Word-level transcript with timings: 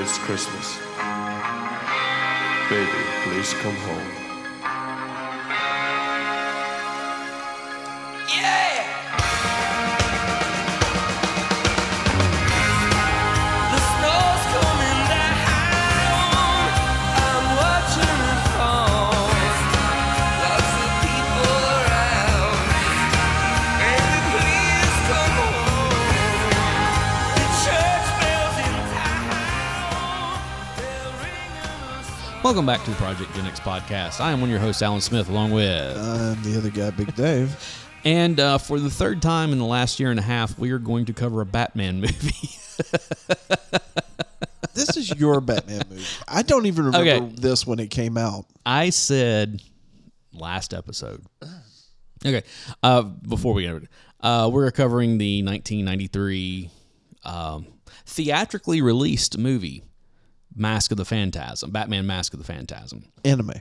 It's 0.00 0.18
Christmas. 0.18 0.78
Baby, 2.68 3.04
please 3.22 3.54
come 3.54 3.74
home. 3.76 4.29
Welcome 32.50 32.66
back 32.66 32.82
to 32.82 32.90
the 32.90 32.96
Project 32.96 33.32
Gen 33.36 33.46
X 33.46 33.60
podcast. 33.60 34.20
I 34.20 34.32
am 34.32 34.40
one 34.40 34.48
of 34.48 34.50
your 34.50 34.58
hosts, 34.58 34.82
Alan 34.82 35.00
Smith, 35.00 35.28
along 35.28 35.52
with. 35.52 35.96
I'm 35.96 36.42
the 36.42 36.58
other 36.58 36.68
guy, 36.68 36.90
Big 36.90 37.14
Dave. 37.14 37.56
and 38.04 38.40
uh, 38.40 38.58
for 38.58 38.80
the 38.80 38.90
third 38.90 39.22
time 39.22 39.52
in 39.52 39.60
the 39.60 39.64
last 39.64 40.00
year 40.00 40.10
and 40.10 40.18
a 40.18 40.22
half, 40.22 40.58
we 40.58 40.72
are 40.72 40.80
going 40.80 41.04
to 41.04 41.12
cover 41.12 41.42
a 41.42 41.46
Batman 41.46 42.00
movie. 42.00 42.50
this 44.74 44.96
is 44.96 45.16
your 45.16 45.40
Batman 45.40 45.82
movie. 45.88 46.02
I 46.26 46.42
don't 46.42 46.66
even 46.66 46.86
remember 46.86 47.08
Okay. 47.08 47.34
this 47.36 47.64
when 47.68 47.78
it 47.78 47.88
came 47.90 48.18
out. 48.18 48.46
I 48.66 48.90
said 48.90 49.62
last 50.32 50.74
episode. 50.74 51.24
Okay. 52.26 52.42
Uh, 52.82 53.02
before 53.02 53.54
we 53.54 53.62
get 53.62 53.70
into 53.74 53.84
it, 53.84 53.90
uh, 54.20 54.50
we're 54.52 54.70
covering 54.72 55.18
the 55.18 55.42
1993 55.44 56.68
um, 57.24 57.66
theatrically 58.04 58.82
released 58.82 59.38
movie, 59.38 59.84
Mask 60.54 60.90
of 60.90 60.96
the 60.96 61.04
Phantasm, 61.04 61.70
Batman 61.70 62.06
Mask 62.06 62.32
of 62.32 62.38
the 62.38 62.44
Phantasm. 62.44 63.04
Anime. 63.24 63.52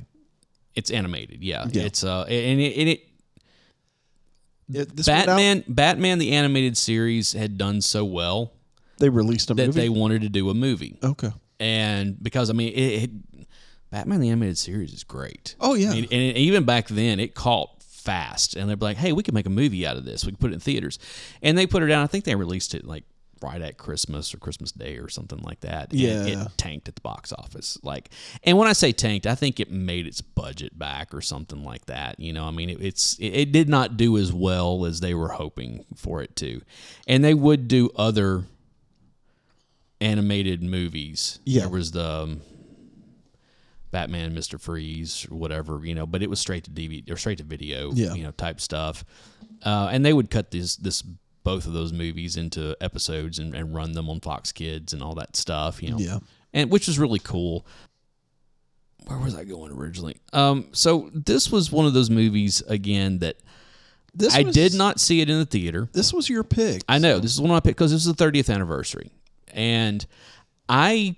It's 0.76 0.92
animated, 0.92 1.44
yeah. 1.44 1.66
Yeah. 1.72 1.84
It's 1.84 2.04
uh, 2.04 2.24
and 2.24 2.60
it, 2.62 2.78
and 2.78 2.90
it 2.90 3.02
It- 4.72 4.96
this 4.96 5.06
Batman, 5.08 5.64
Batman 5.68 6.20
the 6.20 6.32
animated 6.32 6.78
series 6.78 7.34
had 7.34 7.58
done 7.58 7.82
so 7.82 8.06
well 8.06 8.54
they 9.00 9.10
released 9.10 9.50
a 9.50 9.54
that 9.56 9.68
movie. 9.68 9.80
they 9.82 9.90
wanted 9.90 10.22
to 10.24 10.30
do 10.30 10.50
a 10.50 10.54
movie, 10.54 11.00
okay. 11.04 11.32
and 11.60 12.22
because 12.22 12.50
I 12.50 12.54
mean, 12.54 12.74
it, 12.74 13.04
it 13.04 13.12
Batman 13.92 14.20
the 14.20 14.30
animated 14.30 14.58
series 14.58 14.94
is 14.94 15.04
great. 15.04 15.56
Oh, 15.60 15.74
yeah. 15.74 15.90
I 15.90 15.94
mean, 15.96 16.04
and 16.12 16.38
even 16.38 16.64
back 16.66 16.88
then, 16.90 17.20
it 17.20 17.34
caught 17.34 17.82
fast, 17.82 18.56
and 18.56 18.70
they're 18.70 18.78
like, 18.78 18.98
"Hey, 18.98 19.12
we 19.14 19.24
can 19.24 19.34
make 19.34 19.46
a 19.48 19.50
movie 19.52 19.88
out 19.88 19.98
of 19.98 20.06
this. 20.06 20.24
We 20.26 20.32
can 20.34 20.38
put 20.38 20.52
it 20.52 20.56
in 20.56 20.60
theaters," 20.60 21.00
and 21.42 21.58
they 21.58 21.66
put 21.66 21.82
it 21.82 21.90
out. 21.92 22.04
I 22.04 22.08
think 22.08 22.26
they 22.26 22.36
released 22.36 22.76
it 22.76 22.86
like 22.86 23.04
right 23.42 23.62
at 23.62 23.78
Christmas 23.78 24.34
or 24.34 24.38
Christmas 24.38 24.72
Day 24.72 24.98
or 24.98 25.10
something 25.10 25.40
like 25.40 25.60
that. 25.62 25.92
and 25.92 26.00
Yeah. 26.00 26.26
it 26.26 26.48
tanked 26.58 26.88
at 26.88 26.96
the 26.96 27.02
box 27.02 27.32
office. 27.34 27.78
Like, 27.84 28.10
and 28.44 28.58
when 28.58 28.68
I 28.68 28.74
say 28.74 28.92
tanked, 28.92 29.26
I 29.28 29.36
think 29.36 29.60
it 29.60 29.72
made 29.72 30.06
its 30.08 30.22
budget 30.22 30.78
back 30.78 31.14
or 31.14 31.22
something 31.22 31.64
like 31.64 31.86
that. 31.86 32.20
You 32.20 32.34
know, 32.34 32.46
I 32.46 32.52
mean, 32.52 32.70
it, 32.70 32.82
it's 32.82 33.18
it, 33.20 33.28
it 33.28 33.52
did 33.52 33.70
not 33.70 33.98
do 33.98 34.18
as 34.18 34.32
well 34.34 34.86
as 34.86 35.00
they 35.00 35.14
were 35.14 35.30
hoping 35.30 35.86
for 35.96 36.22
it 36.22 36.36
to, 36.38 36.62
and 37.08 37.24
they 37.24 37.34
would 37.34 37.68
do 37.68 37.90
other 37.96 38.46
animated 40.02 40.64
movies. 40.64 41.40
Yeah. 41.46 41.62
there 41.62 41.70
was 41.70 41.92
the. 41.92 42.06
Um, 42.06 42.42
Batman, 43.92 44.36
Mister 44.36 44.60
Freeze, 44.60 45.26
or 45.32 45.36
whatever, 45.40 45.82
you 45.84 45.96
know, 45.96 46.06
but 46.06 46.22
it 46.22 46.30
was 46.30 46.40
straight 46.40 46.64
to 46.66 46.70
DVD 46.70 47.10
or 47.10 47.18
straight 47.18 47.40
to 47.40 47.44
video, 47.44 47.92
Yeah. 47.92 48.14
you 48.14 48.22
know, 48.22 48.30
type 48.30 48.62
stuff. 48.62 49.04
Uh, 49.66 49.90
and 49.92 50.06
they 50.06 50.14
would 50.14 50.30
cut 50.30 50.52
this 50.52 50.76
this 50.76 51.04
both 51.44 51.66
of 51.66 51.74
those 51.74 51.92
movies 51.94 52.36
into 52.38 52.76
episodes 52.82 53.40
and, 53.40 53.54
and 53.56 53.74
run 53.74 53.94
them 53.94 54.10
on 54.10 54.20
Fox 54.20 54.52
Kids 54.52 54.94
and 54.94 55.02
all 55.02 55.16
that 55.16 55.36
stuff, 55.36 55.82
you 55.82 55.92
know, 55.92 55.98
Yeah. 56.00 56.20
and 56.54 56.70
which 56.70 56.88
was 56.88 57.00
really 57.00 57.20
cool. 57.20 57.66
Where 59.08 59.18
was 59.18 59.34
I 59.36 59.44
going 59.46 59.72
originally? 59.72 60.18
Um, 60.34 60.68
so 60.72 61.10
this 61.14 61.52
was 61.52 61.72
one 61.72 61.86
of 61.86 61.94
those 61.94 62.10
movies 62.10 62.62
again 62.68 63.20
that 63.20 63.38
This 64.14 64.36
I 64.36 64.44
was- 64.44 64.54
did 64.54 64.74
not 64.74 65.00
see 65.00 65.22
it 65.22 65.30
in 65.30 65.40
the 65.40 65.46
theater. 65.46 65.88
This 65.94 66.14
was 66.14 66.28
your 66.30 66.44
pick. 66.44 66.84
I 66.90 66.98
know 67.00 67.20
this 67.20 67.32
is 67.34 67.40
one 67.42 67.50
of 67.50 67.56
my 67.56 67.60
picks 67.62 67.76
because 67.76 67.92
this 67.92 68.06
is 68.06 68.14
the 68.14 68.24
30th 68.26 68.50
anniversary, 68.54 69.10
and 69.54 70.06
I 70.68 71.16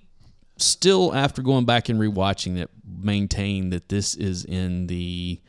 still, 0.57 1.13
after 1.15 1.41
going 1.41 1.65
back 1.65 1.89
and 1.89 1.99
rewatching 1.99 2.57
it, 2.57 2.69
maintain 2.85 3.71
that 3.71 3.89
this 3.89 4.13
is 4.15 4.45
in 4.45 4.85
the 4.87 5.41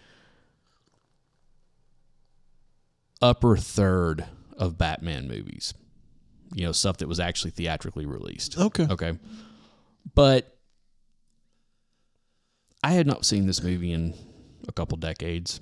upper 3.21 3.57
third 3.57 4.25
of 4.63 4.79
Batman 4.79 5.29
movies. 5.29 5.75
You 6.55 6.67
know, 6.67 6.73
stuff 6.73 6.99
that 6.99 7.09
was 7.09 7.19
actually 7.19 7.51
theatrically 7.51 8.07
released. 8.07 8.59
Okay. 8.59 8.87
Okay, 8.89 9.19
but 10.15 10.57
I 12.85 12.93
had 12.93 13.07
not 13.07 13.25
seen 13.25 13.47
this 13.47 13.63
movie 13.63 13.93
in 13.93 14.15
a 14.69 14.73
couple 14.73 14.97
decades. 14.99 15.61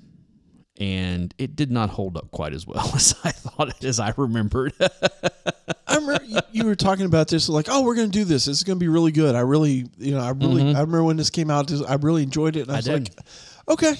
And 0.79 1.33
it 1.37 1.55
did 1.55 1.69
not 1.69 1.91
hold 1.91 2.17
up 2.17 2.31
quite 2.31 2.53
as 2.53 2.65
well 2.65 2.89
as 2.95 3.13
I 3.23 3.31
thought 3.31 3.69
it 3.69 3.83
as 3.83 3.99
I 3.99 4.13
remembered. 4.17 4.73
I 5.87 5.95
remember 5.97 6.23
you, 6.51 6.65
were 6.65 6.75
talking 6.75 7.05
about 7.05 7.27
this, 7.27 7.49
like, 7.49 7.67
oh, 7.69 7.83
we're 7.83 7.93
going 7.93 8.09
to 8.09 8.17
do 8.19 8.23
this. 8.23 8.45
This 8.45 8.57
is 8.57 8.63
going 8.63 8.79
to 8.79 8.83
be 8.83 8.87
really 8.87 9.11
good. 9.11 9.35
I 9.35 9.41
really, 9.41 9.85
you 9.97 10.13
know, 10.13 10.21
I 10.21 10.29
really, 10.29 10.63
I 10.63 10.79
remember 10.79 11.03
when 11.03 11.17
this 11.17 11.29
came 11.29 11.51
out, 11.51 11.71
I 11.87 11.95
really 11.95 12.23
enjoyed 12.23 12.55
it. 12.55 12.61
And 12.61 12.71
I, 12.71 12.77
was 12.77 12.87
Mm-hmm. 12.87 13.03
did. 13.03 13.15
like, 13.17 13.25
okay. 13.67 13.93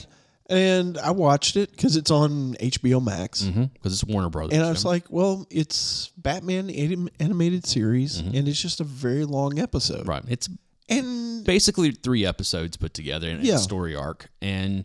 And 0.51 0.97
I 0.97 1.11
watched 1.11 1.55
it 1.55 1.71
because 1.71 1.95
it's 1.95 2.11
on 2.11 2.55
HBO 2.55 3.01
Max. 3.03 3.41
because 3.43 3.93
it's 3.93 4.03
Warner 4.03 4.29
Brothers. 4.29 4.57
And 4.57 4.65
I 4.65 4.69
was 4.69 4.83
like, 4.85 5.05
well, 5.09 5.47
it's 5.49 6.11
Batman 6.17 6.69
anim- 6.69 7.09
animated 7.19 7.65
series, 7.65 8.19
and 8.19 8.47
it's 8.47 8.61
just 8.61 8.79
a 8.81 8.83
very 8.83 9.23
long 9.25 9.59
episode. 9.59 10.01
Mm-hmm. 10.01 10.09
right, 10.09 10.23
it's 10.27 10.49
And 10.89 11.45
basically 11.45 11.91
three 11.91 12.25
episodes 12.25 12.75
put 12.77 12.93
together 12.93 13.29
in 13.29 13.41
Yeah. 13.45 13.55
a 13.55 13.59
story 13.59 13.95
arc, 13.95 14.29
and 14.41 14.83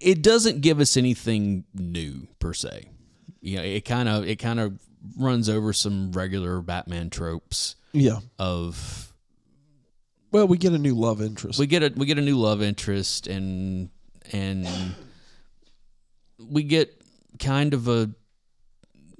it 0.00 0.22
doesn't 0.22 0.60
give 0.62 0.80
us 0.80 0.96
anything 0.96 1.64
new 1.74 2.26
per 2.38 2.52
se. 2.52 2.88
You 3.40 3.58
know, 3.58 3.62
it 3.62 3.84
kind 3.84 4.08
of 4.08 4.26
it 4.26 4.36
kind 4.36 4.58
of 4.60 4.78
runs 5.16 5.48
over 5.48 5.72
some 5.72 6.12
regular 6.12 6.60
Batman 6.60 7.08
tropes 7.10 7.76
yeah, 7.92 8.18
of 8.38 9.09
well, 10.32 10.46
we 10.46 10.58
get 10.58 10.72
a 10.72 10.78
new 10.78 10.94
love 10.94 11.20
interest. 11.20 11.58
we 11.58 11.66
get 11.66 11.82
a 11.82 11.92
we 11.96 12.06
get 12.06 12.18
a 12.18 12.22
new 12.22 12.38
love 12.38 12.62
interest 12.62 13.26
and 13.26 13.90
and 14.32 14.66
we 16.38 16.62
get 16.62 17.02
kind 17.38 17.74
of 17.74 17.88
a 17.88 18.10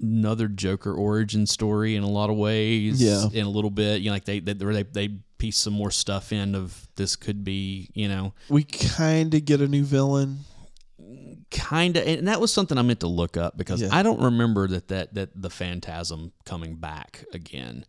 another 0.00 0.48
Joker 0.48 0.94
origin 0.94 1.47
story 1.47 1.94
in 1.94 2.03
a 2.03 2.09
lot 2.09 2.31
of 2.31 2.37
ways. 2.37 3.03
Yeah. 3.03 3.26
in 3.32 3.44
a 3.44 3.50
little 3.50 3.71
bit, 3.71 4.00
you 4.00 4.06
know, 4.06 4.15
like 4.15 4.25
they 4.25 4.41
they 4.41 4.53
they, 4.54 4.82
they 4.84 5.09
piece 5.38 5.59
some 5.59 5.72
more 5.75 5.91
stuff 5.91 6.32
in 6.32 6.54
of 6.54 6.88
this 6.97 7.16
could 7.16 7.44
be, 7.44 7.91
you 7.94 8.09
know, 8.09 8.32
we 8.48 8.62
kind 8.65 9.34
of 9.34 9.44
get 9.44 9.60
a 9.60 9.69
new 9.69 9.84
villain. 9.84 10.38
kind 11.50 11.97
of, 11.97 12.06
and 12.06 12.28
that 12.28 12.41
was 12.41 12.53
something 12.53 12.78
I 12.78 12.82
meant 12.82 13.00
to 13.00 13.06
look 13.09 13.37
up 13.37 13.56
because 13.56 13.82
Yeah. 13.82 13.88
I 13.92 14.03
don't 14.03 14.21
remember 14.22 14.69
that 14.69 14.88
that 14.88 15.15
that 15.15 15.31
the 15.41 15.50
Phantasm 15.50 16.32
coming 16.44 16.77
back 16.77 17.25
again. 17.32 17.84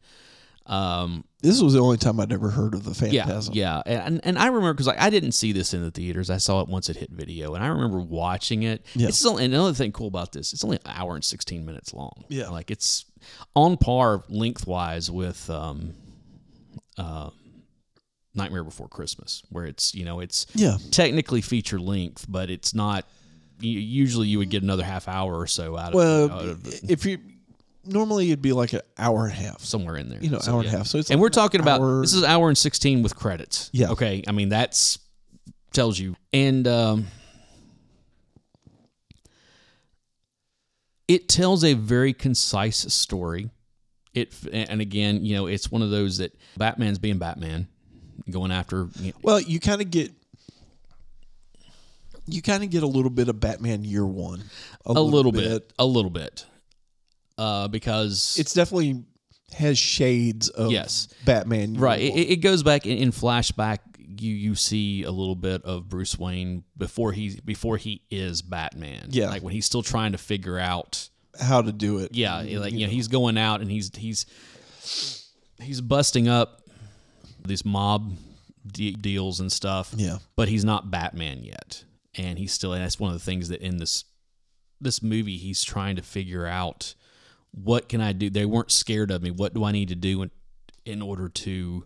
Um, 0.68 1.24
This 1.42 1.60
was 1.62 1.74
the 1.74 1.80
only 1.80 1.98
time 1.98 2.20
I'd 2.20 2.32
ever 2.32 2.50
heard 2.50 2.74
of 2.76 2.84
the 2.84 2.94
Phantasm. 2.94 3.54
Yeah, 3.56 3.82
yeah, 3.86 4.04
and 4.06 4.22
and 4.24 4.38
I 4.38 4.46
remember 4.46 4.74
because 4.74 4.88
like 4.88 5.02
I 5.02 5.10
didn't 5.10 5.32
see 5.32 5.52
this 5.54 5.74
in 5.74 5.82
the 5.82 5.90
theaters. 5.92 6.30
I 6.30 6.38
saw 6.38 6.62
it 6.62 6.68
once 6.68 6.88
it 6.90 6.98
hit 6.98 7.10
video, 7.10 7.56
and 7.56 7.64
I 7.64 7.68
remember 7.68 8.00
watching 8.00 8.64
it. 8.64 8.86
Yeah. 8.94 9.08
It's 9.08 9.26
only, 9.26 9.46
and 9.46 9.54
another 9.54 9.74
thing 9.74 9.92
cool 9.92 10.08
about 10.08 10.32
this, 10.34 10.54
it's 10.54 10.64
only 10.64 10.78
an 10.78 10.84
hour 10.86 11.16
and 11.16 11.24
sixteen 11.24 11.66
minutes 11.66 11.94
long. 11.94 12.24
Yeah. 12.30 12.50
like 12.50 12.70
it's 12.70 13.06
on 13.56 13.76
par 13.78 14.24
lengthwise 14.30 15.10
with 15.10 15.50
um, 15.50 15.96
uh, 16.98 17.32
Nightmare 18.36 18.64
Before 18.64 18.88
Christmas, 18.88 19.42
where 19.50 19.66
it's 19.66 19.96
you 19.96 20.06
know 20.06 20.20
it's 20.20 20.46
Yeah. 20.54 20.78
technically 20.92 21.42
feature 21.42 21.80
length, 21.80 22.26
but 22.30 22.50
it's 22.52 22.74
not. 22.74 23.06
Usually, 23.64 24.28
you 24.28 24.40
would 24.40 24.50
get 24.50 24.64
another 24.64 24.84
half 24.84 25.08
hour 25.08 25.38
or 25.40 25.46
so 25.46 25.78
out 25.78 25.90
of, 25.90 25.94
Well, 25.94 26.32
out 26.32 26.46
of 26.46 26.66
it, 26.68 26.82
if 26.90 27.06
you 27.06 27.20
normally 27.86 28.28
it'd 28.28 28.42
be 28.42 28.53
like 28.53 28.74
an 28.74 28.81
hour 28.97 29.24
and 29.25 29.31
a 29.34 29.36
half. 29.36 29.62
somewhere 29.62 29.96
in 29.97 30.09
there. 30.09 30.20
You 30.22 30.29
know, 30.32 30.40
hour 30.47 30.59
and 30.59 30.67
a 30.67 30.72
half. 30.72 30.88
So 30.88 30.97
it's 31.00 31.09
and 31.09 31.20
like 31.20 31.23
we're 31.23 31.29
talking 31.29 31.61
about 31.61 31.82
hour- 31.82 32.02
this 32.02 32.14
is 32.14 32.23
an 32.23 32.29
hour 32.29 32.47
and 32.47 32.58
16 32.58 33.02
with 33.03 33.16
credits 33.16 33.70
Yeah. 33.73 33.91
okay 33.91 34.23
i 34.28 34.32
mean 34.32 34.50
that's 34.50 35.00
tells 35.73 35.97
you 35.97 36.16
and 36.34 36.67
um 36.67 37.08
it 41.08 41.28
tells 41.28 41.64
a 41.64 41.73
very 41.73 42.14
concise 42.14 42.94
story 42.94 43.50
it 44.14 44.34
and 44.52 44.82
again 44.82 45.23
you 45.23 45.35
know 45.35 45.47
it's 45.47 45.72
one 45.72 45.82
of 45.82 45.90
those 45.90 46.17
that 46.17 46.35
batman's 46.58 47.00
being 47.00 47.17
batman 47.17 47.67
going 48.29 48.52
after 48.52 48.88
you 49.00 49.08
know, 49.11 49.17
Well, 49.23 49.40
you 49.41 49.59
kind 49.59 49.82
of 49.82 49.90
get 49.90 50.11
you 52.28 52.41
kind 52.41 52.64
of 52.64 52.70
get 52.70 52.84
a 52.84 52.88
little 52.88 53.09
bit 53.09 53.28
of 53.29 53.40
Batman 53.40 53.84
Year 53.84 54.06
One. 54.06 54.44
a 54.85 54.94
little 54.94 55.32
bit. 55.32 55.73
a 55.79 55.85
little 55.85 56.11
bit 56.11 56.46
uh 57.38 57.68
because 57.68 58.38
It's 58.40 58.54
definitely 58.54 59.04
has 59.54 59.78
shades 59.78 60.50
of 60.50 60.72
Yes. 60.72 61.08
Batman. 61.26 61.74
Right. 61.76 62.00
It, 62.02 62.14
it 62.14 62.36
goes 62.38 62.64
back 62.64 62.86
in, 62.86 62.98
in 62.98 63.12
flashback. 63.12 63.80
You 63.98 64.34
you 64.34 64.56
see 64.56 65.04
a 65.04 65.12
little 65.12 65.36
bit 65.36 65.64
of 65.64 65.90
Bruce 65.90 66.18
Wayne 66.18 66.64
before 66.78 67.12
he 67.12 67.40
before 67.44 67.78
he 67.78 68.02
is 68.12 68.42
Batman. 68.42 69.08
Yeah. 69.10 69.30
Like 69.30 69.42
when 69.44 69.54
he's 69.54 69.66
still 69.66 69.84
trying 69.84 70.12
to 70.14 70.18
figure 70.18 70.58
out 70.60 71.10
how 71.40 71.62
to 71.62 71.72
do 71.72 72.00
it. 72.00 72.14
Yeah, 72.14 72.38
like 72.42 72.74
you 72.74 72.86
know, 72.86 72.92
he's 72.92 73.08
going 73.08 73.38
out 73.38 73.62
and 73.62 73.72
he's 73.72 73.90
he's 73.96 74.26
he's 75.62 75.82
busting 75.82 76.28
up 76.28 76.62
these 77.46 77.66
mob 77.66 78.14
de- 78.68 78.94
deals 78.94 79.40
and 79.40 79.52
stuff. 79.52 79.94
Yeah. 79.96 80.18
but 80.36 80.48
he's 80.50 80.64
not 80.66 80.92
Batman 80.92 81.44
yet, 81.44 81.84
and 82.16 82.38
he's 82.38 82.52
still. 82.54 82.74
And 82.74 82.84
that's 82.84 83.00
one 83.00 83.12
of 83.14 83.18
the 83.20 83.24
things 83.26 83.50
that 83.50 83.62
in 83.62 83.78
this 83.78 84.04
this 84.80 85.02
movie 85.02 85.38
he's 85.38 85.64
trying 85.64 85.96
to 85.96 86.02
figure 86.02 86.46
out 86.46 86.96
what 87.52 87.90
can 87.90 88.02
I 88.02 88.14
do. 88.14 88.30
They 88.30 88.46
weren't 88.46 88.72
scared 88.72 89.12
of 89.12 89.22
me. 89.22 89.32
What 89.32 89.53
do 89.53 89.64
I 89.64 89.72
need 89.72 89.90
to 89.90 89.96
do 89.96 90.22
in, 90.22 90.32
in 90.86 91.02
order 91.02 91.28
to 91.30 91.86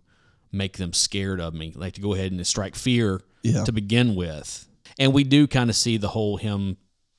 make 0.51 0.77
them 0.77 0.93
scared 0.93 1.39
of 1.41 1.53
me? 1.53 1.73
Like 1.75 1.93
to 1.95 2.01
go 2.01 2.13
ahead 2.13 2.31
and 2.31 2.45
strike 2.45 2.75
fear 2.75 3.21
Yeah. 3.43 3.63
to 3.63 3.71
begin 3.71 4.15
with. 4.15 4.67
And 4.99 5.13
we 5.13 5.23
do 5.23 5.47
kind 5.47 5.69
of 5.69 5.75
see 5.75 5.97
the 5.97 6.09
whole 6.09 6.37
him, 6.37 6.77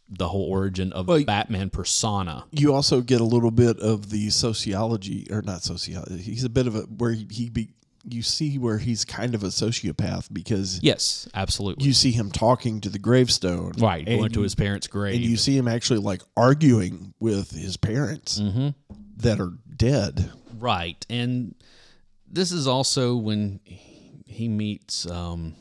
the 0.09 0.29
whole 0.29 0.45
origin 0.49 0.93
of 0.93 1.09
Well, 1.09 1.25
Batman 1.25 1.69
persona. 1.71 2.45
You 2.53 2.73
also 2.73 3.01
get 3.01 3.21
a 3.21 3.25
little 3.25 3.51
bit 3.51 3.79
of 3.81 4.11
the 4.11 4.31
sociology, 4.31 5.27
or 5.31 5.43
not 5.43 5.63
sociology. 5.63 6.19
He's 6.23 6.45
a 6.45 6.49
bit 6.49 6.67
of 6.67 6.77
a 6.77 6.81
where 6.83 7.13
he, 7.13 7.27
he 7.31 7.49
be. 7.51 7.75
You 8.09 8.23
see 8.23 8.57
where 8.59 8.79
he's 8.79 9.05
kind 9.05 9.35
of 9.35 9.43
a 9.43 9.49
sociopath 9.49 10.33
because 10.33 10.81
Yes, 10.83 11.29
absolutely. 11.35 11.87
you 11.87 11.93
see 11.93 12.13
him 12.13 12.31
talking 12.31 12.81
to 12.83 12.89
the 12.89 12.99
gravestone, 13.01 13.73
right, 13.79 14.07
going 14.07 14.31
to 14.33 14.43
his 14.43 14.55
parents' 14.55 14.87
grave. 14.87 15.17
and 15.17 15.25
you 15.25 15.37
see 15.37 15.57
him 15.57 15.67
actually 15.67 15.99
like 15.99 16.23
arguing 16.37 17.15
with 17.19 17.51
his 17.51 17.77
parents 17.77 18.39
Mm-hmm. 18.39 18.69
that 19.17 19.41
are 19.41 19.53
dead. 19.77 20.31
Right. 20.59 21.05
And 21.11 21.55
this 22.31 22.53
is 22.53 22.67
also 22.67 23.17
when 23.17 23.61
he 24.27 24.49
meets 24.49 25.09
um 25.11 25.55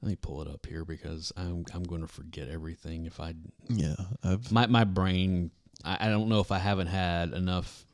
let 0.00 0.10
me 0.10 0.16
pull 0.16 0.42
it 0.42 0.48
up 0.48 0.64
here 0.66 0.84
because 0.84 1.32
I'm 1.36 1.64
I'm 1.74 1.82
going 1.82 2.02
to 2.02 2.06
forget 2.06 2.48
everything 2.48 3.06
if 3.06 3.18
I 3.20 3.34
Yeah, 3.68 3.96
I've, 4.22 4.50
my 4.52 4.66
my 4.66 4.84
brain 4.84 5.50
I, 5.84 6.06
I 6.06 6.08
don't 6.08 6.28
know 6.28 6.40
if 6.40 6.52
I 6.52 6.58
haven't 6.58 6.86
had 6.88 7.32
enough 7.32 7.84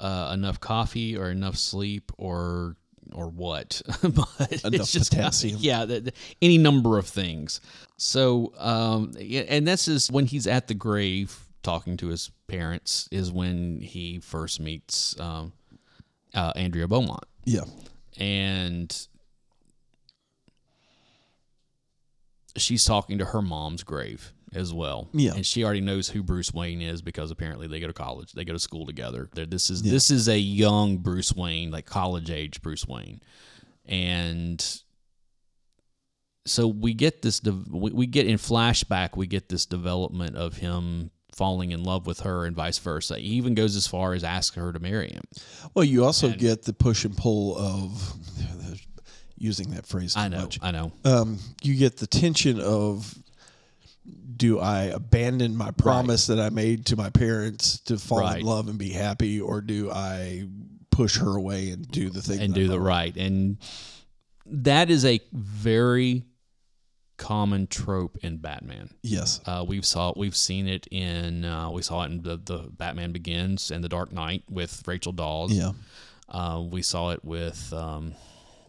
uh, 0.00 0.30
enough 0.34 0.58
coffee 0.60 1.16
or 1.16 1.30
enough 1.30 1.56
sleep 1.56 2.10
or 2.18 2.76
or 3.12 3.28
what? 3.28 3.82
But 4.02 4.50
Enough 4.64 4.74
it's 4.74 4.92
just 4.92 5.10
potassium. 5.12 5.58
yeah 5.60 5.84
the, 5.84 6.00
the- 6.00 6.12
any 6.40 6.58
number 6.58 6.98
of 6.98 7.06
things. 7.06 7.60
So 7.96 8.52
um 8.58 9.12
yeah, 9.18 9.42
and 9.48 9.66
this 9.68 9.86
is 9.88 10.10
when 10.10 10.26
he's 10.26 10.46
at 10.46 10.68
the 10.68 10.74
grave 10.74 11.46
talking 11.62 11.96
to 11.98 12.08
his 12.08 12.30
parents 12.46 13.08
is 13.12 13.30
when 13.32 13.80
he 13.80 14.18
first 14.20 14.60
meets 14.60 15.18
um 15.20 15.52
uh, 16.34 16.52
Andrea 16.56 16.86
Beaumont. 16.88 17.24
Yeah, 17.44 17.64
and 18.16 18.96
she's 22.56 22.84
talking 22.84 23.18
to 23.18 23.24
her 23.26 23.42
mom's 23.42 23.82
grave 23.82 24.32
as 24.54 24.72
well. 24.74 25.08
Yeah. 25.12 25.34
and 25.34 25.46
she 25.46 25.64
already 25.64 25.80
knows 25.80 26.08
who 26.08 26.22
Bruce 26.22 26.52
Wayne 26.52 26.80
is 26.82 27.02
because 27.02 27.30
apparently 27.30 27.66
they 27.68 27.80
go 27.80 27.86
to 27.86 27.92
college, 27.92 28.32
they 28.32 28.44
go 28.44 28.52
to 28.52 28.58
school 28.58 28.86
together. 28.86 29.28
They're, 29.34 29.46
this 29.46 29.70
is 29.70 29.82
this 29.82 30.10
is 30.10 30.28
a 30.28 30.38
young 30.38 30.98
Bruce 30.98 31.32
Wayne, 31.34 31.70
like 31.70 31.86
college 31.86 32.30
age 32.30 32.60
Bruce 32.62 32.86
Wayne, 32.86 33.20
and 33.86 34.64
so 36.46 36.66
we 36.66 36.94
get 36.94 37.22
this. 37.22 37.40
de- 37.40 37.52
We 37.70 37.90
we 37.92 38.06
get 38.06 38.26
in 38.26 38.38
flashback. 38.38 39.16
We 39.16 39.26
get 39.26 39.48
this 39.48 39.66
development 39.66 40.36
of 40.36 40.56
him 40.56 41.10
falling 41.36 41.70
in 41.70 41.84
love 41.84 42.06
with 42.06 42.20
her 42.20 42.44
and 42.44 42.56
vice 42.56 42.78
versa. 42.78 43.16
He 43.18 43.28
even 43.36 43.54
goes 43.54 43.76
as 43.76 43.86
far 43.86 44.14
as 44.14 44.24
asking 44.24 44.62
her 44.62 44.72
to 44.72 44.78
marry 44.80 45.10
him. 45.10 45.22
Well, 45.74 45.84
you 45.84 46.04
also 46.04 46.30
get 46.30 46.62
the 46.64 46.72
push 46.72 47.04
and 47.04 47.16
pull 47.16 47.56
of 47.56 48.14
using 49.36 49.70
that 49.70 49.86
phrase. 49.86 50.14
Too 50.14 50.20
I 50.20 50.28
know, 50.28 50.40
Much. 50.42 50.58
I 50.62 50.70
know. 50.70 50.92
Um, 51.04 51.38
you 51.62 51.76
get 51.76 51.98
the 51.98 52.06
tension 52.06 52.60
of 52.60 53.14
do 54.36 54.58
I 54.58 54.84
abandon 54.84 55.56
my 55.56 55.70
promise 55.70 56.26
that 56.28 56.40
I 56.40 56.48
made 56.50 56.86
to 56.86 56.96
my 56.96 57.10
parents 57.10 57.80
to 57.80 57.98
fall 57.98 58.20
Right. 58.20 58.40
in 58.40 58.46
love 58.46 58.68
and 58.68 58.78
be 58.78 58.90
happy, 58.90 59.40
or 59.40 59.60
do 59.60 59.90
I 59.90 60.46
push 60.90 61.18
her 61.18 61.36
away 61.36 61.70
and 61.70 61.86
do 61.88 62.10
the 62.10 62.22
thing 62.22 62.40
and 62.40 62.54
do 62.54 62.64
I 62.66 62.68
the 62.68 62.80
right. 62.80 63.16
And 63.16 63.58
that 64.46 64.90
is 64.90 65.04
a 65.04 65.20
very 65.32 66.24
common 67.16 67.66
trope 67.66 68.16
in 68.22 68.38
Batman. 68.38 68.90
Yes. 69.02 69.40
Uh, 69.44 69.64
we've 69.66 69.84
saw 69.84 70.12
we've 70.16 70.36
seen 70.36 70.66
it 70.66 70.86
in 70.90 71.44
uh, 71.44 71.70
we 71.70 71.82
saw 71.82 72.02
it 72.04 72.06
in 72.10 72.22
the, 72.22 72.36
the 72.38 72.58
Batman 72.70 73.12
Begins 73.12 73.70
and 73.70 73.84
the 73.84 73.88
Dark 73.90 74.10
Knight 74.12 74.42
with 74.48 74.82
Rachel 74.86 75.12
Dawes. 75.12 75.52
Yeah. 75.52 75.72
Uh, 76.28 76.62
we 76.70 76.80
saw 76.82 77.10
it 77.10 77.22
with 77.24 77.72
um, 77.74 78.14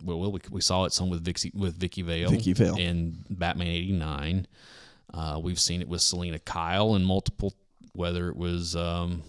well, 0.04 0.32
we, 0.32 0.40
we 0.50 0.62
saw 0.62 0.84
it 0.86 0.92
some 0.94 1.10
with 1.10 1.24
Vicky 1.24 1.52
with 1.56 1.76
Vicky 1.76 2.02
Vale. 2.02 2.30
Vicky 2.30 2.54
Vale. 2.54 2.76
in 2.76 3.24
Batman 3.30 3.68
'89. 3.68 4.48
Uh, 5.14 5.40
we've 5.42 5.60
seen 5.60 5.82
it 5.82 5.88
with 5.90 6.02
Selina 6.02 6.40
Kyle 6.40 6.96
in 6.96 7.04
multiple, 7.04 7.54
whether 7.94 8.30
it 8.30 8.36
was 8.38 8.76
um, 8.76 9.24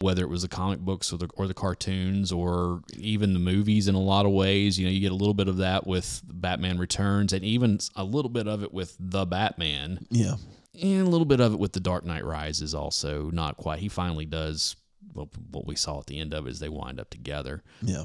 whether 0.00 0.22
it 0.22 0.28
was 0.28 0.42
the 0.42 0.48
comic 0.48 0.80
books 0.80 1.12
or 1.12 1.16
the 1.18 1.28
or 1.34 1.46
the 1.46 1.54
cartoons 1.54 2.32
or 2.32 2.82
even 2.96 3.34
the 3.34 3.38
movies. 3.40 3.88
In 3.88 3.94
a 3.94 4.00
lot 4.00 4.26
of 4.26 4.32
ways, 4.32 4.78
you 4.78 4.86
know, 4.86 4.92
you 4.92 5.00
get 5.00 5.12
a 5.12 5.16
little 5.16 5.34
bit 5.34 5.48
of 5.48 5.58
that 5.58 5.86
with 5.86 6.22
Batman 6.24 6.78
Returns, 6.78 7.32
and 7.32 7.44
even 7.44 7.78
a 7.96 8.04
little 8.04 8.30
bit 8.30 8.46
of 8.48 8.62
it 8.62 8.72
with 8.72 8.96
the 9.00 9.24
Batman 9.26 10.06
Yeah. 10.10 10.36
and 10.80 11.06
a 11.06 11.10
little 11.10 11.24
bit 11.24 11.40
of 11.40 11.52
it 11.52 11.58
with 11.58 11.72
the 11.72 11.80
Dark 11.80 12.04
Knight 12.04 12.24
Rises. 12.24 12.74
Also, 12.74 13.30
not 13.30 13.56
quite. 13.56 13.78
He 13.80 13.88
finally 13.88 14.26
does. 14.26 14.76
Well, 15.14 15.28
what 15.50 15.66
we 15.66 15.76
saw 15.76 15.98
at 15.98 16.06
the 16.06 16.18
end 16.18 16.32
of 16.32 16.46
it 16.46 16.50
is 16.50 16.58
they 16.60 16.68
wind 16.70 16.98
up 16.98 17.10
together 17.10 17.62
Yeah. 17.82 18.04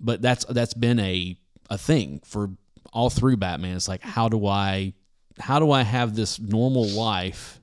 but 0.00 0.20
that's 0.22 0.44
that's 0.46 0.74
been 0.74 0.98
a 0.98 1.36
a 1.70 1.78
thing 1.78 2.20
for 2.24 2.50
all 2.92 3.10
through 3.10 3.36
Batman. 3.36 3.76
It's 3.76 3.86
like 3.86 4.02
how 4.02 4.28
do 4.28 4.46
I 4.46 4.94
how 5.38 5.58
do 5.58 5.70
I 5.70 5.82
have 5.82 6.14
this 6.14 6.38
normal 6.40 6.86
life 6.88 7.60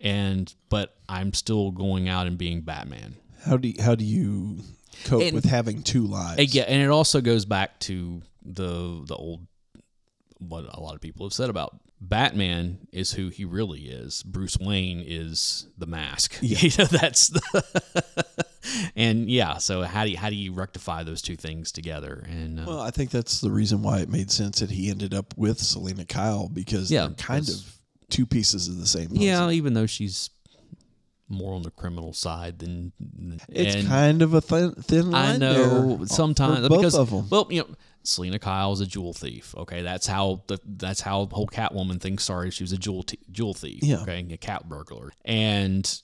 and 0.00 0.52
but 0.68 0.96
I'm 1.08 1.32
still 1.32 1.70
going 1.70 2.08
out 2.08 2.26
and 2.26 2.36
being 2.36 2.60
Batman. 2.62 3.16
How 3.44 3.56
do 3.56 3.68
you, 3.68 3.82
how 3.82 3.94
do 3.94 4.04
you 4.04 4.58
cope 5.04 5.22
And- 5.22 5.34
with 5.34 5.44
having 5.44 5.82
two 5.82 6.06
lives? 6.06 6.38
And 6.38 6.52
yeah, 6.54 6.64
and 6.64 6.82
it 6.82 6.88
also 6.90 7.20
goes 7.20 7.44
back 7.44 7.78
to 7.80 8.22
the 8.44 9.02
the 9.06 9.14
old 9.14 9.46
what 10.38 10.64
a 10.72 10.80
lot 10.80 10.94
of 10.94 11.00
people 11.00 11.24
have 11.26 11.32
said 11.32 11.48
about 11.48 11.78
Batman 12.00 12.86
is 12.92 13.12
who 13.12 13.28
he 13.28 13.44
really 13.44 13.82
is. 13.88 14.22
Bruce 14.22 14.58
Wayne 14.58 15.02
is 15.04 15.66
the 15.78 15.86
mask. 15.86 16.36
You 16.42 16.70
know, 16.78 16.84
that's 16.84 17.28
the 17.28 17.64
and 18.96 19.30
yeah. 19.30 19.58
So 19.58 19.82
how 19.82 20.04
do 20.04 20.10
you, 20.10 20.16
how 20.16 20.28
do 20.30 20.36
you 20.36 20.52
rectify 20.52 21.02
those 21.04 21.22
two 21.22 21.36
things 21.36 21.72
together? 21.72 22.24
And 22.28 22.60
uh, 22.60 22.64
Well, 22.66 22.80
I 22.80 22.90
think 22.90 23.10
that's 23.10 23.40
the 23.40 23.50
reason 23.50 23.82
why 23.82 24.00
it 24.00 24.08
made 24.10 24.30
sense 24.30 24.60
that 24.60 24.70
he 24.70 24.90
ended 24.90 25.14
up 25.14 25.34
with 25.36 25.58
Selina 25.58 26.04
Kyle 26.04 26.48
because 26.48 26.90
Yeah, 26.90 27.06
they're 27.06 27.14
kind 27.14 27.48
of 27.48 27.78
two 28.10 28.26
pieces 28.26 28.68
of 28.68 28.78
the 28.78 28.86
same. 28.86 29.08
Puzzle. 29.08 29.22
Yeah, 29.22 29.50
even 29.50 29.72
though 29.74 29.86
she's 29.86 30.30
more 31.28 31.54
on 31.54 31.62
the 31.62 31.70
criminal 31.70 32.12
side 32.12 32.58
than 32.60 32.92
it's 33.48 33.86
kind 33.88 34.22
of 34.22 34.34
a 34.34 34.40
thin, 34.40 34.72
thin 34.74 35.10
line. 35.10 35.34
I 35.34 35.36
know 35.38 35.96
there 35.96 36.06
sometimes 36.06 36.60
for 36.60 36.68
both 36.68 36.78
because 36.78 36.94
of 36.94 37.10
them. 37.10 37.26
well, 37.30 37.48
you 37.50 37.62
know, 37.62 37.68
Selina 38.06 38.38
Kyle 38.38 38.72
is 38.72 38.80
a 38.80 38.86
jewel 38.86 39.12
thief. 39.12 39.54
Okay, 39.56 39.82
that's 39.82 40.06
how 40.06 40.42
the 40.46 40.58
that's 40.64 41.00
how 41.00 41.24
the 41.26 41.34
whole 41.34 41.46
Catwoman 41.46 42.00
thing 42.00 42.18
started. 42.18 42.52
She 42.54 42.62
was 42.64 42.72
a 42.72 42.78
jewel 42.78 43.02
t- 43.02 43.18
jewel 43.30 43.54
thief. 43.54 43.80
Yeah. 43.82 44.02
Okay, 44.02 44.26
a 44.30 44.36
cat 44.36 44.68
burglar, 44.68 45.12
and 45.24 46.00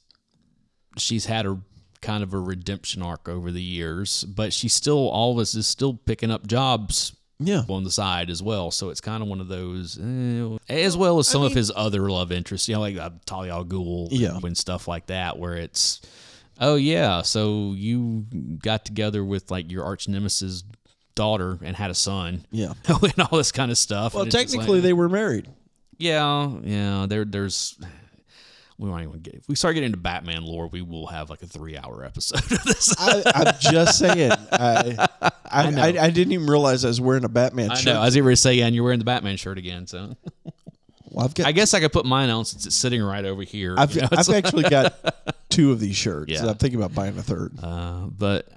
she's 0.99 1.27
had 1.27 1.47
a 1.47 1.59
kind 2.01 2.23
of 2.23 2.35
a 2.35 2.39
redemption 2.39 3.01
arc 3.03 3.29
over 3.29 3.51
the 3.53 3.63
years, 3.63 4.25
but 4.25 4.53
she 4.53 4.69
still 4.69 5.09
all 5.09 5.33
of 5.33 5.39
us 5.39 5.55
is 5.55 5.67
still 5.67 5.95
picking 5.95 6.31
up 6.33 6.47
jobs 6.49 7.15
Yeah, 7.39 7.63
on 7.69 7.85
the 7.85 7.93
side 7.93 8.29
as 8.29 8.43
well. 8.43 8.71
So 8.73 8.91
it's 8.91 9.01
kind 9.01 9.23
of 9.23 9.29
one 9.29 9.41
of 9.41 9.47
those, 9.49 9.99
eh, 10.01 10.57
as 10.69 10.97
well 10.97 11.19
as 11.21 11.29
some 11.29 11.43
of 11.45 11.55
his 11.55 11.71
other 11.75 12.11
love 12.11 12.33
interests, 12.33 12.69
you 12.69 12.75
know, 12.75 12.81
like 12.81 12.97
uh, 12.97 13.11
Talia 13.25 13.53
al 13.53 13.65
Ghul 13.65 14.09
Yeah. 14.11 14.37
and 14.43 14.59
stuff 14.59 14.89
like 14.89 15.07
that, 15.07 15.39
where 15.39 15.55
it's, 15.55 16.01
oh 16.61 16.75
yeah, 16.75 17.23
so 17.23 17.73
you 17.77 18.27
got 18.63 18.85
together 18.85 19.25
with 19.25 19.51
like 19.53 19.71
your 19.71 19.85
arch 19.85 20.09
nemesis 20.09 20.65
daughter 21.15 21.59
and 21.63 21.77
had 21.77 21.91
a 21.91 21.95
son, 21.95 22.45
yeah. 22.51 22.73
and 22.89 23.21
all 23.21 23.39
this 23.39 23.53
kind 23.53 23.71
of 23.71 23.79
stuff. 23.79 24.15
Well, 24.15 24.23
And 24.25 24.29
it's 24.29 24.43
just 24.43 24.53
technically, 24.55 24.79
like, 24.79 24.83
they 24.85 24.93
were 24.93 25.09
married. 25.09 25.49
yeah, 25.99 26.51
yeah, 26.63 27.07
there, 27.09 27.25
there's. 27.25 27.79
We 28.79 28.89
won't 28.89 29.03
even 29.05 29.21
get. 29.21 29.35
If 29.35 29.49
we 29.49 29.55
start 29.55 29.75
getting 29.75 29.89
into 29.89 29.99
Batman 29.99 30.45
lore, 30.45 30.67
we 30.67 30.83
will 30.83 31.07
have 31.07 31.31
like 31.31 31.43
a 31.43 31.47
three-hour 31.47 32.05
episode 32.05 32.41
of 32.51 32.65
this. 32.65 32.95
I, 32.99 33.23
I'm 33.33 33.55
just 33.61 33.99
saying. 33.99 34.33
I 34.51 35.09
I, 35.45 35.71
know. 35.71 35.83
I, 35.83 35.87
I 36.05 36.11
didn't 36.11 36.33
even 36.33 36.47
realize 36.47 36.85
I 36.85 36.89
was 36.89 37.01
wearing 37.01 37.25
a 37.25 37.29
Batman 37.29 37.71
I 37.71 37.75
shirt. 37.75 37.95
know. 37.95 38.01
I 38.01 38.07
was 38.07 38.15
to 38.15 38.37
say, 38.37 38.55
yeah, 38.55 38.67
and 38.67 38.75
you're 38.75 38.83
wearing 38.83 38.99
the 38.99 39.05
Batman 39.05 39.37
shirt 39.37 39.59
again, 39.59 39.87
so. 39.87 40.17
Well, 41.11 41.27
I've 41.27 41.35
got. 41.35 41.47
I 41.47 41.53
guess 41.53 41.75
I 41.75 41.81
could 41.81 41.93
put 41.93 42.07
mine 42.07 42.31
on 42.31 42.45
since 42.45 42.67
it's 42.67 42.75
sitting 42.75 43.03
right 43.03 43.25
over 43.25 43.43
here. 43.43 43.75
I've, 43.79 43.93
you 43.95 44.01
know, 44.01 44.09
I've 44.11 44.31
actually 44.31 44.65
got 44.65 44.95
two 45.51 45.71
of 45.71 45.79
these 45.79 45.95
shirts. 45.95 46.33
Yeah. 46.33 46.47
I'm 46.47 46.57
thinking 46.57 46.81
about 46.81 46.95
buying 46.95 47.17
a 47.19 47.23
third. 47.23 47.53
Uh, 47.63 48.07
but 48.07 48.49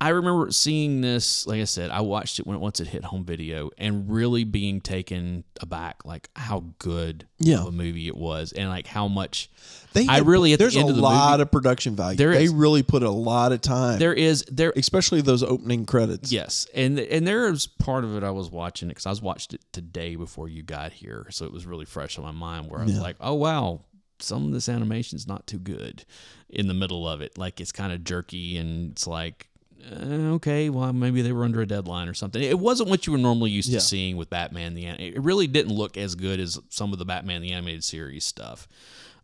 I 0.00 0.10
remember 0.10 0.50
seeing 0.50 1.00
this. 1.00 1.46
Like 1.46 1.60
I 1.60 1.64
said, 1.64 1.90
I 1.90 2.00
watched 2.02 2.38
it 2.38 2.46
when 2.46 2.60
once 2.60 2.80
it 2.80 2.88
hit 2.88 3.04
home 3.04 3.24
video, 3.24 3.70
and 3.78 4.10
really 4.10 4.44
being 4.44 4.80
taken 4.80 5.44
aback, 5.60 6.04
like 6.04 6.28
how 6.36 6.64
good 6.78 7.26
Yeah. 7.38 7.60
of 7.60 7.66
a 7.68 7.72
movie 7.72 8.08
it 8.08 8.16
was, 8.16 8.52
and 8.52 8.68
like 8.68 8.86
how 8.86 9.08
much 9.08 9.48
They 9.94 10.06
I 10.08 10.18
really 10.18 10.52
at 10.52 10.58
the 10.58 10.64
there's 10.64 10.76
end 10.76 10.88
a 10.88 10.90
of 10.90 10.96
the 10.96 11.02
lot 11.02 11.30
movie- 11.32 11.42
of 11.42 11.50
production 11.52 11.96
value. 11.96 12.16
There 12.18 12.32
they 12.34 12.44
is. 12.44 12.50
really 12.52 12.82
put 12.82 13.02
a 13.02 13.10
lot 13.10 13.52
of 13.52 13.60
time, 13.62 13.98
there 13.98 14.12
is 14.12 14.44
there 14.50 14.72
especially 14.76 15.20
those 15.22 15.42
opening 15.42 15.86
credits. 15.86 16.30
Yes, 16.32 16.66
and 16.74 16.98
and 16.98 17.26
there's 17.26 17.66
part 17.66 18.04
of 18.04 18.14
it 18.16 18.24
I 18.24 18.30
was 18.30 18.50
watching 18.50 18.88
it 18.88 18.92
because 18.94 19.06
I 19.06 19.10
was 19.10 19.22
watched 19.22 19.54
it 19.54 19.60
today 19.72 20.16
before 20.16 20.48
you 20.48 20.62
got 20.62 20.92
here, 20.92 21.28
so 21.30 21.44
it 21.46 21.52
was 21.52 21.64
really 21.64 21.86
fresh 21.86 22.18
on 22.18 22.24
my 22.24 22.32
mind. 22.32 22.68
Where 22.70 22.80
I 22.80 22.84
was 22.84 22.94
Yeah. 22.96 23.00
like, 23.00 23.16
oh 23.20 23.34
wow, 23.34 23.82
some 24.18 24.44
of 24.46 24.52
this 24.52 24.68
animation's 24.68 25.26
not 25.26 25.46
too 25.46 25.58
good. 25.60 26.04
In 26.50 26.66
the 26.68 26.74
middle 26.74 27.08
of 27.08 27.20
it, 27.22 27.38
like 27.38 27.60
it's 27.60 27.72
kind 27.72 27.92
of 27.92 28.04
jerky, 28.04 28.56
and 28.58 28.90
it's 28.92 29.06
like, 29.06 29.48
uh, 29.92 30.34
okay, 30.34 30.68
well 30.70 30.92
maybe 30.92 31.22
they 31.22 31.32
were 31.32 31.44
under 31.44 31.60
a 31.60 31.66
deadline 31.66 32.08
or 32.08 32.14
something. 32.14 32.42
It 32.42 32.58
wasn't 32.58 32.88
what 32.90 33.06
you 33.06 33.12
were 33.12 33.18
normally 33.18 33.50
used 33.50 33.68
Yeah. 33.70 33.78
to 33.78 33.84
seeing 33.84 34.16
with 34.16 34.30
Batman 34.30 34.74
the. 34.74 34.84
An- 34.86 35.00
It 35.00 35.20
really 35.22 35.46
didn't 35.46 35.72
look 35.72 35.96
as 35.96 36.14
good 36.14 36.40
as 36.40 36.58
some 36.70 36.92
of 36.92 36.98
the 36.98 37.04
Batman 37.04 37.42
the 37.42 37.52
animated 37.52 37.84
series 37.84 38.24
stuff. 38.24 38.66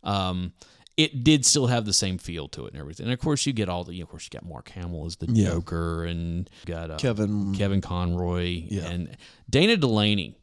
Um, 0.03 0.53
it 0.97 1.23
did 1.23 1.45
still 1.45 1.67
have 1.67 1.85
the 1.85 1.93
same 1.93 2.17
feel 2.17 2.47
to 2.49 2.65
it 2.65 2.73
and 2.73 2.79
everything. 2.81 3.05
And 3.05 3.13
of 3.13 3.19
course, 3.19 3.45
you 3.45 3.53
get 3.53 3.69
all 3.69 3.83
the. 3.83 3.99
Of 4.01 4.09
course, 4.09 4.25
you 4.25 4.29
got 4.39 4.47
Mark 4.47 4.69
Hamill 4.69 5.05
as 5.05 5.15
the 5.15 5.27
Yeah. 5.31 5.49
Joker, 5.51 6.03
and 6.05 6.49
got 6.65 6.91
uh, 6.91 6.97
Kevin. 6.97 7.55
Kevin 7.55 7.81
Conroy 7.81 8.63
Yeah. 8.69 8.87
and 8.87 9.17
Dana 9.49 9.77
Delany 9.77 10.35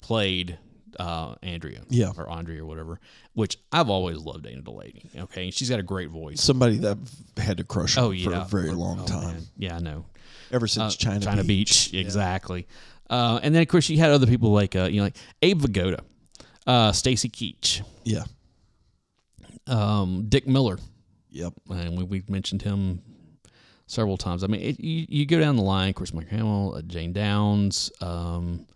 played 0.00 0.58
uh, 0.98 1.34
Andrea, 1.42 1.82
Yeah. 1.88 2.12
or 2.16 2.28
Andrea 2.30 2.62
or 2.62 2.66
whatever. 2.66 3.00
Which 3.34 3.56
I've 3.72 3.88
always 3.90 4.18
loved 4.18 4.44
Dana 4.44 4.60
Delany. 4.62 5.10
Okay, 5.16 5.50
she's 5.50 5.70
got 5.70 5.78
a 5.80 5.82
great 5.82 6.10
voice. 6.10 6.40
Somebody 6.40 6.78
that 6.78 6.98
I've 7.36 7.44
had 7.44 7.56
to 7.58 7.64
crush 7.64 7.96
Oh 7.98 8.08
for 8.08 8.14
yeah, 8.14 8.42
a 8.42 8.44
very 8.46 8.68
For- 8.70 8.74
long 8.76 9.00
oh, 9.00 9.06
time, 9.06 9.34
man. 9.34 9.42
Yeah, 9.56 9.76
I 9.76 9.80
know. 9.80 10.04
ever 10.50 10.66
since 10.66 10.94
Uh, 11.06 11.18
China, 11.18 11.44
Beach, 11.44 11.92
exactly. 11.94 12.66
Uh, 13.10 13.40
and 13.42 13.54
then 13.54 13.60
of 13.62 13.68
course 13.68 13.88
you 13.88 13.98
had 13.98 14.10
other 14.10 14.26
people 14.26 14.50
like 14.52 14.74
uh, 14.76 14.84
you 14.84 14.96
know 14.98 15.04
like 15.04 15.16
Abe 15.42 15.60
Vigoda, 15.62 16.00
uh, 16.66 16.92
Stacy 16.92 17.28
Keach, 17.28 17.82
Yeah, 18.04 18.24
um, 19.66 20.26
Dick 20.28 20.46
Miller, 20.46 20.78
yep. 21.30 21.52
and 21.70 21.96
we, 21.98 22.04
we 22.04 22.22
mentioned 22.28 22.62
him 22.62 23.00
several 23.86 24.16
times. 24.16 24.42
I 24.44 24.46
mean, 24.46 24.60
it, 24.62 24.80
you, 24.80 25.06
you 25.08 25.26
go 25.26 25.38
down 25.40 25.56
the 25.56 25.62
line, 25.62 25.90
of 25.90 25.94
course, 25.94 26.12
Mike 26.14 26.28
Hamill, 26.28 26.74
uh, 26.76 26.82
Jane 26.82 27.12
Downs. 27.12 27.90
Um, 28.00 28.66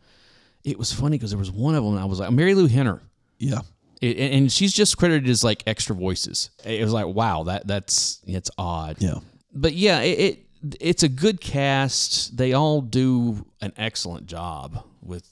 it 0.66 0.78
was 0.78 0.92
funny 0.92 1.16
because 1.16 1.30
there 1.30 1.38
was 1.38 1.50
one 1.50 1.74
of 1.74 1.82
them. 1.84 1.96
I 1.96 2.04
was 2.04 2.20
like, 2.20 2.28
Marilu 2.30 2.68
Henner, 2.68 3.00
Yeah, 3.38 3.60
it, 4.02 4.18
and 4.18 4.50
she's 4.52 4.72
just 4.74 4.98
credited 4.98 5.30
as 5.30 5.42
like 5.44 5.62
extra 5.66 5.94
voices. 5.96 6.50
It 6.64 6.82
was 6.82 6.92
like, 6.92 7.06
wow, 7.06 7.44
that 7.44 7.66
that's 7.66 8.20
it's 8.26 8.50
odd. 8.58 8.96
yeah. 8.98 9.20
But 9.54 9.72
yeah, 9.72 10.00
it, 10.00 10.18
it 10.18 10.38
it's 10.80 11.02
a 11.02 11.08
good 11.08 11.40
cast. 11.40 12.36
They 12.36 12.52
all 12.52 12.80
do 12.82 13.46
an 13.62 13.72
excellent 13.78 14.26
job 14.26 14.84
with 15.00 15.26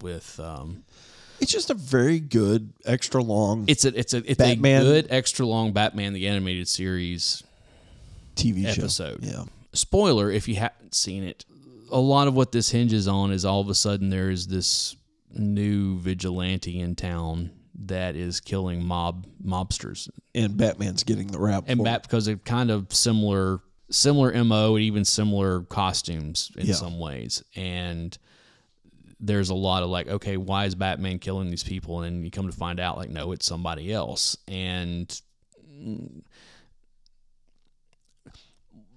with 0.00 0.40
um. 0.40 0.82
It's 1.40 1.52
just 1.52 1.70
a 1.70 1.74
very 1.74 2.20
good 2.20 2.72
extra 2.84 3.22
long 3.22 3.64
It's 3.66 3.84
a 3.86 3.98
it's 3.98 4.12
a 4.12 4.18
it's 4.30 4.36
Batman- 4.36 4.82
a 4.82 4.84
good 4.84 5.06
extra 5.10 5.46
long 5.46 5.72
Batman 5.72 6.12
the 6.12 6.26
animated 6.28 6.68
series 6.68 7.42
TV 8.36 8.64
show. 8.64 8.82
episode. 8.82 9.20
Yeah, 9.22 9.44
spoiler 9.72 10.30
if 10.30 10.48
you 10.48 10.56
haven't 10.56 10.94
seen 10.94 11.22
it 11.22 11.44
a 11.90 11.98
lot 11.98 12.28
of 12.28 12.34
what 12.34 12.52
this 12.52 12.70
hinges 12.70 13.08
on 13.08 13.32
is 13.32 13.44
all 13.44 13.60
of 13.60 13.68
a 13.68 13.74
sudden 13.74 14.10
there 14.10 14.30
is 14.30 14.46
this 14.46 14.96
new 15.32 15.98
vigilante 15.98 16.80
in 16.80 16.94
town 16.96 17.50
that 17.86 18.16
is 18.16 18.40
killing 18.40 18.84
mob 18.84 19.26
mobsters 19.44 20.08
and 20.34 20.56
Batman's 20.56 21.02
getting 21.04 21.28
the 21.28 21.38
rap. 21.38 21.64
and 21.66 21.82
Bat 21.82 22.02
because 22.02 22.26
they're 22.26 22.36
kind 22.36 22.70
of 22.70 22.92
similar 22.92 23.60
similar 23.90 24.32
mo 24.44 24.76
and 24.76 24.84
even 24.84 25.04
similar 25.04 25.62
costumes 25.62 26.50
in 26.56 26.66
Yeah. 26.66 26.74
some 26.74 26.98
ways 26.98 27.42
and 27.56 28.16
there's 29.18 29.50
a 29.50 29.54
lot 29.54 29.82
of 29.82 29.90
like 29.90 30.08
okay 30.08 30.36
why 30.36 30.64
is 30.64 30.74
batman 30.74 31.18
killing 31.18 31.50
these 31.50 31.62
people 31.64 32.02
and 32.02 32.24
you 32.24 32.30
come 32.30 32.46
to 32.50 32.56
find 32.56 32.80
out 32.80 32.96
like 32.96 33.10
no 33.10 33.32
it's 33.32 33.44
somebody 33.46 33.92
else 33.92 34.36
and 34.48 35.20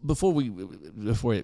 before 0.06 0.32
we 0.34 0.50
before 0.50 1.42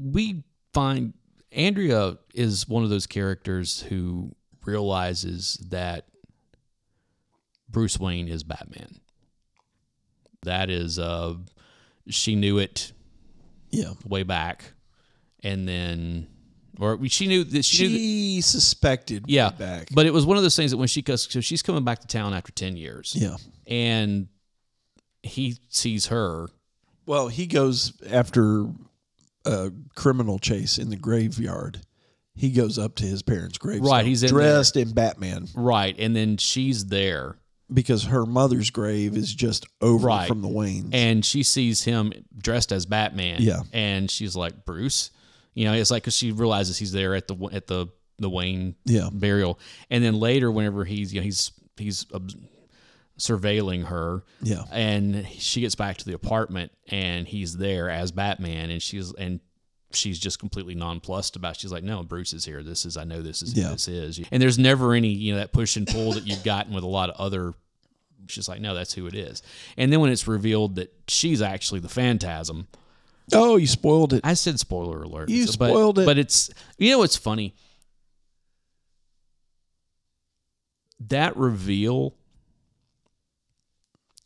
we 0.00 0.42
find 0.72 1.12
andrea 1.52 2.16
is 2.34 2.68
one 2.68 2.84
of 2.84 2.90
those 2.90 3.06
characters 3.06 3.82
who 3.82 4.34
realizes 4.64 5.54
that 5.70 6.06
bruce 7.68 7.98
wayne 7.98 8.28
is 8.28 8.42
batman 8.42 9.00
that 10.42 10.70
is 10.70 10.98
uh 10.98 11.34
she 12.08 12.34
knew 12.34 12.58
it 12.58 12.92
yeah. 13.70 13.92
way 14.06 14.22
back 14.22 14.72
and 15.42 15.68
then 15.68 16.26
or 16.78 16.98
she 17.08 17.26
knew 17.26 17.44
that 17.44 17.64
she, 17.64 17.82
knew 17.84 17.88
that, 17.90 17.98
She 17.98 18.40
suspected. 18.40 19.24
way 19.24 19.34
yeah 19.34 19.50
back. 19.50 19.88
but 19.92 20.06
it 20.06 20.12
was 20.12 20.24
one 20.24 20.36
of 20.36 20.42
those 20.42 20.56
things 20.56 20.70
that 20.70 20.76
when 20.78 20.88
she 20.88 21.02
goes 21.02 21.30
so 21.30 21.40
she's 21.40 21.62
coming 21.62 21.84
back 21.84 21.98
to 22.00 22.06
town 22.06 22.32
after 22.34 22.52
10 22.52 22.76
years 22.76 23.14
yeah. 23.16 23.36
and 23.66 24.28
he 25.22 25.56
sees 25.68 26.06
her 26.06 26.48
Well, 27.06 27.28
he 27.28 27.46
goes 27.46 27.92
after 28.10 28.66
a 29.44 29.70
criminal 29.94 30.38
chase 30.38 30.78
in 30.78 30.90
the 30.90 30.96
graveyard. 30.96 31.80
He 32.34 32.50
goes 32.50 32.78
up 32.78 32.94
to 32.96 33.04
his 33.04 33.22
parents' 33.22 33.58
grave. 33.58 33.82
Right, 33.82 34.04
he's 34.06 34.22
in 34.22 34.30
dressed 34.30 34.76
in 34.76 34.92
Batman 34.92 35.46
right 35.54 35.94
and 35.98 36.14
then 36.16 36.36
she's 36.36 36.86
there 36.86 37.36
because 37.72 38.04
her 38.04 38.24
mother's 38.26 38.70
grave 38.70 39.16
is 39.16 39.32
just 39.34 39.66
over 39.80 40.06
Right. 40.08 40.26
from 40.28 40.40
the 40.42 40.48
Waynes. 40.48 40.90
and 40.94 41.24
she 41.24 41.42
sees 41.42 41.82
him 41.84 42.12
dressed 42.36 42.72
as 42.72 42.86
Batman. 42.86 43.42
Yeah. 43.42 43.60
and 43.72 44.10
she's 44.10 44.34
like 44.36 44.64
Bruce. 44.64 45.10
You 45.54 45.64
know, 45.66 45.72
it's 45.74 45.90
like 45.90 46.02
because 46.04 46.16
she 46.16 46.32
realizes 46.32 46.78
he's 46.78 46.92
there 46.92 47.14
at 47.14 47.28
the 47.28 47.36
at 47.52 47.66
the 47.66 47.88
the 48.18 48.30
Wayne 48.30 48.74
Yeah. 48.86 49.08
burial, 49.12 49.58
and 49.90 50.04
then 50.04 50.14
later, 50.20 50.50
whenever 50.50 50.84
he's 50.84 51.12
you 51.12 51.20
know 51.20 51.24
he's 51.24 51.52
he's 51.76 52.06
obs- 52.14 52.36
surveilling 53.20 53.84
her, 53.84 54.24
Yeah. 54.42 54.64
and 54.72 55.26
she 55.38 55.60
gets 55.60 55.74
back 55.74 55.98
to 55.98 56.04
the 56.04 56.14
apartment, 56.14 56.72
and 56.88 57.28
he's 57.28 57.56
there 57.58 57.88
as 57.90 58.10
Batman, 58.10 58.70
and 58.70 58.82
she's 58.82 59.12
and 59.14 59.40
she's 59.92 60.18
just 60.18 60.38
completely 60.38 60.74
nonplussed 60.74 61.36
about. 61.36 61.56
It. 61.56 61.60
She's 61.60 61.72
like, 61.72 61.84
"No, 61.84 62.02
Bruce 62.02 62.32
is 62.32 62.44
here. 62.44 62.62
This 62.62 62.86
is 62.86 62.96
I 62.96 63.04
know 63.04 63.22
this 63.22 63.42
is 63.42 63.52
who 63.52 63.60
Yeah. 63.60 63.70
this 63.72 63.88
is." 63.88 64.20
And 64.30 64.42
there's 64.42 64.58
never 64.58 64.94
any 64.94 65.08
you 65.10 65.32
know 65.32 65.38
that 65.38 65.52
push 65.52 65.76
and 65.76 65.86
pull 65.86 66.12
that 66.12 66.26
you've 66.26 66.42
gotten 66.44 66.72
with 66.72 66.82
a 66.84 66.88
lot 66.88 67.10
of 67.10 67.16
other. 67.20 67.54
She's 68.28 68.48
like, 68.48 68.60
"No, 68.60 68.74
that's 68.74 68.94
who 68.94 69.06
it 69.06 69.14
is." 69.14 69.42
And 69.76 69.92
then 69.92 70.00
when 70.00 70.10
it's 70.10 70.26
revealed 70.26 70.76
that 70.76 70.92
she's 71.08 71.42
actually 71.42 71.80
the 71.80 71.88
Phantasm, 71.88 72.68
oh, 73.32 73.56
you 73.56 73.66
spoiled 73.66 74.12
it. 74.14 74.20
I 74.24 74.34
said 74.34 74.58
spoiler 74.60 75.02
alert. 75.02 75.28
You 75.28 75.44
but, 75.46 75.52
spoiled 75.52 75.98
it. 75.98 76.06
But 76.06 76.16
it's 76.18 76.50
you 76.78 76.90
know 76.90 76.98
what's 77.00 77.16
funny? 77.16 77.54
That 81.08 81.36
reveal 81.36 82.14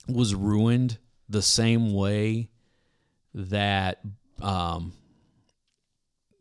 was 0.08 0.34
ruined 0.34 0.98
the 1.28 1.42
same 1.42 1.92
way 1.94 2.48
that 3.34 4.00
um, 4.42 4.92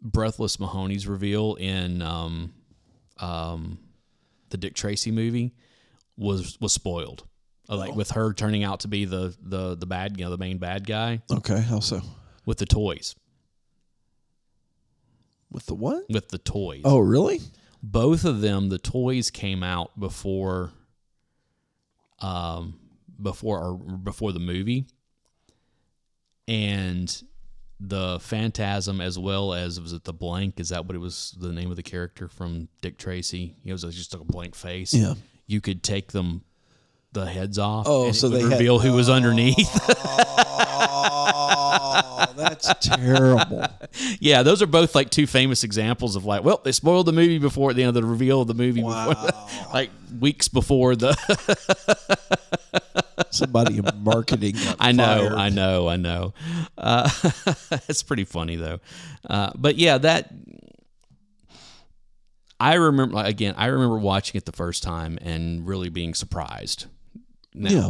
Breathless 0.01 0.59
Mahoney's 0.59 1.07
reveal 1.07 1.55
in 1.55 2.01
um, 2.01 2.53
um, 3.19 3.79
the 4.49 4.57
Dick 4.57 4.73
Tracy 4.75 5.11
movie 5.11 5.53
was 6.17 6.57
was 6.61 6.73
spoiled. 6.73 7.23
Uh, 7.69 7.77
Like 7.77 7.95
with 7.95 8.11
her 8.11 8.33
turning 8.33 8.63
out 8.63 8.81
to 8.81 8.87
be 8.89 9.05
the 9.05 9.35
the 9.41 9.75
the 9.75 9.85
bad 9.85 10.17
you 10.19 10.25
know 10.25 10.29
the 10.31 10.37
main 10.37 10.57
bad 10.57 10.85
guy 10.85 11.21
Okay, 11.31 11.61
how 11.61 11.79
so? 11.79 12.01
with 12.45 12.57
the 12.57 12.65
toys 12.65 13.15
With 15.49 15.65
the 15.67 15.73
what? 15.75 16.03
with 16.09 16.27
the 16.29 16.37
toys. 16.37 16.81
Oh, 16.83 16.99
really? 16.99 17.39
both 17.81 18.23
of 18.25 18.39
them 18.41 18.69
the 18.69 18.77
toys 18.77 19.29
came 19.31 19.61
out 19.63 19.97
before 19.99 20.71
um 22.19 22.79
before 23.21 23.59
or 23.59 23.73
before 23.77 24.31
the 24.31 24.39
movie. 24.39 24.85
And 26.47 27.23
the 27.79 28.19
phantasm 28.21 29.01
as 29.01 29.17
well 29.19 29.53
as 29.53 29.79
was 29.79 29.93
it 29.93 30.03
the 30.03 30.13
blank? 30.13 30.59
Is 30.59 30.69
that 30.69 30.85
what 30.85 30.95
it 30.95 30.99
was 30.99 31.35
the 31.39 31.51
name 31.51 31.69
of 31.69 31.75
the 31.75 31.83
character 31.83 32.27
from 32.27 32.67
dick 32.81 32.97
tracy? 32.97 33.55
It 33.65 33.71
was 33.71 33.81
just 33.83 34.13
like 34.13 34.21
a 34.21 34.25
blank 34.25 34.55
face. 34.55 34.93
Yeah. 34.93 35.13
you 35.47 35.61
could 35.61 35.83
take 35.83 36.11
them 36.11 36.43
the 37.13 37.25
heads 37.25 37.59
off 37.59 37.85
Oh, 37.87 38.05
and 38.07 38.15
so 38.15 38.27
they 38.29 38.41
had- 38.41 38.51
reveal 38.51 38.79
who 38.79 38.93
was 38.93 39.09
underneath. 39.09 39.69
Oh, 40.95 42.25
that's 42.35 42.71
terrible. 42.81 43.65
yeah 44.19 44.43
those 44.43 44.61
are 44.61 44.65
both 44.67 44.95
like 44.95 45.09
two 45.09 45.25
famous 45.27 45.63
examples 45.63 46.15
of 46.15 46.25
like 46.25 46.43
well 46.43 46.59
they 46.63 46.71
spoiled 46.71 47.05
the 47.05 47.11
movie 47.11 47.37
before 47.39 47.73
the 47.73 47.83
end 47.83 47.89
of 47.89 47.93
the 47.95 48.03
reveal 48.05 48.41
of 48.41 48.47
the 48.47 48.53
movie 48.53 48.81
before. 48.81 49.15
Like 49.73 49.89
weeks 50.19 50.47
before 50.47 50.95
the 50.95 51.15
Somebody 53.31 53.77
in 53.77 53.85
marketing. 54.03 54.55
got 54.55 54.77
I 54.79 54.91
know, 54.91 55.03
fired. 55.29 55.33
I 55.33 55.49
know, 55.49 55.87
I 55.87 55.95
know. 55.97 56.33
Uh, 56.77 57.09
it's 57.87 58.03
pretty 58.03 58.23
funny 58.25 58.55
though. 58.55 58.79
Uh, 59.29 59.51
but 59.55 59.75
yeah, 59.77 59.97
that 59.99 60.31
I 62.59 62.75
remember 62.75 63.17
again. 63.23 63.55
I 63.57 63.67
remember 63.67 63.97
watching 63.97 64.37
it 64.37 64.45
the 64.45 64.51
first 64.51 64.83
time 64.83 65.17
and 65.21 65.67
really 65.67 65.89
being 65.89 66.13
surprised. 66.13 66.85
Now, 67.53 67.69
Yeah. 67.69 67.89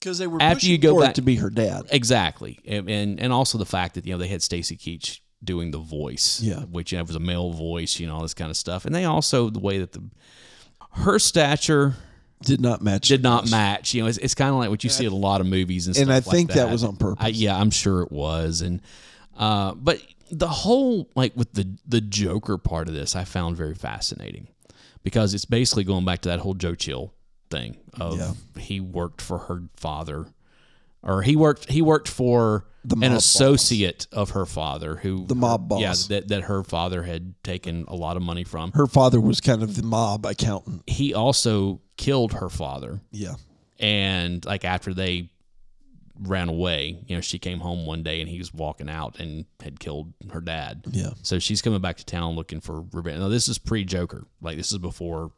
because 0.00 0.18
they 0.18 0.26
were 0.26 0.40
After 0.40 0.56
pushing 0.56 0.70
you 0.70 0.78
go 0.78 0.94
for 0.94 1.00
back- 1.02 1.10
it 1.10 1.14
to 1.16 1.22
be 1.22 1.36
her 1.36 1.50
dad. 1.50 1.82
Exactly, 1.90 2.58
and, 2.64 2.88
and 2.88 3.20
and 3.20 3.32
also 3.32 3.58
the 3.58 3.66
fact 3.66 3.94
that 3.94 4.06
you 4.06 4.12
know 4.12 4.18
they 4.18 4.28
had 4.28 4.42
Stacy 4.42 4.76
Keach 4.76 5.20
doing 5.44 5.70
the 5.70 5.78
voice, 5.78 6.40
Yeah. 6.42 6.60
which 6.62 6.90
you 6.92 6.98
know, 6.98 7.04
was 7.04 7.14
a 7.14 7.20
male 7.20 7.52
voice, 7.52 8.00
you 8.00 8.06
know, 8.08 8.16
all 8.16 8.22
this 8.22 8.34
kind 8.34 8.50
of 8.50 8.56
stuff, 8.56 8.84
and 8.84 8.94
they 8.94 9.04
also 9.04 9.50
the 9.50 9.60
way 9.60 9.78
that 9.78 9.92
the 9.92 10.02
her 10.92 11.18
stature 11.18 11.94
Did 12.42 12.60
not 12.60 12.82
match. 12.82 13.08
did 13.08 13.22
not 13.22 13.50
match. 13.50 13.94
You 13.94 14.02
know, 14.02 14.08
it's, 14.08 14.18
it's 14.18 14.34
kind 14.34 14.50
of 14.50 14.56
like 14.56 14.70
what 14.70 14.84
you 14.84 14.90
see 14.90 15.04
in 15.06 15.12
a 15.12 15.16
lot 15.16 15.40
of 15.40 15.46
movies 15.46 15.86
and, 15.88 15.96
And 15.96 15.96
stuff 15.96 16.02
And 16.06 16.12
I 16.12 16.16
like 16.16 16.24
think 16.36 16.52
that 16.52 16.70
was 16.70 16.84
on 16.84 16.96
purpose. 16.96 17.24
I, 17.24 17.28
yeah, 17.28 17.56
I'm 17.58 17.70
sure 17.70 18.02
it 18.02 18.12
was, 18.12 18.60
and 18.60 18.80
uh, 19.36 19.74
but 19.74 20.00
the 20.30 20.48
whole 20.48 21.08
like 21.16 21.36
with 21.36 21.52
the 21.54 21.68
the 21.86 22.00
Joker 22.00 22.58
part 22.58 22.88
of 22.88 22.94
this, 22.94 23.16
I 23.16 23.24
found 23.24 23.56
very 23.56 23.74
fascinating 23.74 24.48
because 25.02 25.34
it's 25.34 25.44
basically 25.46 25.84
going 25.84 26.04
back 26.04 26.20
to 26.22 26.28
that 26.28 26.40
whole 26.40 26.54
Joe 26.54 26.74
Chill 26.74 27.12
thing 27.50 27.76
of 27.98 28.18
Yeah. 28.18 28.32
he 28.62 28.78
worked 28.78 29.20
for 29.22 29.38
her 29.38 29.62
father, 29.76 30.26
or 31.02 31.22
he 31.22 31.34
worked 31.34 31.70
he 31.70 31.82
worked 31.82 32.08
for 32.08 32.66
The 32.84 32.94
an 32.96 33.00
mob 33.00 33.10
boss. 33.12 33.24
associate 33.26 34.06
of 34.12 34.30
her 34.30 34.44
father 34.46 34.96
who 34.96 35.26
The 35.26 35.34
mob 35.34 35.72
yeah 35.80 35.88
boss. 35.88 36.06
that 36.08 36.28
that 36.28 36.42
her 36.42 36.62
father 36.62 37.02
had 37.04 37.34
taken 37.42 37.84
a 37.88 37.96
lot 37.96 38.16
of 38.16 38.22
money 38.22 38.44
from. 38.44 38.72
Her 38.72 38.86
father 38.86 39.20
was 39.20 39.40
kind 39.40 39.62
of 39.62 39.76
the 39.76 39.82
mob 39.82 40.26
accountant. 40.26 40.82
He 40.86 41.14
also 41.14 41.80
killed 41.98 42.32
her 42.32 42.48
father 42.48 43.00
Yeah. 43.12 43.34
and 43.78 44.42
like 44.46 44.64
after 44.64 44.94
they 44.94 45.30
ran 46.20 46.48
away 46.48 46.98
you 47.06 47.14
know 47.14 47.20
she 47.20 47.38
came 47.38 47.60
home 47.60 47.86
one 47.86 48.02
day 48.02 48.20
and 48.20 48.28
he 48.28 48.38
was 48.38 48.52
walking 48.52 48.88
out 48.88 49.20
and 49.20 49.44
had 49.60 49.78
killed 49.78 50.12
her 50.32 50.40
dad 50.40 50.82
Yeah. 50.90 51.10
so 51.22 51.38
she's 51.38 51.62
coming 51.62 51.80
back 51.80 51.96
to 51.98 52.04
town 52.04 52.34
looking 52.34 52.60
for 52.60 52.82
revenge 52.92 53.20
now 53.20 53.28
this 53.28 53.46
is 53.48 53.56
pre-joker 53.58 54.26
like 54.40 54.56
this 54.56 54.72
is 54.72 54.78
before 54.78 55.30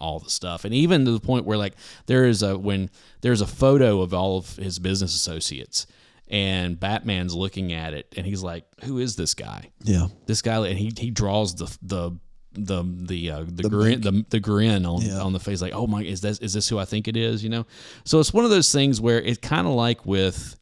all 0.00 0.20
the 0.20 0.30
stuff 0.30 0.64
and 0.64 0.72
even 0.74 1.04
to 1.06 1.10
the 1.12 1.20
point 1.20 1.44
where 1.44 1.58
like 1.58 1.74
there 2.06 2.24
is 2.26 2.42
a 2.44 2.56
when 2.56 2.88
there's 3.20 3.40
a 3.40 3.46
photo 3.46 4.00
of 4.00 4.14
all 4.14 4.38
of 4.38 4.54
his 4.56 4.78
business 4.78 5.14
associates 5.14 5.86
and 6.28 6.78
batman's 6.78 7.34
looking 7.34 7.72
at 7.72 7.92
it 7.92 8.12
and 8.16 8.24
he's 8.24 8.42
like 8.44 8.64
who 8.84 8.98
is 8.98 9.16
this 9.16 9.34
guy 9.34 9.70
Yeah. 9.82 10.06
this 10.26 10.40
guy 10.40 10.64
and 10.68 10.78
he 10.78 10.92
he 10.96 11.10
draws 11.10 11.56
the 11.56 11.76
the 11.82 12.12
the 12.54 12.82
the 12.84 13.30
uh, 13.30 13.44
the, 13.46 13.68
grin 13.68 14.00
the, 14.00 14.24
the 14.30 14.40
grin 14.40 14.84
on 14.86 15.02
Yeah. 15.02 15.20
on 15.20 15.32
the 15.32 15.40
face 15.40 15.60
like 15.62 15.72
oh 15.74 15.86
my 15.86 16.02
is 16.02 16.20
this 16.20 16.38
is 16.38 16.52
this 16.52 16.68
who 16.68 16.78
I 16.78 16.84
think 16.84 17.08
it 17.08 17.16
is 17.16 17.42
you 17.42 17.50
know? 17.50 17.66
So 18.04 18.20
it's 18.20 18.32
one 18.32 18.44
of 18.44 18.50
those 18.50 18.70
things 18.72 19.00
where 19.00 19.20
it's 19.20 19.38
kind 19.38 19.66
of 19.66 19.72
like 19.74 20.04
with 20.06 20.56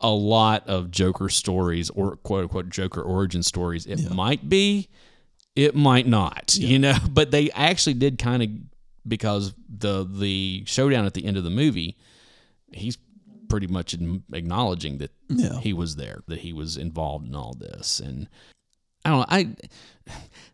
a 0.00 0.10
lot 0.10 0.68
of 0.68 0.90
Joker 0.90 1.28
stories 1.28 1.88
or 1.90 2.16
quote 2.16 2.42
unquote 2.42 2.68
Joker 2.68 3.00
origin 3.02 3.42
stories 3.42 3.86
it 3.86 4.10
might 4.10 4.48
be 4.48 4.88
it 5.56 5.74
might 5.74 6.06
not 6.06 6.54
you 6.56 6.78
know? 6.78 6.96
But 7.10 7.30
they 7.30 7.50
actually 7.52 7.94
did 7.94 8.18
kind 8.18 8.42
of 8.42 8.50
because 9.06 9.54
the 9.68 10.04
the 10.04 10.64
showdown 10.66 11.06
at 11.06 11.14
the 11.14 11.24
end 11.24 11.36
of 11.36 11.44
the 11.44 11.50
movie 11.50 11.96
he's 12.72 12.98
pretty 13.48 13.66
much 13.68 13.94
acknowledging 14.32 14.98
that 14.98 15.12
Yeah. 15.28 15.60
he 15.60 15.72
was 15.72 15.94
there, 15.96 16.22
that 16.26 16.40
he 16.40 16.52
was 16.52 16.76
involved 16.76 17.28
in 17.28 17.36
all 17.36 17.54
this, 17.54 18.00
and 18.00 18.26
I 19.04 19.10
don't 19.10 19.18
know. 19.20 19.26
I 19.28 19.54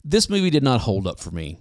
this 0.05 0.29
movie 0.31 0.51
did 0.51 0.63
not 0.63 0.81
hold 0.81 1.07
up 1.07 1.21
for 1.21 1.31
me 1.31 1.59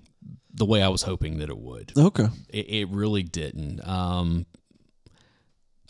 the 0.54 0.66
way 0.66 0.82
I 0.82 0.88
was 0.90 1.04
hoping 1.04 1.38
that 1.40 1.50
it 1.50 1.58
would. 1.58 1.94
Okay. 1.98 2.28
It, 2.50 2.70
it 2.70 2.90
really 2.90 3.24
didn't. 3.24 3.86
Um, 3.88 4.46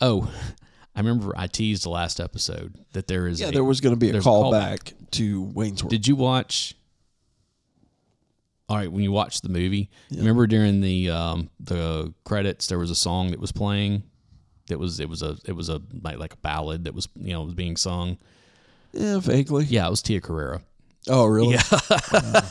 oh, 0.00 0.30
I 0.94 1.00
remember 1.00 1.32
I 1.36 1.46
teased 1.46 1.84
the 1.84 1.90
last 1.90 2.20
episode 2.20 2.74
that 2.92 3.06
there 3.06 3.26
is. 3.26 3.40
Yeah, 3.40 3.48
a- 3.48 3.52
there 3.52 3.64
was 3.64 3.80
going 3.80 3.94
to 3.94 3.98
be 3.98 4.10
a 4.10 4.20
callback 4.20 4.92
to 5.12 5.42
Wayne's 5.54 5.82
World. 5.82 5.90
Did 5.90 6.06
you 6.06 6.16
watch? 6.16 6.74
All 8.68 8.76
right, 8.76 8.90
when 8.90 9.02
you 9.02 9.10
watched 9.10 9.42
the 9.42 9.48
movie, 9.48 9.90
remember 10.16 10.46
during 10.46 10.80
the 10.80 11.10
um, 11.10 11.50
the 11.58 12.14
credits, 12.24 12.68
there 12.68 12.78
was 12.78 12.90
a 12.90 12.94
song 12.94 13.32
that 13.32 13.40
was 13.40 13.50
playing. 13.50 14.04
That 14.68 14.78
was 14.78 15.00
it 15.00 15.08
was 15.08 15.22
a 15.22 15.36
it 15.44 15.52
was 15.52 15.68
a 15.68 15.80
like, 16.02 16.18
like 16.18 16.34
a 16.34 16.36
ballad 16.36 16.84
that 16.84 16.94
was 16.94 17.08
you 17.16 17.32
know 17.32 17.42
was 17.42 17.54
being 17.54 17.76
sung. 17.76 18.18
yeah, 18.92 19.18
vaguely. 19.18 19.64
Yeah, 19.64 19.88
it 19.88 19.90
was 19.90 20.02
Tia 20.02 20.20
Carrere. 20.20 20.62
Oh, 21.08 21.26
really? 21.26 21.54
Yeah, 21.54 22.40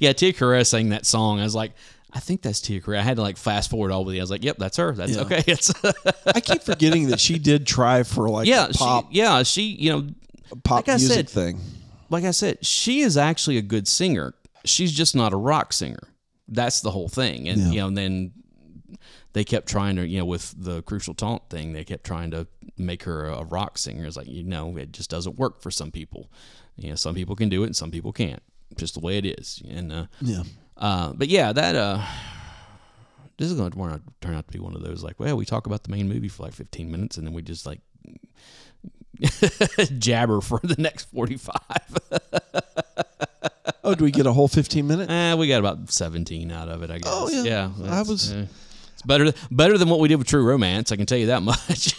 Yeah, 0.00 0.12
Tia 0.12 0.32
Carrere 0.32 0.64
sang 0.64 0.88
that 0.90 1.06
song. 1.06 1.38
I 1.40 1.44
was 1.44 1.54
like, 1.54 1.72
I 2.12 2.18
think 2.18 2.42
that's 2.42 2.60
Tia 2.60 2.80
Carrere. 2.80 2.98
I 2.98 3.02
had 3.02 3.16
to 3.16 3.22
like 3.22 3.36
fast 3.36 3.70
forward 3.70 3.92
all 3.92 4.04
the 4.04 4.10
way. 4.10 4.18
I 4.18 4.22
was 4.22 4.30
like, 4.30 4.42
Yep, 4.44 4.56
that's 4.58 4.76
her. 4.78 4.92
That's 4.92 5.14
Yeah. 5.14 5.22
okay. 5.22 5.42
It's 5.46 5.72
I 6.26 6.40
keep 6.40 6.62
forgetting 6.62 7.08
that 7.08 7.20
she 7.20 7.38
did 7.38 7.66
try 7.66 8.02
for 8.02 8.28
like 8.28 8.46
yeah, 8.48 8.68
pop 8.74 9.12
she 9.12 9.18
yeah 9.18 9.42
she 9.44 9.62
you 9.62 9.90
know 9.92 10.08
pop 10.64 10.86
like 10.86 10.88
I 10.88 10.96
music 10.98 11.14
said- 11.16 11.30
thing. 11.30 11.60
like 12.10 12.24
I 12.24 12.30
said, 12.32 12.64
she 12.66 13.00
is 13.00 13.16
actually 13.16 13.58
a 13.58 13.62
good 13.62 13.86
singer. 13.86 14.34
She's 14.64 14.92
just 14.92 15.14
not 15.14 15.32
a 15.32 15.36
rock 15.36 15.72
singer. 15.72 16.08
That's 16.48 16.80
the 16.80 16.90
whole 16.90 17.08
thing. 17.08 17.48
And 17.48 17.60
Yeah. 17.60 17.70
you 17.70 17.76
know, 17.80 17.86
and 17.88 17.96
then 17.96 18.32
they 19.34 19.44
kept 19.44 19.68
trying 19.68 19.96
to, 19.96 20.06
you 20.06 20.18
know, 20.18 20.24
with 20.24 20.54
the 20.56 20.82
crucial 20.82 21.14
taunt 21.14 21.48
thing, 21.50 21.72
they 21.74 21.84
kept 21.84 22.04
trying 22.04 22.30
to 22.32 22.46
make 22.78 23.02
her 23.04 23.26
a 23.26 23.44
rock 23.44 23.78
singer. 23.78 24.04
It's 24.06 24.16
like, 24.16 24.26
you 24.28 24.42
know, 24.42 24.76
it 24.76 24.92
just 24.92 25.10
doesn't 25.10 25.36
work 25.38 25.60
for 25.62 25.70
some 25.70 25.90
people. 25.90 26.30
You 26.76 26.90
know, 26.90 26.94
some 26.96 27.14
people 27.14 27.36
can 27.36 27.48
do 27.48 27.62
it 27.62 27.66
and 27.66 27.76
some 27.76 27.90
people 27.90 28.12
can't. 28.12 28.42
Just 28.76 28.94
the 28.94 29.00
way 29.00 29.16
it 29.18 29.24
is. 29.24 29.62
And 29.68 29.92
uh, 29.92 30.06
Yeah. 30.20 30.42
uh, 30.76 31.12
but 31.14 31.28
yeah, 31.28 31.52
that 31.52 31.74
uh, 31.76 32.02
this 33.38 33.50
is 33.50 33.56
going 33.58 33.70
to 33.70 34.00
turn 34.20 34.34
out, 34.34 34.46
to 34.46 34.52
be 34.52 34.58
one 34.58 34.74
of 34.74 34.82
those 34.82 35.02
like, 35.02 35.18
well, 35.20 35.36
we 35.36 35.44
talk 35.44 35.66
about 35.66 35.82
the 35.84 35.90
main 35.90 36.08
movie 36.08 36.28
for 36.28 36.42
like 36.42 36.52
15 36.52 36.90
minutes 36.90 37.16
and 37.16 37.26
then 37.26 37.32
we 37.34 37.42
just 37.42 37.64
like 37.66 37.80
jabber 39.98 40.40
for 40.40 40.60
the 40.62 40.74
next 40.78 41.04
45. 41.10 41.56
Oh, 43.84 43.94
do 43.94 44.04
we 44.04 44.10
get 44.10 44.26
a 44.26 44.32
whole 44.32 44.48
15 44.48 44.86
minutes? 44.86 45.10
Eh, 45.10 45.34
we 45.34 45.46
got 45.48 45.60
about 45.60 45.90
17 45.90 46.50
out 46.50 46.68
of 46.68 46.82
it, 46.82 46.90
I 46.90 46.98
guess. 46.98 47.12
Oh, 47.14 47.28
yeah. 47.30 47.70
yeah 47.78 47.92
I 47.98 48.02
was- 48.02 48.32
eh, 48.32 48.46
it's 48.92 49.02
better 49.02 49.32
better 49.50 49.78
than 49.78 49.88
what 49.90 50.00
we 50.00 50.08
did 50.08 50.16
with 50.16 50.26
True 50.26 50.42
Romance. 50.44 50.90
I 50.90 50.96
can 50.96 51.06
tell 51.06 51.18
you 51.18 51.26
that 51.26 51.42
much. 51.42 51.94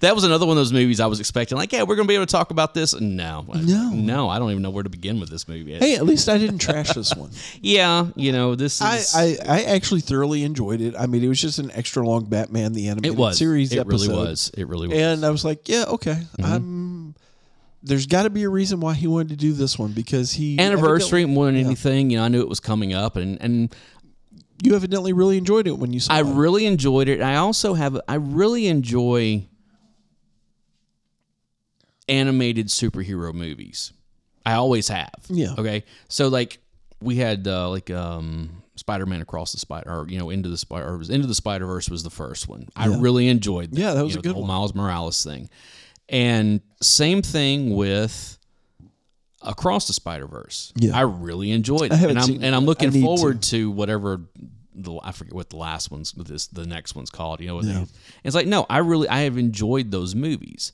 That 0.00 0.14
was 0.14 0.24
another 0.24 0.46
one 0.46 0.56
of 0.56 0.60
those 0.60 0.72
movies 0.72 1.00
I 1.00 1.06
was 1.06 1.20
expecting. 1.20 1.58
Like, 1.58 1.72
yeah, 1.72 1.82
we're 1.82 1.96
gonna 1.96 2.08
be 2.08 2.14
able 2.14 2.26
to 2.26 2.32
talk 2.32 2.50
about 2.50 2.74
this. 2.74 2.98
No, 2.98 3.44
No. 3.54 3.90
no. 3.90 4.28
I 4.28 4.38
don't 4.38 4.50
even 4.50 4.62
know 4.62 4.70
where 4.70 4.82
to 4.82 4.88
begin 4.90 5.20
with 5.20 5.30
this 5.30 5.46
movie. 5.48 5.74
Hey, 5.74 5.96
at 5.96 6.04
least 6.04 6.28
I 6.28 6.38
didn't 6.38 6.58
trash 6.58 6.92
this 6.92 7.14
one. 7.14 7.30
yeah, 7.60 8.06
you 8.16 8.32
know, 8.32 8.54
this 8.54 8.80
I, 8.82 8.96
is. 8.96 9.14
I, 9.14 9.36
I 9.46 9.62
actually 9.64 10.00
thoroughly 10.00 10.42
enjoyed 10.44 10.80
it. 10.80 10.94
I 10.98 11.06
mean, 11.06 11.22
it 11.22 11.28
was 11.28 11.40
just 11.40 11.58
an 11.58 11.70
extra 11.72 12.06
long 12.06 12.24
Batman 12.24 12.72
the 12.72 12.88
animated 12.88 13.14
it 13.14 13.18
was 13.18 13.38
series 13.38 13.72
It 13.72 13.78
episode. 13.78 14.08
really 14.08 14.24
was. 14.28 14.50
It 14.56 14.68
really 14.68 14.88
was. 14.88 14.98
And 14.98 15.24
I 15.24 15.30
was 15.30 15.44
like, 15.44 15.68
yeah, 15.68 15.84
okay. 15.88 16.12
Mm-hmm. 16.38 16.44
I'm. 16.44 17.14
There's 17.86 18.06
got 18.06 18.22
to 18.22 18.30
be 18.30 18.44
a 18.44 18.48
reason 18.48 18.80
why 18.80 18.94
he 18.94 19.06
wanted 19.06 19.28
to 19.28 19.36
do 19.36 19.52
this 19.52 19.78
one 19.78 19.92
because 19.92 20.32
he 20.32 20.58
Anniversary 20.58 21.26
more 21.26 21.44
than 21.46 21.56
yeah. 21.56 21.66
anything. 21.66 22.08
You 22.08 22.16
know, 22.16 22.24
I 22.24 22.28
knew 22.28 22.40
it 22.40 22.48
was 22.48 22.58
coming 22.60 22.94
up, 22.94 23.16
and 23.16 23.36
and 23.42 23.74
You 24.62 24.74
evidently 24.74 25.12
really 25.12 25.36
enjoyed 25.36 25.66
it 25.66 25.76
when 25.78 25.92
you 25.92 26.00
saw 26.00 26.14
I 26.14 26.20
it. 26.20 26.24
really 26.24 26.64
enjoyed 26.64 27.08
it. 27.08 27.20
I 27.20 27.36
also 27.36 27.74
have 27.74 28.00
I 28.08 28.14
really 28.14 28.68
enjoy 28.68 29.46
animated 32.08 32.68
superhero 32.68 33.32
movies. 33.32 33.92
I 34.46 34.54
always 34.54 34.88
have. 34.88 35.14
Yeah. 35.28 35.54
Okay. 35.58 35.84
So 36.08 36.28
like 36.28 36.58
we 37.00 37.16
had 37.16 37.46
uh, 37.48 37.70
like 37.70 37.90
um 37.90 38.62
Spider-Man 38.76 39.20
Across 39.22 39.52
the 39.52 39.58
Spider 39.58 39.90
or 39.90 40.06
you 40.08 40.18
know 40.18 40.30
Into 40.30 40.48
the 40.48 40.58
Spider, 40.58 40.86
or 40.88 40.98
was 40.98 41.10
Into 41.10 41.26
the 41.26 41.34
Spider 41.34 41.66
Verse 41.66 41.88
was 41.88 42.02
the 42.02 42.10
first 42.10 42.48
one. 42.48 42.68
I 42.76 42.86
really 42.86 43.28
enjoyed 43.28 43.70
that. 43.72 43.78
Yeah, 43.78 43.94
that 43.94 44.04
was 44.04 44.14
you 44.14 44.18
a 44.20 44.22
know, 44.22 44.22
the 44.22 44.28
good 44.28 44.32
whole 44.34 44.42
one. 44.42 44.48
Miles 44.48 44.74
Morales 44.74 45.24
thing. 45.24 45.48
And 46.08 46.60
same 46.82 47.22
thing 47.22 47.74
with 47.74 48.38
Across 49.42 49.86
the 49.86 49.92
Spider 49.92 50.26
Verse. 50.26 50.72
Yeah. 50.76 50.96
I 50.96 51.02
really 51.02 51.50
enjoyed 51.50 51.92
it, 51.92 51.92
I 51.92 52.08
and 52.08 52.18
I'm 52.18 52.24
seen 52.24 52.42
and 52.44 52.54
I'm 52.54 52.64
looking 52.66 52.90
forward 52.92 53.42
to. 53.44 53.70
whatever 53.70 54.20
the 54.74 54.98
I 55.02 55.12
forget 55.12 55.34
what 55.34 55.50
the 55.50 55.56
last 55.56 55.90
one's 55.90 56.12
this 56.12 56.48
the 56.48 56.66
next 56.66 56.94
one's 56.96 57.10
called. 57.10 57.40
You 57.40 57.48
know, 57.48 57.62
Yeah. 57.62 57.84
it's 58.24 58.34
like 58.34 58.46
no, 58.46 58.66
I 58.68 58.78
really 58.78 59.08
I 59.08 59.20
have 59.20 59.38
enjoyed 59.38 59.90
those 59.90 60.14
movies. 60.14 60.72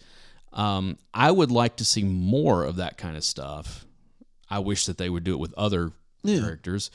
Um, 0.52 0.98
I 1.14 1.30
would 1.30 1.50
like 1.50 1.76
to 1.76 1.84
see 1.84 2.02
more 2.02 2.64
of 2.64 2.76
that 2.76 2.98
kind 2.98 3.16
of 3.16 3.24
stuff. 3.24 3.84
I 4.48 4.58
wish 4.58 4.86
that 4.86 4.98
they 4.98 5.08
would 5.08 5.24
do 5.24 5.32
it 5.34 5.38
with 5.38 5.54
other 5.54 5.92
Yeah. 6.22 6.40
characters. 6.40 6.90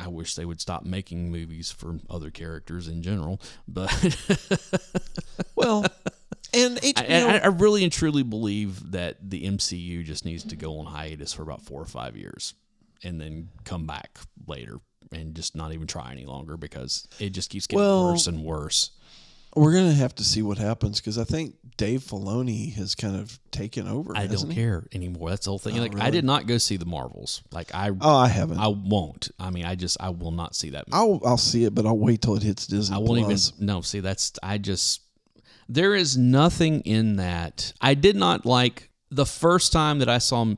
I 0.00 0.08
wish 0.08 0.34
they 0.36 0.44
would 0.44 0.60
stop 0.60 0.84
making 0.84 1.32
movies 1.32 1.72
for 1.72 1.98
other 2.08 2.30
characters 2.30 2.86
in 2.88 3.02
general, 3.02 3.40
but 3.66 3.90
Well, 5.56 5.84
and 6.54 6.78
it, 6.82 6.98
I, 7.00 7.06
know, 7.08 7.28
I, 7.28 7.36
I 7.38 7.46
really 7.48 7.82
and 7.84 7.92
truly 7.92 8.22
believe 8.22 8.92
that 8.92 9.16
the 9.30 9.44
MCU 9.44 10.04
just 10.04 10.24
needs 10.24 10.44
to 10.44 10.56
go 10.56 10.78
on 10.78 10.86
hiatus 10.86 11.32
for 11.32 11.42
about 11.42 11.62
four 11.62 11.80
or 11.82 11.86
five 11.86 12.16
years 12.16 12.54
and 13.02 13.20
then 13.20 13.48
come 13.64 13.86
back 13.86 14.18
later 14.46 14.78
and 15.12 15.34
just 15.34 15.56
not 15.56 15.72
even 15.72 15.86
try 15.86 16.12
any 16.12 16.26
longer 16.26 16.56
because 16.56 17.08
it 17.18 17.30
just 17.30 17.50
keeps 17.50 17.66
getting 17.66 17.80
Well, 17.84 18.12
worse 18.12 18.26
and 18.26 18.44
worse. 18.44 18.90
We're 19.56 19.72
gonna 19.72 19.92
have 19.94 20.14
to 20.16 20.24
see 20.24 20.42
what 20.42 20.58
happens 20.58 21.00
because 21.00 21.18
I 21.18 21.24
think 21.24 21.54
Dave 21.76 22.00
Filoni 22.02 22.74
has 22.74 22.94
kind 22.94 23.16
of 23.16 23.38
taken 23.50 23.86
over. 23.88 24.16
I 24.16 24.26
don't 24.26 24.50
he? 24.50 24.54
care 24.54 24.86
anymore. 24.92 25.30
That's 25.30 25.44
the 25.44 25.50
whole 25.52 25.58
thing. 25.58 25.78
Oh, 25.78 25.82
like 25.82 25.98
I 26.00 26.10
did 26.10 26.24
not 26.24 26.46
go 26.46 26.58
see 26.58 26.76
the 26.76 26.84
Marvels. 26.86 27.42
Like 27.52 27.74
I, 27.74 27.90
Oh, 28.00 28.16
I 28.16 28.28
haven't. 28.28 28.58
I 28.58 28.68
won't. 28.68 29.30
I 29.38 29.50
mean, 29.50 29.64
I 29.64 29.74
just 29.74 29.96
I 30.00 30.10
will 30.10 30.32
not 30.32 30.54
see 30.54 30.70
that. 30.70 30.88
Movie. 30.88 30.96
I'll 30.98 31.20
I'll 31.24 31.36
see 31.38 31.64
it, 31.64 31.74
but 31.74 31.86
I'll 31.86 31.98
wait 31.98 32.22
till 32.22 32.34
it 32.36 32.42
hits 32.42 32.66
Disney. 32.66 32.96
I 32.96 32.98
won't 32.98 33.24
Plus. 33.24 33.52
even. 33.54 33.66
No, 33.66 33.80
see, 33.80 34.00
that's 34.00 34.32
I 34.42 34.58
just. 34.58 35.02
There 35.68 35.94
is 35.94 36.16
nothing 36.16 36.80
in 36.80 37.16
that. 37.16 37.72
I 37.80 37.94
did 37.94 38.16
not 38.16 38.46
like 38.46 38.90
the 39.10 39.26
first 39.26 39.72
time 39.72 39.98
that 40.00 40.08
I 40.08 40.18
saw 40.18 40.54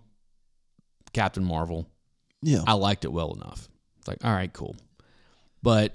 Captain 1.12 1.44
Marvel. 1.44 1.86
Yeah, 2.42 2.62
I 2.66 2.74
liked 2.74 3.04
it 3.04 3.12
well 3.12 3.34
enough. 3.34 3.68
It's 3.98 4.08
like, 4.08 4.24
all 4.24 4.32
right, 4.32 4.52
cool. 4.52 4.76
But 5.62 5.92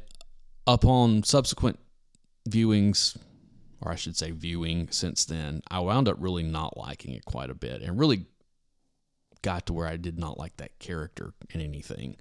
upon 0.68 1.24
subsequent 1.24 1.80
viewings, 2.50 3.18
or 3.82 3.92
I 3.92 3.96
should 3.96 4.16
say 4.18 4.32
viewing 4.32 4.90
since 4.92 5.26
then, 5.26 5.62
I 5.70 5.80
wound 5.80 6.08
up 6.08 6.18
really 6.20 6.44
not 6.44 6.78
liking 6.78 7.14
it 7.14 7.26
quite 7.26 7.50
a 7.50 7.56
bit 7.56 7.82
and 7.82 8.00
really 8.00 8.26
got 9.42 9.68
to 9.68 9.74
where 9.74 9.88
I 9.88 9.98
did 9.98 10.18
not 10.18 10.38
like 10.38 10.58
that 10.58 10.80
character 10.80 11.34
in 11.52 11.62
anything. 11.62 12.18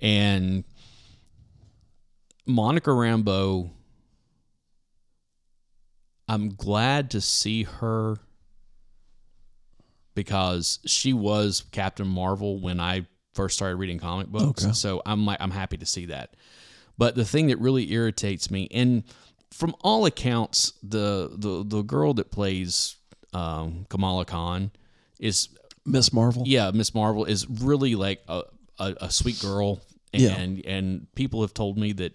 And 0.00 0.64
Monica 2.46 2.90
Rambeau, 2.90 3.70
I'm 6.28 6.50
glad 6.50 7.10
to 7.12 7.20
see 7.20 7.62
her 7.64 8.16
because 10.14 10.78
she 10.84 11.12
was 11.12 11.64
Captain 11.72 12.08
Marvel 12.08 12.58
when 12.60 12.80
I 12.80 13.06
first 13.34 13.56
started 13.56 13.76
reading 13.76 13.98
comic 13.98 14.26
books. 14.26 14.64
Okay. 14.64 14.72
So 14.72 15.00
I'm 15.06 15.24
like 15.24 15.40
I'm 15.40 15.50
happy 15.50 15.76
to 15.78 15.86
see 15.86 16.06
that. 16.06 16.34
But 16.98 17.14
the 17.14 17.24
thing 17.24 17.46
that 17.46 17.60
really 17.60 17.92
irritates 17.92 18.50
me, 18.50 18.68
and 18.72 19.04
from 19.50 19.74
all 19.80 20.06
accounts, 20.06 20.72
the 20.82 21.30
the 21.34 21.64
the 21.66 21.82
girl 21.82 22.14
that 22.14 22.30
plays 22.30 22.96
um, 23.32 23.86
Kamala 23.88 24.24
Khan 24.24 24.70
is 25.18 25.48
Miss 25.84 26.12
Marvel. 26.12 26.44
yeah, 26.46 26.70
Miss 26.72 26.94
Marvel 26.94 27.24
is 27.24 27.48
really 27.48 27.94
like 27.94 28.20
a, 28.28 28.42
a, 28.78 28.94
a 29.02 29.10
sweet 29.10 29.40
girl, 29.40 29.80
Yeah. 30.12 30.36
and 30.36 30.64
and 30.66 31.06
people 31.14 31.40
have 31.42 31.54
told 31.54 31.78
me 31.78 31.92
that 31.94 32.12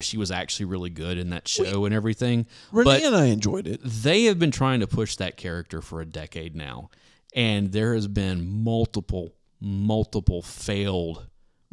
she 0.00 0.18
was 0.18 0.30
actually 0.30 0.66
really 0.66 0.90
good 0.90 1.16
in 1.16 1.30
that 1.30 1.48
show 1.48 1.86
and 1.86 1.94
everything. 1.94 2.46
Renee 2.70 2.84
but 2.84 3.02
and 3.02 3.16
I 3.16 3.26
enjoyed 3.26 3.66
it. 3.66 3.80
they 3.82 4.24
have 4.24 4.38
been 4.38 4.50
trying 4.50 4.80
to 4.80 4.86
push 4.86 5.16
that 5.16 5.36
character 5.38 5.80
for 5.80 6.00
a 6.00 6.04
decade 6.06 6.54
now, 6.54 6.90
and 7.34 7.72
there 7.72 7.94
has 7.94 8.06
been 8.06 8.62
multiple, 8.62 9.34
multiple 9.60 10.42
failed 10.42 11.26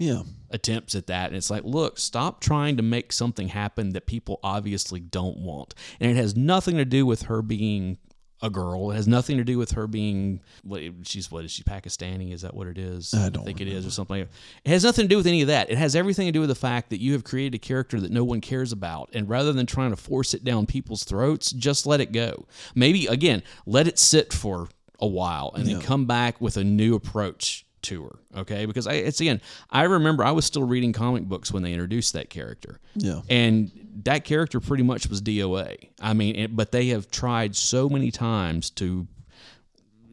Yeah. 0.04 0.24
attempts 0.50 0.96
at 0.96 1.08
that. 1.08 1.28
And 1.28 1.36
it's 1.36 1.50
like, 1.50 1.64
look, 1.64 1.98
stop 1.98 2.42
trying 2.42 2.78
to 2.78 2.84
make 2.84 3.12
something 3.12 3.48
happen 3.48 3.94
that 3.94 4.06
people 4.06 4.40
obviously 4.44 5.00
don't 5.00 5.38
want. 5.38 5.74
And 6.00 6.12
it 6.12 6.16
has 6.16 6.36
nothing 6.36 6.78
to 6.78 6.86
do 6.86 7.06
with 7.06 7.24
her 7.24 7.42
being 7.42 7.98
a 8.44 8.50
girl. 8.50 8.92
It 8.92 8.96
has 8.96 9.08
nothing 9.08 9.38
to 9.38 9.44
do 9.46 9.58
with 9.58 9.72
her 9.72 9.88
being 9.88 10.42
what 10.64 10.82
she's 11.04 11.32
what 11.32 11.46
is 11.46 11.52
she 11.52 11.64
Pakistani? 11.64 12.34
Is 12.34 12.42
that 12.42 12.54
what 12.54 12.68
it 12.68 12.78
is? 12.78 13.14
I 13.14 13.30
don't 13.30 13.46
think 13.46 13.62
it 13.62 13.70
is 13.70 13.86
or 13.86 13.90
something. 13.90 14.20
It 14.20 14.30
has 14.70 14.84
nothing 14.84 15.06
to 15.06 15.08
do 15.08 15.16
with 15.16 15.28
any 15.28 15.42
of 15.42 15.48
that. 15.48 15.72
It 15.72 15.78
has 15.78 15.96
everything 15.96 16.28
to 16.28 16.32
do 16.34 16.42
with 16.42 16.50
the 16.50 16.56
fact 16.56 16.90
that 16.90 17.00
you 17.00 17.14
have 17.14 17.24
created 17.24 17.56
a 17.56 17.60
character 17.60 18.02
that 18.02 18.12
no 18.12 18.26
one 18.26 18.42
cares 18.42 18.74
about. 18.74 19.10
And 19.14 19.30
rather 19.30 19.54
than 19.54 19.66
trying 19.66 19.92
to 19.92 19.96
force 19.96 20.34
it 20.34 20.44
down 20.44 20.66
people's 20.66 21.06
throats, 21.06 21.52
just 21.52 21.86
let 21.86 22.02
it 22.02 22.12
go. 22.12 22.46
Maybe 22.76 23.08
again, 23.08 23.44
let 23.66 23.88
it 23.88 23.98
sit 23.98 24.34
for 24.34 24.68
a 25.00 25.08
while 25.08 25.54
and 25.56 25.66
then 25.66 25.80
come 25.82 26.06
back 26.06 26.42
with 26.42 26.58
a 26.58 26.64
new 26.66 26.96
approach 26.96 27.66
to 27.84 28.04
her. 28.04 28.40
Okay, 28.42 28.66
because 28.66 28.88
I, 28.88 28.94
it's 28.94 29.22
again, 29.22 29.42
I 29.70 29.84
remember 29.84 30.24
I 30.24 30.32
was 30.32 30.46
still 30.46 30.64
reading 30.64 30.94
comic 30.94 31.24
books 31.24 31.52
when 31.52 31.64
they 31.64 31.72
introduced 31.72 32.14
that 32.14 32.30
character. 32.30 32.80
Yeah. 32.96 33.22
and 33.30 33.72
that 34.04 34.24
character 34.26 34.60
pretty 34.60 34.84
much 34.84 35.08
was 35.08 35.22
DOA. 35.22 35.90
I 36.02 36.14
mean, 36.14 36.36
it, 36.36 36.56
but 36.56 36.72
they 36.72 36.88
have 36.88 37.12
tried 37.12 37.56
so 37.56 37.90
many 37.90 38.12
times 38.12 38.70
to. 38.72 39.08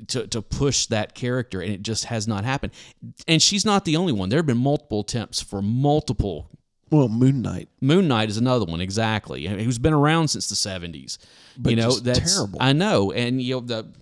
To, 0.08 0.26
to 0.28 0.40
push 0.40 0.86
that 0.86 1.14
character 1.14 1.60
and 1.60 1.70
it 1.74 1.82
just 1.82 2.06
has 2.06 2.26
not 2.26 2.42
happened 2.42 2.72
and 3.28 3.40
she's 3.40 3.66
not 3.66 3.84
the 3.84 3.96
only 3.98 4.14
one 4.14 4.30
there 4.30 4.38
have 4.38 4.46
been 4.46 4.56
multiple 4.56 5.00
attempts 5.00 5.42
for 5.42 5.60
multiple 5.60 6.48
Well, 6.90 7.10
Moon 7.10 7.42
Knight. 7.42 7.68
Moon 7.82 8.08
Knight 8.08 8.30
is 8.30 8.38
another 8.38 8.64
one, 8.64 8.80
exactly. 8.80 9.46
I 9.46 9.52
mean, 9.52 9.64
Who's 9.66 9.78
been 9.78 9.92
around 9.92 10.28
since 10.28 10.48
the 10.48 10.56
seventies. 10.56 11.18
But 11.58 11.70
you 11.70 11.76
know, 11.76 11.92
that's 11.92 12.34
terrible. 12.34 12.58
I 12.62 12.72
know, 12.72 13.12
and 13.12 13.42
you 13.42 13.56
know 13.56 13.60
the, 13.60 13.92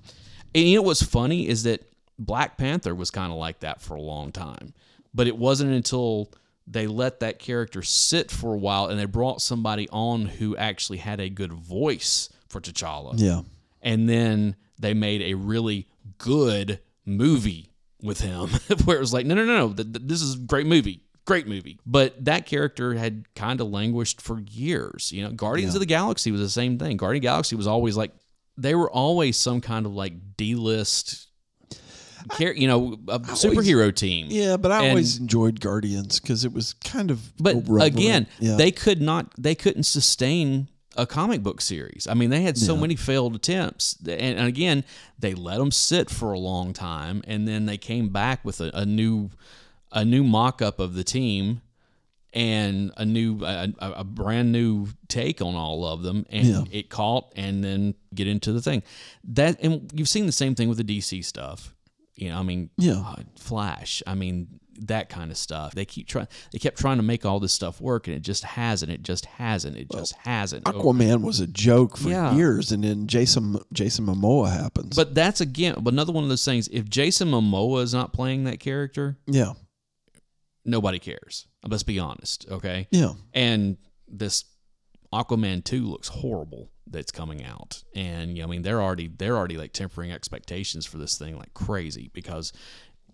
and 0.54 0.64
you 0.64 0.76
know 0.76 0.82
what's 0.82 1.02
funny 1.02 1.48
is 1.48 1.64
that 1.64 1.82
Black 2.18 2.56
Panther 2.56 2.94
was 2.94 3.10
kind 3.10 3.32
of 3.32 3.38
like 3.38 3.60
that 3.60 3.80
for 3.80 3.94
a 3.94 4.00
long 4.00 4.32
time, 4.32 4.74
but 5.14 5.26
it 5.26 5.36
wasn't 5.36 5.72
until 5.72 6.30
they 6.66 6.86
let 6.86 7.20
that 7.20 7.38
character 7.38 7.82
sit 7.82 8.30
for 8.30 8.54
a 8.54 8.58
while 8.58 8.86
and 8.86 8.98
they 8.98 9.04
brought 9.06 9.40
somebody 9.40 9.88
on 9.90 10.26
who 10.26 10.56
actually 10.56 10.98
had 10.98 11.20
a 11.20 11.28
good 11.28 11.52
voice 11.52 12.28
for 12.48 12.60
T'Challa. 12.60 13.14
Yeah. 13.16 13.42
and 13.82 14.08
then 14.08 14.56
they 14.78 14.94
made 14.94 15.22
a 15.22 15.34
really 15.34 15.88
good 16.18 16.80
movie 17.06 17.70
with 18.02 18.20
him 18.20 18.48
where 18.84 18.96
it 18.96 19.00
was 19.00 19.12
like 19.12 19.26
no 19.26 19.34
no 19.34 19.44
no 19.44 19.68
no 19.68 19.72
th- 19.72 19.92
th- 19.92 20.06
this 20.06 20.22
is 20.22 20.34
a 20.34 20.38
great 20.38 20.66
movie 20.66 21.02
great 21.24 21.46
movie. 21.46 21.78
But 21.84 22.24
that 22.24 22.46
character 22.46 22.94
had 22.94 23.26
kind 23.34 23.60
of 23.60 23.68
languished 23.68 24.20
for 24.22 24.40
years 24.40 25.12
you 25.12 25.22
know? 25.22 25.30
Guardians 25.30 25.74
of 25.74 25.80
the 25.80 25.86
galaxy 25.86 26.32
was 26.32 26.40
the 26.40 26.48
same 26.48 26.78
thing. 26.78 26.96
Guardian 26.96 27.18
of 27.18 27.22
the 27.22 27.26
galaxy 27.26 27.54
was 27.54 27.66
always 27.66 27.96
like 27.96 28.12
they 28.56 28.74
were 28.74 28.90
always 28.90 29.36
some 29.36 29.60
kind 29.60 29.84
of 29.86 29.92
like 29.94 30.36
d-list 30.36 31.27
you 32.40 32.66
know 32.66 32.98
a 33.08 33.18
superhero 33.20 33.94
team 33.94 34.26
Yeah, 34.30 34.56
but 34.56 34.70
I 34.72 34.80
And- 34.80 34.88
always 34.90 35.18
enjoyed 35.18 35.60
Guardians 35.60 36.20
because 36.20 36.44
it 36.44 36.52
was 36.52 36.74
kind 36.84 37.10
of. 37.10 37.32
but 37.38 37.56
again, 37.80 38.26
yeah. 38.40 38.56
they 38.56 38.70
could 38.70 39.00
not, 39.00 39.32
they 39.38 39.54
couldn't 39.54 39.84
sustain 39.84 40.68
a 40.96 41.06
comic 41.06 41.42
book 41.44 41.60
series. 41.60 42.06
I 42.10 42.14
mean, 42.14 42.30
they 42.30 42.42
had 42.42 42.58
so 42.58 42.76
many 42.76 42.96
failed 42.96 43.36
attempts, 43.36 43.96
and, 44.00 44.10
and 44.38 44.48
again, 44.48 44.82
they 45.18 45.32
let 45.34 45.58
them 45.58 45.70
sit 45.70 46.10
for 46.10 46.32
a 46.32 46.38
long 46.38 46.72
time, 46.72 47.22
and 47.26 47.46
then 47.46 47.66
they 47.66 47.76
came 47.78 48.08
back 48.08 48.44
with 48.44 48.60
a, 48.60 48.70
a 48.74 48.84
new, 48.84 49.30
a 49.92 50.04
new 50.04 50.24
mock-up 50.24 50.80
of 50.80 50.94
the 50.94 51.04
team, 51.04 51.60
and 52.34 52.92
a 52.96 53.04
new, 53.04 53.42
a, 53.44 53.72
a 53.78 53.90
a 53.98 54.04
brand 54.04 54.52
new 54.52 54.88
take 55.08 55.40
on 55.40 55.54
all 55.54 55.84
of 55.86 56.02
them, 56.02 56.26
and 56.30 56.46
Yeah. 56.46 56.64
it 56.72 56.90
caught, 56.90 57.32
and 57.36 57.62
then 57.64 57.94
get 58.14 58.26
into 58.26 58.52
the 58.52 58.60
thing. 58.60 58.82
That, 59.24 59.58
and 59.62 59.90
you've 59.94 60.08
seen 60.08 60.26
the 60.26 60.32
same 60.32 60.54
thing 60.54 60.68
with 60.68 60.78
the 60.78 60.84
DC 60.98 61.24
stuff. 61.24 61.74
You 62.18 62.30
know, 62.30 62.38
I 62.38 62.42
mean, 62.42 62.70
Yeah. 62.76 63.00
uh, 63.00 63.22
Flash. 63.38 64.02
I 64.06 64.14
mean, 64.14 64.48
that 64.80 65.08
kind 65.08 65.30
of 65.30 65.36
stuff. 65.36 65.74
They 65.74 65.84
keep 65.84 66.06
trying. 66.06 66.28
They 66.52 66.58
kept 66.58 66.78
trying 66.78 66.98
to 66.98 67.02
make 67.02 67.24
all 67.26 67.40
this 67.40 67.52
stuff 67.52 67.80
work, 67.80 68.06
and 68.06 68.16
it 68.16 68.20
just 68.22 68.44
hasn't. 68.44 68.92
It 68.92 69.02
just 69.02 69.24
hasn't. 69.24 69.76
It 69.76 69.90
just 69.90 70.14
hasn't. 70.18 70.64
Aquaman 70.64 71.22
was 71.22 71.40
a 71.40 71.46
joke 71.48 71.96
for 71.96 72.08
Yeah. 72.10 72.34
years, 72.34 72.70
and 72.70 72.84
then 72.84 73.06
Jason 73.08 73.58
Jason 73.72 74.06
Momoa 74.06 74.52
happens. 74.52 74.94
But 74.94 75.14
that's 75.14 75.40
again 75.40 75.74
another 75.84 76.12
one 76.12 76.22
of 76.24 76.28
those 76.30 76.44
things. 76.44 76.68
If 76.68 76.88
Jason 76.88 77.28
Momoa 77.30 77.82
is 77.82 77.92
not 77.92 78.12
playing 78.12 78.44
that 78.44 78.60
character, 78.60 79.18
yeah, 79.26 79.54
nobody 80.64 80.98
cares. 80.98 81.46
Let's 81.66 81.82
be 81.82 81.98
honest, 81.98 82.46
okay? 82.50 82.86
yeah, 82.92 83.12
And 83.34 83.78
this 84.06 84.44
Aquaman 85.12 85.64
two 85.64 85.86
looks 85.86 86.08
horrible. 86.08 86.70
That's 86.90 87.10
coming 87.12 87.44
out, 87.44 87.82
and 87.94 88.36
you 88.36 88.42
know, 88.42 88.48
I 88.48 88.50
mean, 88.50 88.62
they're 88.62 88.80
already 88.80 89.08
they're 89.08 89.36
already 89.36 89.58
like 89.58 89.74
tempering 89.74 90.10
expectations 90.10 90.86
for 90.86 90.96
this 90.96 91.18
thing 91.18 91.36
like 91.36 91.52
crazy 91.52 92.10
because 92.14 92.52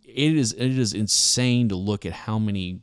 it 0.05 0.37
is 0.37 0.53
it 0.53 0.79
is 0.79 0.93
insane 0.93 1.71
to 1.71 1.77
look 1.77 2.07
at 2.07 2.13
how 2.13 2.39
many 2.39 2.83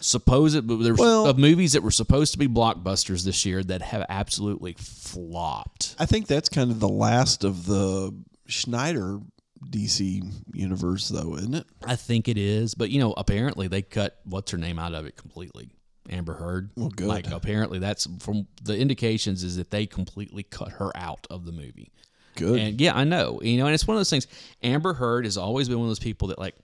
supposed 0.00 0.66
but 0.66 0.76
there's 0.76 0.98
Well- 0.98 1.26
of 1.26 1.38
movies 1.38 1.72
that 1.72 1.82
were 1.82 1.90
supposed 1.90 2.32
to 2.32 2.38
be 2.38 2.46
blockbusters 2.48 3.24
this 3.24 3.44
year 3.46 3.62
that 3.64 3.82
have 3.82 4.04
absolutely 4.08 4.74
flopped. 4.78 5.94
I 5.98 6.06
think 6.06 6.26
that's 6.26 6.48
kind 6.48 6.70
of 6.70 6.80
the 6.80 6.88
last 6.88 7.44
of 7.44 7.66
the 7.66 8.14
Snyder 8.48 9.20
DC 9.68 10.22
universe, 10.54 11.08
though, 11.08 11.36
isn't 11.36 11.54
it? 11.54 11.66
I 11.84 11.96
think 11.96 12.28
it 12.28 12.38
is, 12.38 12.74
but 12.74 12.90
you 12.90 12.98
know, 13.00 13.12
apparently 13.16 13.68
they 13.68 13.82
cut 13.82 14.18
what's 14.24 14.50
her 14.52 14.58
name 14.58 14.78
out 14.78 14.94
of 14.94 15.06
it 15.06 15.16
completely. 15.16 15.70
Amber 16.10 16.34
Heard. 16.34 16.70
Well, 16.76 16.88
good. 16.90 17.06
Like 17.06 17.30
apparently 17.30 17.78
that's 17.78 18.06
from 18.20 18.46
the 18.62 18.76
indications 18.76 19.42
is 19.44 19.56
that 19.56 19.70
they 19.70 19.86
completely 19.86 20.42
cut 20.42 20.72
her 20.72 20.90
out 20.96 21.26
of 21.30 21.44
the 21.46 21.52
movie. 21.52 21.92
Good. 22.36 22.58
And 22.60 22.80
yeah, 22.80 22.96
I 22.96 23.04
know. 23.04 23.40
You 23.42 23.58
know, 23.58 23.66
and 23.66 23.74
it's 23.74 23.86
one 23.86 23.96
of 23.96 23.98
those 24.00 24.10
things. 24.10 24.26
Amber 24.62 24.92
Heard 24.94 25.24
has 25.24 25.36
always 25.36 25.68
been 25.68 25.78
one 25.78 25.86
of 25.86 25.90
those 25.90 25.98
people 25.98 26.28
that 26.28 26.38
like 26.38 26.54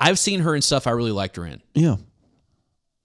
I've 0.00 0.18
seen 0.18 0.40
her 0.40 0.54
in 0.54 0.62
stuff 0.62 0.86
I 0.86 0.90
really 0.90 1.12
liked 1.12 1.36
her 1.36 1.46
in. 1.46 1.62
yeah, 1.74 1.96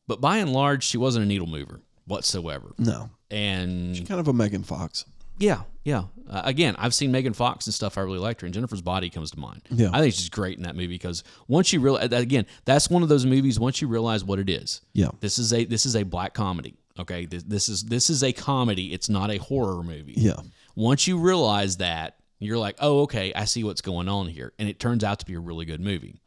But 0.08 0.19
by 0.21 0.38
and 0.38 0.52
large, 0.52 0.84
she 0.84 0.97
wasn't 0.97 1.25
a 1.25 1.28
needle 1.28 1.47
mover 1.47 1.82
whatsoever. 2.06 2.71
no, 2.80 3.12
And 3.30 3.95
she's 3.95 4.08
kind 4.08 4.19
of 4.19 4.28
a 4.28 4.34
Megan 4.34 4.63
Fox. 4.63 5.06
yeah, 5.38 5.62
yeah. 5.89 6.04
Uh, 6.30 6.41
again, 6.45 6.75
I've 6.78 6.93
seen 6.93 7.12
Megan 7.12 7.34
Fox 7.34 7.65
and 7.65 7.73
stuff 7.73 7.97
I 7.97 8.02
really 8.02 8.19
liked 8.19 8.41
her, 8.41 8.45
and 8.45 8.54
Jennifer's 8.54 8.82
Body 8.82 9.10
comes 9.10 9.32
to 9.32 9.39
mind. 9.39 9.62
Yeah. 9.71 9.89
I 9.91 9.99
think 9.99 10.13
she's 10.13 10.30
great 10.30 10.58
in 10.58 10.63
that 10.63 10.75
movie 10.75 10.88
because 10.88 11.23
once 11.47 11.73
you 11.73 11.80
realize, 11.80 12.12
again, 12.12 12.45
that's 12.65 12.89
one 12.89 13.02
of 13.02 13.10
those 13.10 13.25
movies. 13.25 13.60
Once 13.60 13.82
you 13.82 13.88
realize 13.88 14.23
what 14.23 14.38
it 14.38 14.49
is, 14.49 14.82
Yeah, 14.93 15.10
this 15.21 15.39
is 15.39 15.52
a 15.54 15.65
this 15.65 15.86
is 15.88 15.95
a 15.95 16.04
black 16.04 16.34
comedy. 16.36 16.75
Okay, 16.99 17.25
this, 17.25 17.43
this 17.43 17.69
is 17.69 17.84
this 17.84 18.10
is 18.12 18.23
a 18.23 18.32
comedy. 18.32 18.93
It's 18.93 19.10
not 19.10 19.32
a 19.32 19.38
horror 19.38 19.82
movie. 19.82 20.13
yeah, 20.17 20.36
Once 20.75 21.08
you 21.08 21.17
realize 21.17 21.78
that, 21.78 22.17
you're 22.39 22.58
like, 22.60 22.75
oh, 22.80 23.02
okay, 23.02 23.34
I 23.34 23.45
see 23.45 23.63
what's 23.63 23.82
going 23.82 24.08
on 24.08 24.28
here, 24.28 24.54
and 24.60 24.69
it 24.69 24.80
turns 24.80 25.04
out 25.04 25.19
to 25.19 25.25
be 25.25 25.34
a 25.34 25.39
really 25.39 25.65
good 25.65 25.82
movie. 25.82 26.21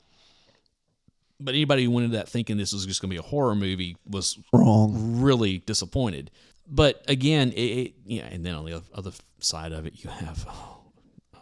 But 1.39 1.55
anybody 1.55 1.85
who 1.85 1.91
went 1.91 2.05
into 2.07 2.17
that 2.19 2.29
thinking 2.29 2.57
this 2.57 2.73
was 2.73 2.87
just 2.87 3.01
going 3.03 3.11
to 3.11 3.15
be 3.15 3.19
a 3.19 3.23
horror 3.23 3.55
movie 3.55 3.97
was 4.09 4.39
wrong. 4.53 5.21
really 5.23 5.59
disappointed. 5.59 6.31
But 6.75 7.05
again, 7.07 7.53
it, 7.53 7.61
it 7.61 7.95
yeah, 8.07 8.25
and 8.25 8.45
then 8.47 8.55
on 8.55 8.65
the 8.65 8.83
other 8.95 9.13
side 9.41 9.73
of 9.73 9.85
it, 9.87 10.03
you 10.03 10.09
have 10.09 10.47
oh, 10.51 10.79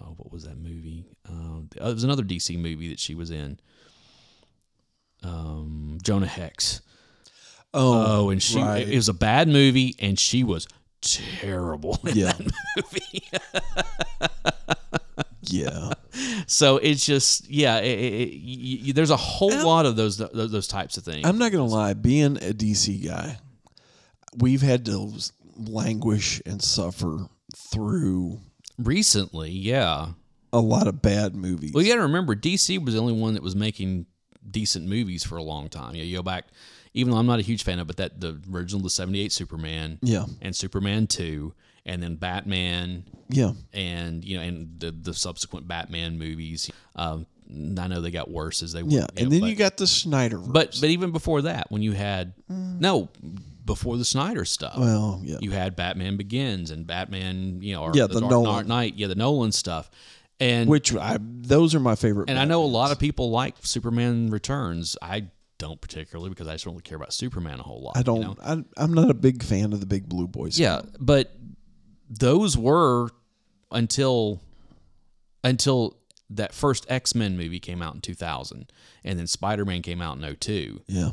oh 0.01 0.15
what 0.17 0.33
was 0.33 0.43
that 0.45 0.59
movie? 0.59 1.07
Um, 1.29 1.69
there 1.73 1.85
was 1.95 2.03
another 2.05 2.25
DC 2.25 2.59
movie 2.59 2.89
that 2.89 2.99
she 2.99 3.15
was 3.15 3.31
in. 3.31 3.61
Um, 5.23 5.99
Jonah 6.03 6.27
Hex. 6.27 6.81
Oh, 7.73 8.25
Oh, 8.27 8.31
and 8.31 8.43
she 8.43 8.61
right. 8.61 8.89
it 8.89 8.97
was 8.97 9.09
a 9.09 9.15
bad 9.15 9.47
movie, 9.47 9.95
and 10.01 10.19
she 10.19 10.43
was 10.43 10.67
terrible 11.01 12.01
in 12.05 12.17
Yeah. 12.17 12.33
that 12.33 12.53
movie. 12.77 13.29
yeah, 15.43 15.93
so 16.49 16.79
it's 16.79 17.07
just 17.07 17.49
yeah, 17.49 17.79
it, 17.79 17.99
it, 17.99 18.13
it, 18.13 18.41
y 18.43 18.79
y 18.87 18.93
there's 18.93 19.11
a 19.11 19.17
whole 19.17 19.57
lot 19.65 19.87
of 19.87 19.95
those 19.97 20.17
those, 20.19 20.51
those 20.51 20.67
types 20.69 20.97
of 20.97 21.05
things. 21.05 21.25
I'm 21.27 21.39
not 21.39 21.53
gonna 21.53 21.65
lie. 21.67 21.95
Being 21.95 22.37
a 22.39 22.53
DC 22.53 23.05
guy, 23.07 23.39
we've 24.37 24.63
had 24.63 24.85
to 24.87 25.13
languish 25.57 26.41
and 26.47 26.63
suffer 26.63 27.27
through 27.55 28.41
Recently, 28.79 29.51
yeah. 29.51 30.09
a 30.55 30.61
lot 30.61 30.87
of 30.87 31.03
bad 31.03 31.35
movies. 31.37 31.73
Well, 31.75 31.83
you 31.85 31.91
got 31.91 31.97
to 31.97 32.03
remember, 32.03 32.35
DC 32.35 32.83
was 32.83 32.95
the 32.95 33.01
only 33.01 33.13
one 33.13 33.35
that 33.35 33.43
was 33.43 33.55
making 33.55 34.07
decent 34.51 34.87
movies 34.89 35.23
for 35.23 35.37
a 35.37 35.43
long 35.43 35.69
time. 35.69 35.95
Yeah, 35.95 36.05
you 36.05 36.17
go 36.17 36.23
back, 36.23 36.47
even 36.95 37.13
though 37.13 37.19
I'm 37.19 37.27
not 37.27 37.39
a 37.41 37.43
huge 37.43 37.63
fan 37.63 37.79
of, 37.79 37.85
it, 37.85 37.89
but 37.89 37.97
that 37.99 38.21
the 38.21 38.41
original, 38.51 38.81
the 38.83 38.89
'78 38.89 39.33
Superman, 39.33 39.99
Yeah. 40.01 40.25
and 40.41 40.57
Superman 40.57 41.07
Two, 41.09 41.53
and 41.85 42.03
then 42.03 42.15
Batman, 42.17 43.05
yeah, 43.29 43.53
and 43.75 44.25
you 44.25 44.39
know, 44.39 44.43
and 44.45 44.81
the 44.81 44.93
the 44.93 45.13
subsequent 45.13 45.69
Batman 45.69 46.19
movies. 46.19 46.71
Um, 46.97 47.27
I 47.79 47.87
know 47.89 48.01
they 48.01 48.11
got 48.11 48.31
worse 48.31 48.63
as 48.63 48.73
they 48.73 48.81
yeah, 48.81 49.01
went. 49.01 49.13
you 49.17 49.23
and 49.23 49.25
know, 49.25 49.31
then 49.31 49.41
but, 49.41 49.47
you 49.51 49.57
got 49.57 49.77
the 49.77 49.87
Snyder. 49.87 50.39
but 50.39 50.79
but 50.81 50.89
even 50.89 51.11
before 51.11 51.43
that, 51.43 51.71
when 51.71 51.83
you 51.83 51.93
had 51.93 52.33
no 52.49 53.09
before 53.75 53.97
the 53.97 54.05
Snyder 54.05 54.45
stuff, 54.45 54.77
well, 54.79 55.21
yeah, 55.25 55.37
you 55.41 55.51
had 55.53 55.77
Batman 55.77 56.17
Begins 56.17 56.71
and 56.71 56.87
Batman, 56.87 57.63
you 57.63 57.75
know, 57.75 57.83
or 57.83 57.93
Yeah, 57.95 58.07
the, 58.07 58.15
the 58.15 58.21
Dark 58.21 58.31
Nolan. 58.33 58.69
Knight, 58.69 58.95
yeah, 58.97 59.07
the 59.07 59.15
Nolan 59.15 59.53
stuff, 59.53 59.91
and 60.41 60.69
which 60.69 60.95
I 60.95 61.19
those 61.21 61.75
are 61.75 61.81
my 61.81 61.95
favorite. 61.95 62.29
and 62.31 62.39
I 62.39 62.45
know 62.45 62.63
a 62.63 62.67
lot 62.67 62.91
of 62.93 62.99
people 62.99 63.31
like 63.31 63.57
Superman 63.63 64.31
Returns. 64.31 64.97
I 65.01 65.27
don't 65.59 65.81
particularly 65.81 66.31
because 66.31 66.49
I 66.49 66.53
just 66.53 66.65
don't 66.65 66.73
really 66.75 66.83
care 66.83 66.97
about 66.97 67.13
Superman 67.13 67.61
a 67.61 67.63
whole 67.63 67.83
lot. 67.83 67.97
I 67.97 68.03
don't. 68.03 68.17
you 68.17 68.23
know? 68.25 68.37
I, 68.43 68.65
I'm 68.83 68.95
not 68.95 69.11
a 69.11 69.15
big 69.15 69.43
fan 69.43 69.73
of 69.73 69.81
the 69.81 69.87
big 69.87 70.09
blue 70.09 70.27
boys. 70.27 70.59
Yeah, 70.59 70.81
but 70.99 71.33
those 72.09 72.57
were 72.57 73.09
until 73.71 74.41
until 75.45 75.97
that 76.31 76.55
first 76.55 76.87
X 76.91 77.15
Men 77.15 77.37
movie 77.37 77.61
came 77.61 77.83
out 77.83 77.95
in 77.95 78.01
2000, 78.01 78.73
and 79.05 79.19
then 79.19 79.27
Spider 79.27 79.65
Man 79.65 79.83
came 79.83 80.01
out 80.01 80.17
in 80.19 80.37
02. 80.37 80.81
yeah, 80.87 81.11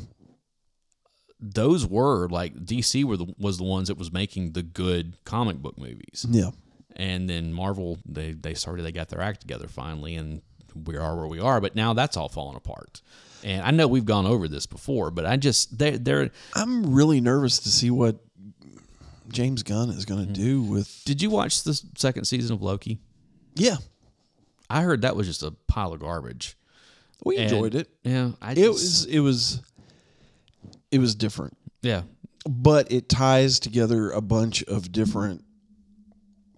Those 1.40 1.86
were 1.86 2.28
like 2.28 2.54
DC 2.64 3.04
were 3.04 3.16
the, 3.16 3.32
was 3.38 3.58
the 3.58 3.64
ones 3.64 3.88
that 3.88 3.96
was 3.98 4.10
making 4.12 4.52
the 4.52 4.62
good 4.62 5.16
comic 5.24 5.58
book 5.58 5.78
movies, 5.78 6.26
yeah. 6.28 6.50
and 6.96 7.30
then 7.30 7.52
Marvel 7.52 7.98
they 8.04 8.32
they 8.32 8.54
started 8.54 8.82
they 8.84 8.92
got 8.92 9.08
their 9.08 9.20
act 9.20 9.40
together 9.40 9.68
finally, 9.68 10.16
and 10.16 10.42
we 10.84 10.96
are 10.96 11.16
where 11.16 11.26
we 11.28 11.38
are. 11.40 11.60
But 11.60 11.76
now 11.76 11.92
that's 11.94 12.16
all 12.16 12.28
falling 12.28 12.56
apart. 12.56 13.02
And 13.44 13.62
I 13.62 13.70
know 13.70 13.86
we've 13.86 14.04
gone 14.04 14.26
over 14.26 14.48
this 14.48 14.66
before, 14.66 15.12
but 15.12 15.24
I 15.26 15.36
just 15.36 15.78
they 15.78 15.92
they're 15.96 16.30
I'm 16.54 16.92
really 16.92 17.20
nervous 17.20 17.60
to 17.60 17.68
see 17.68 17.90
what 17.90 18.16
James 19.30 19.62
Gunn 19.62 19.90
is 19.90 20.04
going 20.04 20.20
to 20.20 20.32
Mm-hmm. 20.32 20.42
do 20.42 20.62
with. 20.62 21.02
Did 21.04 21.22
you 21.22 21.30
watch 21.30 21.62
the 21.62 21.80
second 21.96 22.24
season 22.24 22.54
of 22.56 22.62
Loki? 22.62 22.98
Yeah, 23.54 23.76
I 24.68 24.82
heard 24.82 25.02
that 25.02 25.14
was 25.16 25.26
just 25.28 25.42
a 25.44 25.52
pile 25.68 25.92
of 25.92 26.00
garbage. 26.00 26.56
we 27.24 27.36
And- 27.36 27.44
enjoyed 27.44 27.74
it. 27.76 27.88
Yeah, 28.02 28.32
I 28.42 28.52
It 28.54 28.68
was. 28.68 29.04
It 29.04 29.20
was. 29.20 29.60
It 30.90 30.98
was 30.98 31.14
different, 31.14 31.56
yeah. 31.82 32.02
but 32.48 32.90
it 32.90 33.08
ties 33.08 33.60
together 33.60 34.10
a 34.10 34.20
bunch 34.20 34.62
of 34.64 34.90
different 34.90 35.44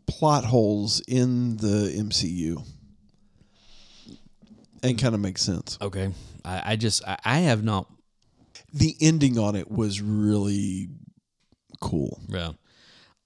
plot 0.07 0.45
holes 0.45 1.03
in 1.09 1.57
the 1.57 1.93
MCU, 1.99 2.65
and 4.83 4.99
kind 5.01 5.15
of 5.15 5.21
makes 5.21 5.43
sense. 5.43 5.79
Okay, 5.81 6.13
I, 6.45 6.73
I 6.73 6.77
just 6.77 7.07
I, 7.07 7.19
I 7.25 7.39
have 7.41 7.65
not. 7.65 7.91
The 8.73 8.95
ending 9.01 9.37
on 9.37 9.57
it 9.57 9.69
was 9.69 10.01
really 10.01 10.89
cool. 11.81 12.21
Yeah. 12.29 12.53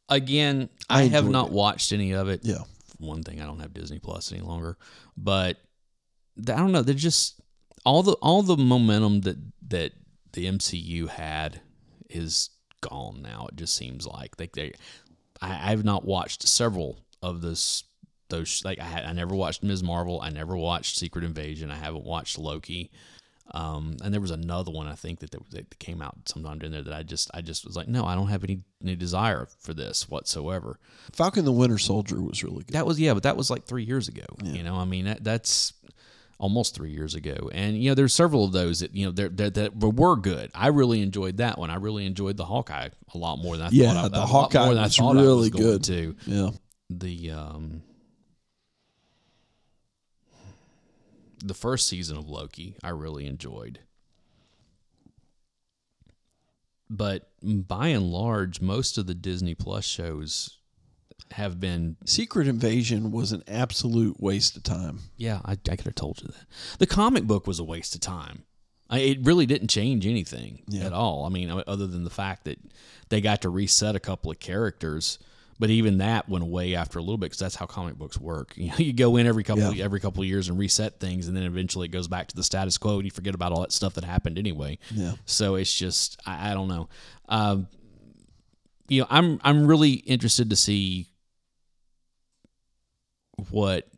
Again, 0.08 0.68
I, 0.88 1.02
I 1.02 1.08
have 1.08 1.28
not 1.28 1.48
it. 1.48 1.52
watched 1.52 1.92
any 1.92 2.12
of 2.12 2.28
it. 2.28 2.40
Yeah. 2.42 2.62
One 2.98 3.22
thing, 3.22 3.40
I 3.40 3.46
don't 3.46 3.60
have 3.60 3.74
Disney 3.74 3.98
Plus 3.98 4.32
any 4.32 4.40
longer, 4.40 4.78
but 5.16 5.58
I 6.38 6.56
don't 6.56 6.72
know. 6.72 6.82
They're 6.82 6.94
just 6.94 7.40
all 7.84 8.02
the 8.02 8.12
all 8.14 8.42
the 8.42 8.56
momentum 8.56 9.22
that 9.22 9.36
that 9.68 9.92
the 10.34 10.46
MCU 10.46 11.08
had 11.08 11.60
is 12.10 12.50
gone 12.80 13.22
now. 13.22 13.46
It 13.48 13.56
just 13.56 13.74
seems 13.74 14.06
like 14.06 14.36
they 14.36 14.50
they. 14.52 14.72
I, 15.40 15.72
I've 15.72 15.84
not 15.84 16.04
watched 16.04 16.46
several 16.46 16.98
of 17.22 17.40
this. 17.40 17.84
Those 18.28 18.62
like 18.64 18.78
I 18.78 18.84
had, 18.84 19.04
I 19.04 19.12
never 19.12 19.34
watched 19.34 19.62
Ms. 19.62 19.82
Marvel. 19.82 20.20
I 20.20 20.30
never 20.30 20.56
watched 20.56 20.96
Secret 20.96 21.24
Invasion. 21.24 21.70
I 21.70 21.76
haven't 21.76 22.04
watched 22.04 22.38
Loki. 22.38 22.90
Um, 23.52 23.98
and 24.02 24.12
there 24.12 24.22
was 24.22 24.30
another 24.30 24.72
one 24.72 24.86
I 24.86 24.94
think 24.94 25.20
that, 25.20 25.30
that 25.32 25.50
that 25.50 25.78
came 25.78 26.00
out 26.00 26.16
sometime 26.26 26.58
during 26.58 26.72
there 26.72 26.82
that 26.82 26.94
I 26.94 27.02
just 27.02 27.30
I 27.34 27.42
just 27.42 27.66
was 27.66 27.76
like, 27.76 27.88
no, 27.88 28.06
I 28.06 28.14
don't 28.14 28.28
have 28.28 28.42
any 28.42 28.62
any 28.82 28.96
desire 28.96 29.46
for 29.60 29.74
this 29.74 30.08
whatsoever. 30.08 30.78
Falcon 31.12 31.44
the 31.44 31.52
Winter 31.52 31.78
Soldier 31.78 32.20
was 32.22 32.42
really 32.42 32.64
good. 32.64 32.74
That 32.74 32.86
was 32.86 32.98
yeah, 32.98 33.12
but 33.12 33.24
that 33.24 33.36
was 33.36 33.50
like 33.50 33.64
three 33.64 33.84
years 33.84 34.08
ago. 34.08 34.24
You 34.42 34.62
know, 34.62 34.76
I 34.76 34.86
mean 34.86 35.04
that, 35.04 35.22
that's 35.22 35.74
almost 36.38 36.74
three 36.74 36.90
years 36.90 37.14
ago, 37.14 37.50
and 37.52 37.76
you 37.82 37.90
know 37.90 37.94
there's 37.94 38.12
several 38.14 38.44
of 38.44 38.52
those 38.52 38.80
that 38.80 38.94
you 38.94 39.06
know 39.06 39.12
they're, 39.12 39.28
they're, 39.28 39.50
that 39.50 39.76
were, 39.76 40.16
good. 40.16 40.50
I 40.54 40.68
really 40.68 41.00
enjoyed 41.02 41.36
that 41.38 41.58
one. 41.58 41.70
I 41.70 41.76
really 41.76 42.06
enjoyed 42.06 42.36
the 42.36 42.44
Hawkeye 42.44 42.88
a 43.12 43.18
lot 43.18 43.36
more 43.36 43.56
than 43.56 43.66
I 43.66 43.70
Yeah, 43.72 43.92
thought. 43.94 44.04
I, 44.04 44.08
the 44.08 44.26
Hawkeye 44.26 44.64
more 44.64 44.74
than 44.74 44.84
I 44.84 44.88
thought 44.88 45.16
I 45.16 45.22
really 45.22 45.36
was 45.40 45.50
going 45.50 45.64
good. 45.64 45.84
too. 45.84 46.16
Yeah. 46.26 46.50
the 46.90 47.30
um 47.30 47.82
the 51.42 51.54
first 51.54 51.88
season 51.88 52.16
of 52.16 52.28
Loki, 52.28 52.76
I 52.82 52.88
really 52.90 53.26
enjoyed. 53.26 53.80
But 56.88 57.30
by 57.42 57.88
and 57.88 58.10
large, 58.10 58.60
most 58.60 58.98
of 58.98 59.06
the 59.06 59.14
Disney 59.14 59.54
Plus 59.54 59.84
shows 59.84 60.58
have 61.34 61.58
been 61.60 61.96
Secret 62.04 62.46
Invasion 62.48 63.10
was 63.10 63.32
an 63.32 63.42
absolute 63.48 64.20
waste 64.20 64.56
of 64.56 64.62
time. 64.62 65.00
Yeah, 65.16 65.40
I, 65.44 65.52
I 65.52 65.56
could 65.76 65.80
have 65.86 65.94
told 65.94 66.20
you 66.22 66.28
that. 66.28 66.46
The 66.78 66.86
comic 66.86 67.24
book 67.24 67.46
was 67.46 67.58
a 67.58 67.64
waste 67.64 67.94
of 67.94 68.00
time. 68.00 68.44
I, 68.90 68.98
it 69.00 69.18
really 69.22 69.46
didn't 69.46 69.68
change 69.68 70.06
anything 70.06 70.62
Yeah. 70.68 70.84
at 70.86 70.92
all. 70.92 71.24
I 71.24 71.28
mean, 71.30 71.50
other 71.66 71.86
than 71.86 72.04
the 72.04 72.10
fact 72.10 72.44
that 72.44 72.58
they 73.08 73.20
got 73.20 73.42
to 73.42 73.48
reset 73.48 73.96
a 73.96 74.00
couple 74.00 74.30
of 74.30 74.38
characters, 74.38 75.18
but 75.58 75.70
even 75.70 75.98
that 75.98 76.28
went 76.28 76.44
away 76.44 76.74
after 76.74 76.98
a 76.98 77.02
little 77.02 77.16
bit 77.16 77.26
because 77.26 77.38
that's 77.38 77.54
how 77.56 77.66
comic 77.66 77.94
books 77.96 78.18
work. 78.18 78.52
You 78.56 78.68
know, 78.68 78.76
you 78.76 78.92
go 78.92 79.16
in 79.16 79.26
every 79.26 79.42
couple 79.42 79.72
Yeah. 79.74 79.84
every 79.84 80.00
couple 80.00 80.22
of 80.22 80.28
years 80.28 80.48
and 80.48 80.58
reset 80.58 81.00
things, 81.00 81.26
and 81.28 81.36
then 81.36 81.44
eventually 81.44 81.86
it 81.86 81.92
goes 81.92 82.08
back 82.08 82.28
to 82.28 82.36
the 82.36 82.42
status 82.44 82.76
quo, 82.78 82.96
and 82.96 83.04
you 83.04 83.10
forget 83.10 83.34
about 83.34 83.52
all 83.52 83.60
that 83.62 83.72
stuff 83.72 83.94
that 83.94 84.04
happened 84.04 84.38
anyway. 84.38 84.78
Yeah. 84.92 85.12
So 85.24 85.54
it's 85.56 85.76
just 85.76 86.20
I, 86.26 86.50
I 86.50 86.54
don't 86.54 86.68
know. 86.68 86.88
Um, 87.28 87.66
you 88.88 89.00
know, 89.00 89.06
I'm 89.10 89.40
I'm 89.42 89.66
really 89.66 89.92
interested 89.92 90.50
to 90.50 90.56
see 90.56 91.08
what 93.50 93.88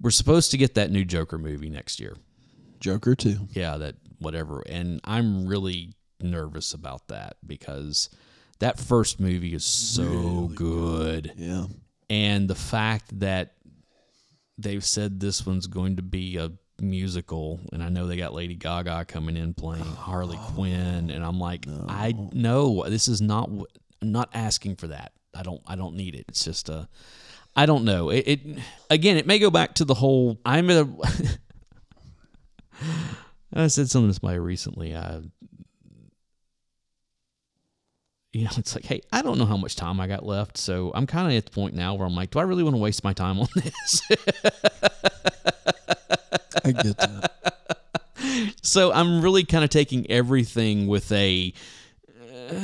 we're 0.00 0.10
supposed 0.10 0.50
to 0.52 0.56
get 0.56 0.74
that 0.74 0.90
new 0.90 1.04
Joker 1.04 1.38
movie 1.38 1.70
next 1.70 2.00
year. 2.00 2.16
Joker 2.80 3.14
too. 3.14 3.48
Yeah, 3.52 3.76
that 3.76 3.96
whatever. 4.18 4.62
And 4.66 5.00
I'm 5.04 5.46
really 5.46 5.94
nervous 6.20 6.74
about 6.74 7.08
that 7.08 7.36
because 7.46 8.08
that 8.58 8.78
first 8.78 9.20
movie 9.20 9.54
is 9.54 9.64
so 9.64 10.50
good. 10.54 11.32
Yeah. 11.36 11.66
And 12.08 12.48
the 12.48 12.54
fact 12.54 13.20
that 13.20 13.54
they've 14.58 14.84
said 14.84 15.20
this 15.20 15.46
one's 15.46 15.66
going 15.66 15.96
to 15.96 16.02
be 16.02 16.36
a 16.36 16.52
musical 16.80 17.60
and 17.72 17.82
I 17.82 17.90
know 17.90 18.06
they 18.06 18.16
got 18.16 18.32
Lady 18.32 18.54
Gaga 18.54 19.04
coming 19.06 19.36
in 19.36 19.52
playing 19.52 19.84
Harley 19.84 20.38
Quinn 20.54 21.10
and 21.10 21.24
I'm 21.24 21.38
like 21.38 21.66
I 21.88 22.14
know 22.32 22.84
this 22.88 23.06
is 23.06 23.20
not 23.20 23.50
I'm 24.00 24.12
not 24.12 24.30
asking 24.32 24.76
for 24.76 24.88
that. 24.88 25.12
I 25.34 25.42
don't 25.42 25.60
I 25.66 25.76
don't 25.76 25.94
need 25.94 26.14
it. 26.14 26.24
It's 26.28 26.44
just 26.44 26.68
a 26.68 26.88
I 27.56 27.66
don't 27.66 27.84
know. 27.84 28.10
It, 28.10 28.24
it 28.26 28.40
again, 28.88 29.16
it 29.16 29.26
may 29.26 29.38
go 29.38 29.50
back 29.50 29.74
to 29.74 29.84
the 29.84 29.94
whole 29.94 30.38
I'm 30.44 30.70
a 30.70 30.88
I 33.52 33.66
said 33.66 33.90
something 33.90 34.08
to 34.10 34.14
somebody 34.14 34.38
recently. 34.38 34.94
I, 34.94 35.20
you 38.32 38.44
know, 38.44 38.50
it's 38.56 38.76
like, 38.76 38.84
hey, 38.84 39.00
I 39.12 39.22
don't 39.22 39.38
know 39.38 39.44
how 39.44 39.56
much 39.56 39.74
time 39.74 40.00
I 40.00 40.06
got 40.06 40.24
left, 40.24 40.56
so 40.56 40.92
I'm 40.94 41.06
kind 41.06 41.26
of 41.26 41.36
at 41.36 41.46
the 41.46 41.50
point 41.50 41.74
now 41.74 41.94
where 41.94 42.06
I'm 42.06 42.14
like, 42.14 42.30
do 42.30 42.38
I 42.38 42.42
really 42.42 42.62
want 42.62 42.76
to 42.76 42.80
waste 42.80 43.02
my 43.02 43.12
time 43.12 43.40
on 43.40 43.48
this? 43.56 44.02
I 46.64 46.72
get 46.72 46.96
that. 46.98 47.32
so 48.62 48.92
I'm 48.92 49.20
really 49.20 49.44
kind 49.44 49.64
of 49.64 49.70
taking 49.70 50.10
everything 50.10 50.86
with 50.86 51.10
a. 51.12 51.52
Uh, 52.50 52.56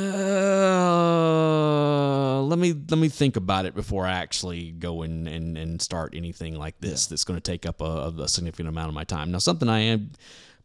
let 2.43 2.59
me 2.59 2.73
let 2.73 2.99
me 2.99 3.09
think 3.09 3.37
about 3.37 3.67
it 3.67 3.75
before 3.75 4.07
I 4.07 4.13
actually 4.13 4.73
go 4.73 5.03
in 5.03 5.27
and, 5.27 5.57
and 5.57 5.81
start 5.81 6.15
anything 6.15 6.57
like 6.57 6.81
this 6.81 7.07
that's 7.07 7.25
going 7.25 7.39
to 7.39 7.43
take 7.43 7.67
up 7.67 7.81
a, 7.81 8.13
a 8.19 8.29
significant 8.29 8.69
amount 8.69 8.89
of 8.89 8.95
my 8.95 9.05
time. 9.05 9.31
Now, 9.31 9.39
something 9.39 9.69
I 9.69 9.81
am 9.81 10.11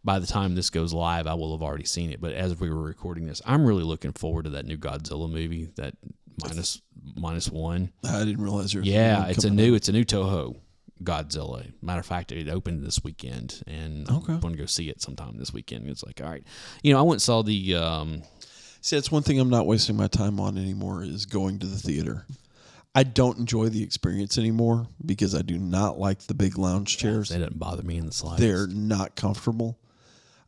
by 0.04 0.20
the 0.20 0.28
time 0.28 0.56
this 0.56 0.70
goes 0.70 0.94
live, 0.94 1.28
I 1.28 1.34
will 1.36 1.56
have 1.58 1.62
already 1.62 1.86
seen 1.86 2.12
it. 2.12 2.22
But 2.22 2.34
as 2.34 2.60
we 2.60 2.70
were 2.70 2.82
recording 2.82 3.28
this, 3.28 3.42
I'm 3.46 3.66
really 3.66 3.84
looking 3.84 4.14
forward 4.14 4.46
to 4.46 4.52
that 4.52 4.66
new 4.66 4.78
Godzilla 4.78 5.30
movie, 5.30 5.70
that 5.76 5.96
minus 6.42 6.82
minus 7.16 7.50
one. 7.50 7.92
I 8.04 8.20
didn't 8.20 8.42
realize 8.42 8.74
there 8.74 8.82
Yeah, 8.84 9.28
it's 9.28 9.44
a 9.44 9.50
new 9.50 9.76
it's 9.76 9.90
a 9.90 9.92
new 9.92 10.06
Toho 10.06 10.56
Godzilla. 11.04 11.72
Matter 11.82 12.00
of 12.00 12.06
fact, 12.06 12.32
it 12.32 12.50
opened 12.50 12.84
this 12.84 13.04
weekend, 13.04 13.62
and 13.68 14.10
Okay. 14.10 14.34
I'm 14.34 14.40
going 14.40 14.54
to 14.54 14.60
go 14.60 14.66
see 14.66 14.90
it 14.90 15.02
sometime 15.02 15.38
this 15.38 15.54
weekend. 15.54 15.88
It's 15.90 16.04
like, 16.04 16.22
all 16.22 16.30
right, 16.30 16.44
you 16.84 16.94
know, 16.94 17.00
I 17.00 17.04
went 17.04 17.16
and 17.16 17.22
saw 17.22 17.42
the. 17.42 17.76
Um, 17.76 18.24
See, 18.82 18.96
that's 18.96 19.12
one 19.12 19.24
thing 19.24 19.40
I'm 19.40 19.50
not 19.50 19.68
wasting 19.68 19.96
my 19.96 20.08
time 20.08 20.40
on 20.40 20.58
anymore 20.58 21.04
is 21.04 21.26
going 21.26 21.60
to 21.60 21.68
the 21.68 21.78
theater. 21.78 22.26
I 22.94 23.04
don't 23.04 23.38
enjoy 23.38 23.70
the 23.70 23.84
experience 23.84 24.38
anymore 24.38 24.88
because 25.06 25.34
I 25.34 25.44
do 25.44 25.58
not 25.58 25.98
like 25.98 26.20
the 26.22 26.34
big 26.34 26.58
lounge 26.58 26.98
chairs. 26.98 27.30
they 27.30 27.38
didn't 27.38 27.60
bother 27.60 27.84
me 27.84 27.98
in 27.98 28.08
the 28.08 28.12
slightest. 28.12 28.42
They're 28.42 28.68
not 28.68 29.16
comfortable. 29.16 29.80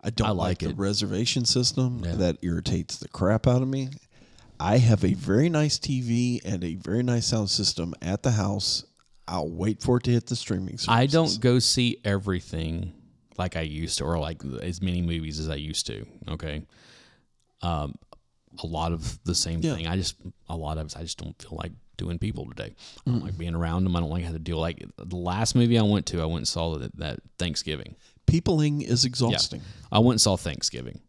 I 0.03 0.09
don't 0.09 0.27
I 0.27 0.31
like, 0.31 0.61
like 0.61 0.71
the 0.71 0.75
reservation 0.75 1.45
system. 1.45 2.01
Yeah. 2.03 2.15
That 2.15 2.37
irritates 2.41 2.97
the 2.97 3.07
crap 3.07 3.47
out 3.47 3.61
of 3.61 3.67
me. 3.67 3.89
I 4.59 4.77
have 4.77 5.05
a 5.05 5.13
very 5.13 5.47
nice 5.47 5.79
TV 5.79 6.41
and 6.43 6.63
a 6.63 6.75
very 6.75 7.03
nice 7.03 7.27
sound 7.27 7.49
system 7.49 7.93
at 8.01 8.23
the 8.23 8.31
house. 8.31 8.83
I'll 9.27 9.49
wait 9.49 9.81
for 9.81 9.97
it 9.97 10.03
to 10.03 10.11
hit 10.11 10.25
the 10.25 10.35
streaming 10.35 10.77
services. 10.77 10.89
I 10.89 11.05
don't 11.05 11.39
go 11.39 11.59
see 11.59 11.99
everything 12.03 12.93
like 13.37 13.55
I 13.55 13.61
used 13.61 13.99
to, 13.99 14.03
or 14.03 14.19
like 14.19 14.41
as 14.61 14.81
many 14.81 15.01
movies 15.01 15.39
as 15.39 15.49
I 15.49 15.55
used 15.55 15.87
to. 15.87 16.05
Okay, 16.27 16.63
um, 17.61 17.95
a 18.61 18.67
lot 18.67 18.91
of 18.91 19.19
the 19.23 19.33
same 19.35 19.61
Yeah. 19.61 19.75
thing. 19.75 19.87
I 19.87 19.95
just 19.95 20.15
a 20.49 20.55
lot 20.55 20.77
of 20.77 20.93
I 20.97 21.01
just 21.01 21.17
don't 21.17 21.39
feel 21.41 21.57
like 21.61 21.71
doing 21.97 22.17
people 22.19 22.45
today. 22.47 22.73
I 23.05 23.11
don't 23.11 23.23
like 23.23 23.37
being 23.37 23.55
around 23.55 23.83
them. 23.83 23.95
I 23.95 23.99
don't 23.99 24.09
like 24.09 24.23
having 24.23 24.37
to 24.37 24.43
deal. 24.43 24.57
Like 24.59 24.83
the 24.97 25.15
last 25.15 25.55
movie 25.55 25.77
I 25.77 25.83
went 25.83 26.05
to, 26.07 26.21
I 26.21 26.25
went 26.25 26.37
and 26.39 26.47
saw 26.47 26.77
that, 26.77 26.95
that 26.97 27.19
Thanksgiving. 27.37 27.95
Peopling 28.25 28.81
is 28.81 29.03
Yeah. 29.03 29.09
exhausting. 29.09 29.61
I 29.91 29.99
went 29.99 30.13
and 30.15 30.21
saw 30.21 30.35
Thanksgiving, 30.37 31.01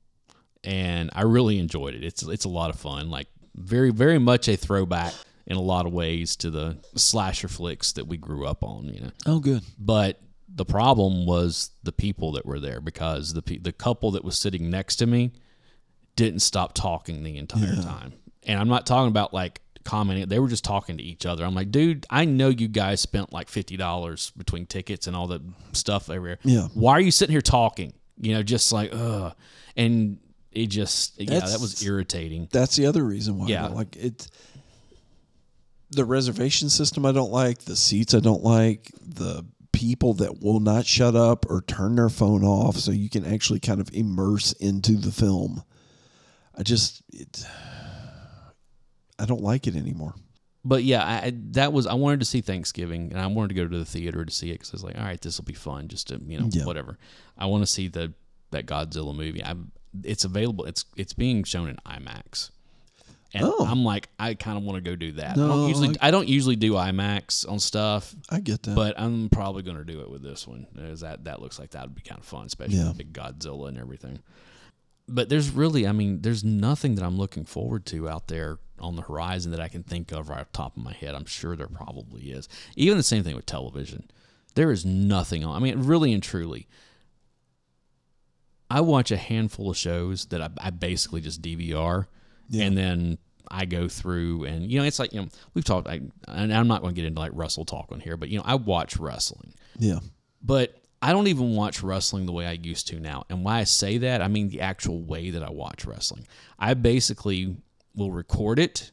and 0.62 1.10
I 1.12 1.22
really 1.22 1.58
enjoyed 1.58 1.94
it. 1.94 2.04
It's 2.04 2.22
it's 2.22 2.44
a 2.44 2.48
lot 2.50 2.70
of 2.70 2.78
fun. 2.78 3.10
Like 3.10 3.28
very 3.54 3.90
very 3.90 4.18
much 4.18 4.48
a 4.48 4.56
throwback 4.56 5.14
in 5.46 5.56
a 5.56 5.60
lot 5.62 5.86
of 5.86 5.92
ways 5.92 6.36
to 6.36 6.50
the 6.50 6.78
slasher 6.96 7.48
flicks 7.48 7.92
that 7.92 8.06
we 8.06 8.16
grew 8.16 8.46
up 8.46 8.62
on. 8.64 8.86
You 8.92 9.00
know. 9.00 9.10
Oh, 9.26 9.38
good. 9.40 9.62
But 9.78 10.20
the 10.48 10.64
problem 10.64 11.26
was 11.26 11.70
the 11.82 11.92
people 11.92 12.32
that 12.32 12.46
were 12.46 12.60
there 12.60 12.80
because 12.80 13.32
the 13.34 13.58
the 13.58 13.72
couple 13.72 14.10
that 14.12 14.24
was 14.24 14.38
sitting 14.38 14.70
next 14.70 14.96
to 14.96 15.06
me 15.06 15.32
didn't 16.16 16.40
stop 16.40 16.74
talking 16.74 17.22
the 17.22 17.36
entire 17.38 17.76
time. 17.76 18.12
And 18.46 18.60
I'm 18.60 18.68
not 18.68 18.86
talking 18.86 19.08
about 19.08 19.32
like 19.32 19.60
commenting; 19.84 20.28
they 20.28 20.38
were 20.38 20.48
just 20.48 20.64
talking 20.64 20.98
to 20.98 21.02
each 21.02 21.26
other. 21.26 21.44
I'm 21.44 21.54
like, 21.54 21.70
dude, 21.70 22.06
I 22.10 22.24
know 22.24 22.48
you 22.48 22.68
guys 22.68 23.00
spent 23.00 23.32
like 23.32 23.48
fifty 23.48 23.76
dollars 23.76 24.30
between 24.36 24.66
tickets 24.66 25.06
and 25.06 25.16
all 25.16 25.26
the 25.26 25.42
stuff 25.72 26.10
everywhere. 26.10 26.38
Yeah. 26.42 26.68
Why 26.74 26.92
are 26.92 27.00
you 27.00 27.10
sitting 27.10 27.32
here 27.32 27.40
talking? 27.40 27.92
You 28.18 28.34
know, 28.34 28.42
just 28.42 28.72
like 28.72 28.90
ugh, 28.92 29.34
and 29.76 30.18
it 30.52 30.66
just 30.66 31.20
yeah, 31.20 31.40
that 31.40 31.60
was 31.60 31.84
irritating. 31.84 32.48
That's 32.52 32.76
the 32.76 32.86
other 32.86 33.04
reason 33.04 33.38
why. 33.38 33.46
Yeah. 33.46 33.66
Like 33.68 33.96
it. 33.96 34.28
The 35.90 36.04
reservation 36.04 36.70
system 36.70 37.06
I 37.06 37.12
don't 37.12 37.30
like. 37.30 37.60
The 37.60 37.76
seats 37.76 38.14
I 38.14 38.20
don't 38.20 38.42
like. 38.42 38.90
The 39.00 39.44
people 39.72 40.14
that 40.14 40.40
will 40.40 40.60
not 40.60 40.86
shut 40.86 41.14
up 41.14 41.48
or 41.50 41.60
turn 41.62 41.96
their 41.96 42.08
phone 42.08 42.42
off, 42.42 42.76
so 42.76 42.90
you 42.90 43.10
can 43.10 43.24
actually 43.24 43.60
kind 43.60 43.80
of 43.80 43.90
immerse 43.92 44.52
into 44.52 44.92
the 44.92 45.12
film. 45.12 45.62
I 46.56 46.62
just 46.62 47.02
it. 47.12 47.44
I 49.18 49.26
don't 49.26 49.42
like 49.42 49.66
it 49.66 49.76
anymore. 49.76 50.14
but 50.64 50.82
yeah, 50.82 51.04
I, 51.04 51.32
that 51.52 51.72
was 51.72 51.86
I 51.86 51.94
wanted 51.94 52.20
to 52.20 52.26
see 52.26 52.40
Thanksgiving, 52.40 53.10
and 53.12 53.20
I 53.20 53.26
wanted 53.28 53.48
to 53.48 53.54
go 53.54 53.68
to 53.68 53.78
the 53.78 53.84
theater 53.84 54.24
to 54.24 54.32
see 54.32 54.50
it 54.50 54.54
because 54.54 54.70
I 54.70 54.74
was 54.74 54.84
like, 54.84 54.98
all 54.98 55.04
right, 55.04 55.20
this 55.20 55.38
will 55.38 55.44
be 55.44 55.52
fun, 55.54 55.88
just 55.88 56.08
to 56.08 56.20
you 56.26 56.40
know 56.40 56.48
Yeah. 56.50 56.64
whatever. 56.64 56.98
I 57.38 57.46
want 57.46 57.62
to 57.62 57.66
see 57.66 57.88
the 57.88 58.12
that 58.50 58.66
Godzilla 58.66 59.14
movie. 59.14 59.42
I 59.44 59.54
it's 60.02 60.24
available. 60.24 60.64
It's 60.64 60.84
it's 60.96 61.12
being 61.12 61.44
shown 61.44 61.68
in 61.68 61.76
IMAX, 61.86 62.50
and 63.32 63.44
Oh. 63.44 63.64
I'm 63.68 63.84
like, 63.84 64.08
I 64.18 64.34
kind 64.34 64.58
of 64.58 64.64
want 64.64 64.82
to 64.82 64.90
go 64.90 64.96
do 64.96 65.12
that. 65.12 65.32
I 65.32 65.34
don't 65.46 65.68
usually 65.68 65.88
I- 66.00 66.08
I 66.08 66.10
don't 66.10 66.28
usually 66.28 66.56
do 66.56 66.72
IMAX 66.72 67.48
on 67.48 67.60
stuff. 67.60 68.12
I 68.30 68.40
get 68.40 68.64
that. 68.64 68.74
But 68.74 68.98
I'm 68.98 69.28
probably 69.28 69.62
going 69.62 69.76
to 69.76 69.84
do 69.84 70.00
it 70.00 70.10
with 70.10 70.22
this 70.24 70.48
one. 70.48 70.66
Is 70.76 71.00
that 71.00 71.24
that 71.24 71.40
looks 71.40 71.58
like 71.60 71.70
that 71.70 71.82
would 71.84 71.94
be 71.94 72.02
kind 72.02 72.18
of 72.20 72.26
fun, 72.26 72.46
especially 72.46 72.78
Yeah. 72.78 72.88
with 72.88 72.98
big 72.98 73.12
Godzilla 73.12 73.68
and 73.68 73.78
everything. 73.78 74.18
But 75.06 75.28
there's 75.28 75.50
really, 75.50 75.86
I 75.86 75.92
mean, 75.92 76.22
there's 76.22 76.44
nothing 76.44 76.94
that 76.94 77.04
I'm 77.04 77.18
looking 77.18 77.44
forward 77.44 77.84
to 77.86 78.08
out 78.08 78.28
there 78.28 78.58
on 78.78 78.96
the 78.96 79.02
horizon 79.02 79.50
that 79.52 79.60
I 79.60 79.68
can 79.68 79.82
think 79.82 80.12
of 80.12 80.28
right 80.28 80.40
off 80.40 80.52
the 80.52 80.56
top 80.56 80.76
of 80.76 80.82
my 80.82 80.92
head. 80.92 81.14
I'm 81.14 81.26
sure 81.26 81.56
there 81.56 81.68
probably 81.68 82.30
is. 82.30 82.48
Even 82.76 82.96
the 82.96 83.02
same 83.02 83.22
thing 83.22 83.36
with 83.36 83.46
television. 83.46 84.10
There 84.54 84.70
is 84.70 84.84
nothing 84.84 85.44
on. 85.44 85.54
I 85.54 85.58
mean, 85.58 85.84
really 85.84 86.12
and 86.12 86.22
truly. 86.22 86.66
I 88.70 88.80
watch 88.80 89.10
a 89.10 89.16
handful 89.16 89.70
of 89.70 89.76
shows 89.76 90.26
that 90.26 90.40
I, 90.40 90.48
I 90.58 90.70
basically 90.70 91.20
just 91.20 91.42
DVR, 91.42 92.06
and 92.52 92.76
then 92.76 93.18
I 93.50 93.66
go 93.66 93.88
through 93.88 94.44
and 94.44 94.70
you 94.70 94.78
know 94.78 94.84
it's 94.84 94.98
like 94.98 95.12
you 95.12 95.20
know 95.20 95.28
we've 95.52 95.64
talked. 95.64 95.86
I, 95.86 96.00
and 96.26 96.52
I'm 96.52 96.66
not 96.66 96.80
going 96.80 96.94
to 96.94 97.00
get 97.00 97.06
into 97.06 97.20
like 97.20 97.32
Russell 97.34 97.64
talk 97.64 97.92
on 97.92 98.00
here, 98.00 98.16
but 98.16 98.30
you 98.30 98.38
know 98.38 98.44
I 98.44 98.54
watch 98.54 98.96
wrestling 98.96 99.54
yeah. 99.78 99.98
but 100.42 100.83
I 101.04 101.12
don't 101.12 101.26
even 101.28 101.54
watch 101.54 101.82
wrestling 101.82 102.24
the 102.26 102.32
way 102.32 102.46
I 102.46 102.52
used 102.52 102.86
to 102.88 102.98
now. 102.98 103.24
And 103.28 103.44
why 103.44 103.58
I 103.58 103.64
say 103.64 103.98
that, 103.98 104.22
I 104.22 104.28
mean 104.28 104.48
the 104.48 104.60
actual 104.62 105.02
way 105.02 105.30
that 105.30 105.42
I 105.42 105.50
watch 105.50 105.84
wrestling. 105.84 106.26
I 106.58 106.74
basically 106.74 107.56
will 107.94 108.10
record 108.10 108.58
it 108.58 108.90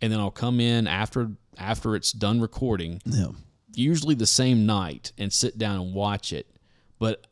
and 0.00 0.10
then 0.12 0.18
I'll 0.18 0.30
come 0.30 0.60
in 0.60 0.86
after 0.86 1.30
after 1.58 1.94
it's 1.94 2.12
done 2.12 2.40
recording, 2.40 3.02
Yeah. 3.04 3.28
usually 3.74 4.14
the 4.14 4.26
same 4.26 4.64
night 4.64 5.12
and 5.18 5.30
sit 5.32 5.58
down 5.58 5.78
and 5.80 5.94
watch 5.94 6.32
it. 6.32 6.46
But 6.98 7.26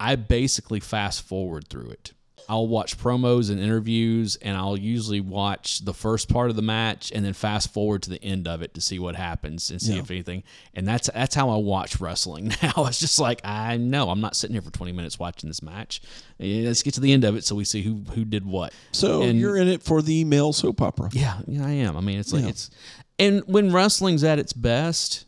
I 0.00 0.16
basically 0.16 0.80
fast 0.80 1.20
forward 1.22 1.68
through 1.68 1.90
it. 1.90 2.12
I'll 2.48 2.66
watch 2.66 2.96
promos 2.98 3.50
and 3.50 3.60
interviews, 3.60 4.36
and 4.36 4.56
I'll 4.56 4.76
usually 4.76 5.20
watch 5.20 5.80
the 5.84 5.92
first 5.94 6.28
part 6.28 6.50
of 6.50 6.56
the 6.56 6.62
match 6.62 7.12
and 7.14 7.24
then 7.24 7.32
fast 7.32 7.72
forward 7.72 8.02
to 8.04 8.10
the 8.10 8.22
end 8.22 8.46
of 8.48 8.62
it 8.62 8.74
to 8.74 8.80
see 8.80 8.98
what 8.98 9.16
happens 9.16 9.70
and 9.70 9.80
see 9.80 9.94
Yeah. 9.94 10.00
if 10.00 10.10
anything. 10.10 10.42
And 10.74 10.86
that's 10.86 11.10
that's 11.12 11.34
how 11.34 11.50
I 11.50 11.56
watch 11.56 12.00
wrestling 12.00 12.48
now. 12.62 12.72
It's 12.86 13.00
just 13.00 13.18
like 13.18 13.40
I 13.44 13.76
know 13.76 14.10
I'm 14.10 14.20
not 14.20 14.36
sitting 14.36 14.54
here 14.54 14.62
for 14.62 14.70
20 14.70 14.92
minutes 14.92 15.18
watching 15.18 15.48
this 15.48 15.62
match. 15.62 16.00
Let's 16.38 16.82
get 16.82 16.94
to 16.94 17.00
the 17.00 17.12
end 17.12 17.24
of 17.24 17.36
it 17.36 17.44
so 17.44 17.54
we 17.54 17.64
see 17.64 17.82
who 17.82 18.02
who 18.14 18.24
did 18.24 18.44
what. 18.46 18.72
So 18.92 19.22
And- 19.22 19.38
you're 19.38 19.56
in 19.56 19.68
it 19.68 19.82
for 19.82 20.02
the 20.02 20.24
male 20.24 20.52
soap 20.52 20.80
opera. 20.82 21.10
yeah, 21.12 21.40
yeah, 21.46 21.66
I 21.66 21.70
am. 21.72 21.96
I 21.96 22.00
mean, 22.00 22.18
it's 22.18 22.32
like 22.32 22.42
Yeah. 22.44 22.48
it's, 22.50 22.70
and 23.18 23.42
when 23.46 23.72
wrestling's 23.72 24.24
at 24.24 24.38
its 24.38 24.52
best, 24.52 25.24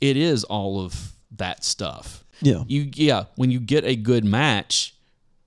it 0.00 0.16
is 0.16 0.44
all 0.44 0.80
of 0.84 1.12
that 1.36 1.64
stuff. 1.64 2.24
Yeah. 2.42 2.64
You, 2.66 2.90
yeah, 2.94 3.24
when 3.36 3.50
you 3.50 3.60
get 3.60 3.84
a 3.84 3.96
good 3.96 4.24
match, 4.24 4.93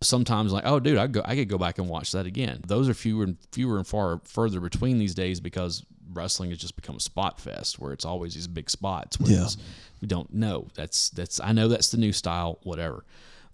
sometimes 0.01 0.53
like, 0.53 0.65
oh, 0.65 0.79
dude, 0.79 0.97
I 0.97 1.07
go, 1.07 1.21
I 1.25 1.35
could 1.35 1.49
go 1.49 1.57
back 1.57 1.77
and 1.79 1.89
watch 1.89 2.11
that 2.11 2.25
again. 2.25 2.61
Those 2.67 2.87
are 2.89 2.93
fewer 2.93 3.23
and 3.23 3.37
fewer 3.51 3.77
and 3.77 3.87
far 3.87 4.21
further 4.25 4.59
between 4.59 4.99
these 4.99 5.15
days 5.15 5.39
because 5.39 5.85
wrestling 6.13 6.49
has 6.51 6.59
just 6.59 6.75
become 6.75 6.97
a 6.97 7.01
spot 7.01 7.39
fest 7.39 7.79
where 7.79 7.93
it's 7.93 8.05
always 8.05 8.33
these 8.33 8.47
big 8.47 8.69
spots. 8.69 9.19
Whereas 9.19 9.57
we 10.01 10.07
don't 10.07 10.33
know. 10.33 10.67
That's 10.75 11.09
that's. 11.09 11.39
I 11.39 11.51
know 11.51 11.67
that's 11.67 11.89
the 11.89 11.97
new 11.97 12.13
style, 12.13 12.59
whatever. 12.63 13.03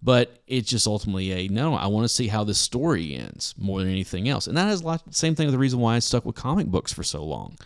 But 0.02 0.40
it's 0.48 0.70
just 0.70 0.86
ultimately 0.86 1.32
a 1.32 1.48
no. 1.48 1.76
I 1.76 1.88
want 1.88 2.04
to 2.04 2.10
see 2.10 2.28
how 2.28 2.44
this 2.44 2.60
story 2.60 3.16
ends 3.16 3.56
more 3.58 3.80
than 3.80 3.90
anything 3.90 4.28
else, 4.28 4.48
and 4.48 4.58
that 4.58 4.68
has 4.68 4.82
a 4.82 4.86
lot. 4.86 5.16
Same 5.16 5.34
thing 5.34 5.48
with 5.48 5.54
the 5.54 5.60
reason 5.60 5.80
why 5.80 5.96
I 5.96 6.00
stuck 6.00 6.26
with 6.26 6.36
comic 6.36 6.68
books 6.68 6.92
for 6.92 7.04
so 7.04 7.24
long, 7.24 7.58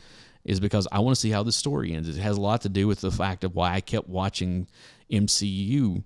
is 0.44 0.60
because 0.60 0.88
I 0.92 1.00
want 1.00 1.16
to 1.16 1.20
see 1.20 1.32
how 1.32 1.42
this 1.42 1.56
story 1.56 1.94
ends. 1.94 2.08
It 2.08 2.22
has 2.22 2.38
a 2.38 2.42
lot 2.42 2.62
to 2.62 2.70
do 2.70 2.88
with 2.88 3.02
the 3.02 3.12
fact 3.12 3.44
of 3.44 3.56
why 3.56 3.74
I 3.74 3.82
kept 3.82 4.08
watching 4.08 4.68
MCU 5.12 6.04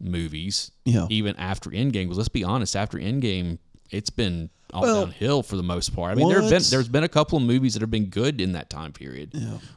movies, 0.00 0.70
Yeah. 0.84 1.06
even 1.10 1.36
after 1.36 1.70
Endgame. 1.70 2.04
Because 2.04 2.18
let's 2.18 2.28
be 2.28 2.44
honest, 2.44 2.76
after 2.76 2.98
Endgame, 2.98 3.58
it's 3.90 4.10
been 4.10 4.50
all 4.74 4.82
Well- 4.82 5.04
downhill 5.06 5.42
for 5.42 5.56
the 5.56 5.62
most 5.62 5.94
part. 5.94 6.12
I 6.12 6.14
mean, 6.14 6.28
there 6.28 6.42
have 6.42 6.50
been 6.50 6.62
there's 6.68 6.88
been 6.88 7.02
a 7.04 7.08
couple 7.08 7.38
of 7.38 7.42
movies 7.44 7.72
that 7.72 7.80
have 7.80 7.90
been 7.90 8.06
good 8.06 8.38
in 8.40 8.52
that 8.52 8.68
time 8.68 8.92
period, 8.92 9.32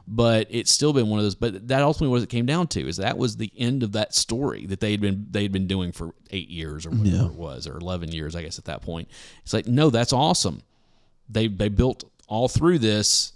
but 0.07 0.47
it's 0.49 0.69
still 0.69 0.91
been 0.91 1.07
one 1.07 1.17
of 1.19 1.23
those. 1.23 1.36
But 1.36 1.69
that 1.69 1.81
ultimately 1.81 2.10
what 2.10 2.21
it 2.21 2.27
came 2.29 2.45
down 2.45 2.67
to 2.67 2.86
is 2.88 2.97
that 2.97 3.17
was 3.17 3.38
the 3.38 3.51
end 3.57 3.84
of 3.84 3.93
that 3.93 4.13
story 4.13 4.65
that 4.65 4.81
they 4.81 4.91
had 4.91 4.99
been 4.99 5.27
they 5.31 5.43
had 5.43 5.53
been 5.53 5.65
doing 5.67 5.93
for 5.93 6.13
eight 6.31 6.49
years 6.49 6.86
or 6.86 6.89
whatever 6.89 7.27
it 7.27 7.36
was, 7.36 7.67
or 7.67 7.77
eleven 7.77 8.12
years, 8.12 8.36
I 8.36 8.41
guess 8.43 8.60
at 8.60 8.65
that 8.65 8.81
point. 8.81 9.07
It's 9.43 9.53
like 9.53 9.65
no, 9.65 9.89
that's 9.89 10.12
awesome. 10.12 10.62
They 11.29 11.47
they 11.47 11.69
built 11.69 12.03
all 12.27 12.49
through 12.49 12.79
this. 12.79 13.31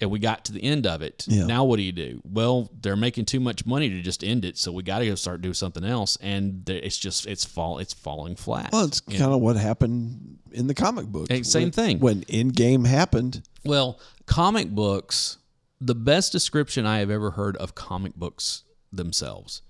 And 0.00 0.10
we 0.10 0.18
got 0.18 0.46
to 0.46 0.52
the 0.52 0.62
end 0.64 0.86
of 0.86 1.02
it. 1.02 1.26
Yeah. 1.28 1.44
Now 1.46 1.64
what 1.64 1.76
do 1.76 1.82
you 1.82 1.92
do? 1.92 2.22
Well, 2.24 2.70
they're 2.80 2.96
making 2.96 3.26
too 3.26 3.40
much 3.40 3.66
money 3.66 3.90
to 3.90 4.00
just 4.00 4.24
end 4.24 4.44
it, 4.46 4.56
so 4.56 4.72
we 4.72 4.82
got 4.82 5.00
to 5.00 5.06
go 5.06 5.14
start 5.14 5.42
doing 5.42 5.52
something 5.54 5.84
else. 5.84 6.16
And 6.22 6.68
it's 6.70 6.96
just 6.96 7.26
it's 7.26 7.44
fall 7.44 7.78
it's 7.78 7.92
falling 7.92 8.34
flat. 8.36 8.70
Well, 8.72 8.84
it's 8.86 9.00
kind 9.00 9.22
of 9.32 9.40
what 9.40 9.56
happened 9.56 10.38
in 10.52 10.66
the 10.68 10.74
comic 10.74 11.06
book. 11.06 11.28
Same 11.42 11.64
When- 11.64 11.70
thing. 11.72 11.98
When 11.98 12.22
Endgame 12.22 12.86
happened, 12.86 13.42
Well, 13.64 14.00
comic 14.26 14.70
books, 14.70 15.36
the 15.80 15.94
best 15.94 16.32
description 16.32 16.86
I 16.86 16.98
have 17.00 17.10
ever 17.10 17.32
heard 17.32 17.56
of 17.58 17.74
comic 17.74 18.14
books 18.14 18.64
themselves. 18.92 19.60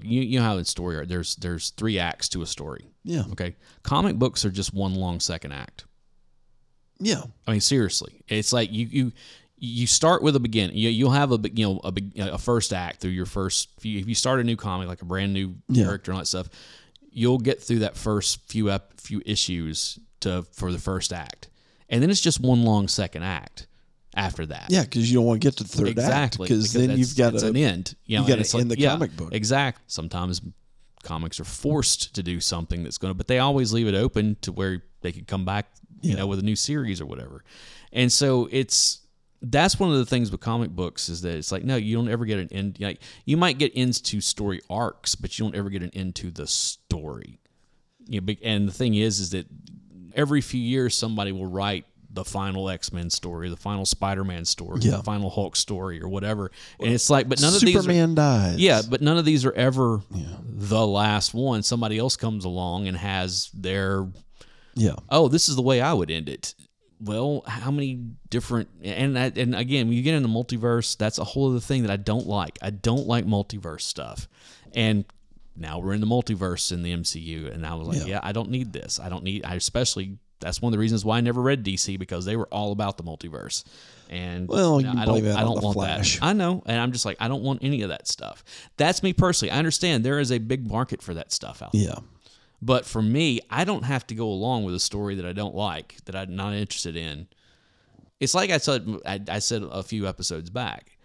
You, 0.00 0.22
you 0.22 0.38
know 0.38 0.44
how 0.44 0.56
in 0.58 0.64
story 0.64 0.96
art 0.96 1.08
there's 1.08 1.36
there's 1.36 1.70
three 1.70 1.98
acts 1.98 2.28
to 2.30 2.40
a 2.42 2.46
story. 2.46 2.86
yeah, 3.04 3.24
Okay. 3.32 3.56
Comic 3.82 4.16
books 4.16 4.44
are 4.44 4.50
just 4.50 4.72
one 4.72 4.94
long 4.94 5.20
second 5.20 5.52
act. 5.52 5.84
yeah, 7.00 7.22
I 7.46 7.52
mean, 7.52 7.60
seriously, 7.60 8.22
it's 8.28 8.52
like 8.52 8.72
you 8.72 8.86
you 8.90 9.12
you 9.60 9.86
start 9.86 10.22
with 10.22 10.36
a 10.36 10.40
beginning. 10.40 10.76
You, 10.76 10.88
you'll 10.90 11.10
have 11.10 11.32
a 11.32 11.38
you 11.52 11.66
know 11.66 11.80
a, 11.84 11.92
a 12.34 12.38
first 12.38 12.72
act 12.72 13.00
through 13.00 13.10
your 13.12 13.26
first. 13.26 13.68
If 13.78 13.84
you, 13.84 13.98
if 13.98 14.08
you 14.08 14.14
start 14.14 14.40
a 14.40 14.44
new 14.44 14.56
comic, 14.56 14.88
like 14.88 15.02
a 15.02 15.06
brand 15.06 15.32
new 15.32 15.56
Yeah. 15.68 15.84
character 15.84 16.10
and 16.10 16.16
all 16.16 16.20
that 16.22 16.26
stuff, 16.26 16.48
you'll 17.10 17.38
get 17.38 17.62
through 17.62 17.80
that 17.80 17.96
first 17.96 18.40
few 18.48 18.70
ep- 18.70 19.00
few 19.00 19.22
issues 19.26 19.98
to 20.20 20.42
for 20.52 20.70
the 20.72 20.78
first 20.78 21.12
act, 21.12 21.48
and 21.88 22.02
then 22.02 22.10
it's 22.10 22.20
just 22.20 22.40
one 22.40 22.62
long 22.64 22.88
second 22.88 23.22
act 23.24 23.66
after 24.14 24.46
that. 24.46 24.66
yeah, 24.68 24.82
because 24.82 25.10
you 25.10 25.16
don't 25.18 25.26
want 25.26 25.40
to 25.40 25.46
get 25.46 25.56
to 25.58 25.62
the 25.64 25.68
third 25.68 25.88
act 25.90 25.98
exactly 25.98 26.44
because 26.48 26.72
then 26.72 26.96
you've 26.98 27.16
got 27.16 27.34
it's 27.34 27.42
to 27.42 27.48
an 27.50 27.56
end. 27.56 27.94
You 28.06 28.16
know, 28.16 28.22
you 28.22 28.28
gotta 28.28 28.32
and 28.34 28.40
it's 28.42 28.54
like- 28.54 28.68
the 28.68 28.78
yeah, 28.78 28.90
comic 28.90 29.16
book. 29.16 29.32
Exactly. 29.32 29.82
Sometimes 29.86 30.40
comics 31.04 31.38
are 31.38 31.44
forced 31.44 32.14
to 32.16 32.22
do 32.22 32.40
something 32.40 32.82
that's 32.82 32.98
going 32.98 33.10
to, 33.10 33.14
but 33.16 33.28
they 33.28 33.38
always 33.38 33.72
leave 33.72 33.86
it 33.86 33.94
open 33.94 34.36
to 34.42 34.50
where 34.50 34.82
they 35.00 35.12
could 35.12 35.26
come 35.28 35.44
back, 35.44 35.66
you 36.02 36.16
know, 36.16 36.26
with 36.26 36.40
a 36.40 36.42
new 36.42 36.56
series 36.56 37.00
or 37.00 37.06
whatever. 37.06 37.44
And 37.92 38.10
so 38.10 38.48
it's 38.50 39.00
that's 39.42 39.78
one 39.78 39.90
of 39.92 39.96
the 39.98 40.06
things 40.06 40.30
with 40.32 40.40
comic 40.40 40.70
books 40.70 41.08
is 41.08 41.22
that 41.22 41.36
it's 41.36 41.52
like 41.52 41.64
no, 41.64 41.76
you 41.76 41.96
don't 41.96 42.08
ever 42.08 42.24
get 42.24 42.38
an 42.38 42.48
end. 42.50 42.78
Like 42.80 43.00
you 43.24 43.36
might 43.36 43.58
get 43.58 43.72
ends 43.74 44.00
to 44.02 44.20
story 44.20 44.60
arcs, 44.68 45.14
but 45.14 45.38
you 45.38 45.44
don't 45.44 45.54
ever 45.54 45.70
get 45.70 45.82
an 45.82 45.90
end 45.94 46.14
to 46.16 46.30
the 46.30 46.46
story. 46.46 47.38
you 48.06 48.20
know, 48.20 48.34
and 48.42 48.66
the 48.68 48.72
thing 48.72 48.94
is, 48.94 49.20
is 49.20 49.30
that 49.30 49.46
every 50.14 50.40
few 50.40 50.60
years 50.60 50.96
somebody 50.96 51.30
will 51.32 51.46
write 51.46 51.84
the 52.10 52.24
final 52.24 52.68
X 52.70 52.90
Men 52.92 53.10
story, 53.10 53.48
the 53.50 53.56
final 53.56 53.84
Spider 53.84 54.24
Man 54.24 54.44
story, 54.44 54.80
Yeah. 54.80 54.96
the 54.96 55.02
final 55.02 55.28
Hulk 55.30 55.54
story, 55.56 56.02
or 56.02 56.08
whatever. 56.08 56.50
And 56.80 56.92
it's 56.92 57.10
like, 57.10 57.28
but 57.28 57.40
none 57.40 57.54
of 57.54 57.60
these 57.60 57.76
are, 57.76 57.82
Superman 57.82 58.14
dies. 58.14 58.58
yeah, 58.58 58.80
but 58.88 59.02
none 59.02 59.18
of 59.18 59.24
these 59.26 59.44
are 59.44 59.52
ever 59.52 60.00
the 60.42 60.84
last 60.86 61.34
one. 61.34 61.62
Somebody 61.62 61.98
else 61.98 62.16
comes 62.16 62.44
along 62.44 62.88
and 62.88 62.96
has 62.96 63.50
their 63.54 64.08
yeah. 64.74 64.94
oh, 65.10 65.28
this 65.28 65.48
is 65.48 65.54
the 65.56 65.62
way 65.62 65.80
I 65.80 65.92
would 65.92 66.10
end 66.10 66.28
it. 66.28 66.54
Well, 67.00 67.42
how 67.46 67.70
many 67.70 68.00
different 68.28 68.68
and 68.82 69.16
that, 69.16 69.38
and 69.38 69.54
again, 69.54 69.86
when 69.88 69.96
you 69.96 70.02
get 70.02 70.14
into 70.14 70.28
multiverse, 70.28 70.96
that's 70.96 71.18
a 71.18 71.24
whole 71.24 71.50
other 71.50 71.60
thing 71.60 71.82
that 71.82 71.90
I 71.90 71.96
don't 71.96 72.26
like. 72.26 72.58
I 72.60 72.70
don't 72.70 73.06
like 73.06 73.24
multiverse 73.24 73.82
stuff. 73.82 74.26
And 74.74 75.04
now 75.56 75.78
we're 75.78 75.92
in 75.94 76.00
the 76.00 76.06
multiverse 76.06 76.72
in 76.72 76.82
the 76.82 76.92
MCU, 76.92 77.52
and 77.52 77.64
I 77.66 77.74
was 77.74 77.88
like, 77.88 77.98
Yeah. 77.98 78.04
yeah, 78.06 78.20
I 78.22 78.32
don't 78.32 78.50
need 78.50 78.72
this. 78.72 78.98
I 79.00 79.08
don't 79.08 79.22
need. 79.24 79.44
I 79.44 79.54
especially 79.54 80.18
that's 80.40 80.62
one 80.62 80.72
of 80.72 80.72
the 80.72 80.78
reasons 80.78 81.04
why 81.04 81.18
I 81.18 81.20
never 81.20 81.42
read 81.42 81.64
DC 81.64 81.98
because 81.98 82.24
they 82.24 82.36
were 82.36 82.46
all 82.52 82.70
about 82.70 82.96
the 82.96 83.02
multiverse. 83.02 83.64
And 84.08 84.48
Well, 84.48 84.78
no, 84.78 84.90
I 84.90 85.04
don't, 85.04 85.26
I 85.26 85.40
don't 85.42 85.60
want 85.62 85.74
Flash. 85.74 86.20
that. 86.20 86.24
I 86.24 86.32
know, 86.32 86.62
and 86.64 86.80
I'm 86.80 86.92
just 86.92 87.04
like, 87.04 87.16
I 87.20 87.26
don't 87.28 87.42
want 87.42 87.62
any 87.64 87.82
of 87.82 87.88
that 87.90 88.06
stuff. 88.08 88.44
That's 88.76 89.02
me 89.02 89.12
personally. 89.12 89.50
I 89.50 89.58
understand 89.58 90.04
there 90.04 90.20
is 90.20 90.30
a 90.30 90.38
big 90.38 90.66
market 90.68 91.02
for 91.02 91.14
that 91.14 91.32
stuff 91.32 91.60
out 91.60 91.72
there. 91.72 91.82
Yeah. 91.82 91.98
But 92.60 92.84
for 92.84 93.00
me, 93.00 93.40
I 93.50 93.64
don't 93.64 93.84
have 93.84 94.06
to 94.08 94.14
go 94.14 94.26
along 94.26 94.64
with 94.64 94.74
a 94.74 94.80
story 94.80 95.14
that 95.14 95.26
I 95.26 95.32
don't 95.32 95.54
like, 95.54 95.96
that 96.06 96.16
I'm 96.16 96.34
not 96.34 96.54
interested 96.54 96.96
in. 96.96 97.28
It's 98.20 98.34
like 98.34 98.50
I 98.50 98.58
said, 98.58 98.88
I, 99.06 99.20
I 99.28 99.38
said 99.38 99.62
a 99.62 99.82
few 99.82 100.08
episodes 100.08 100.50
back. 100.50 100.98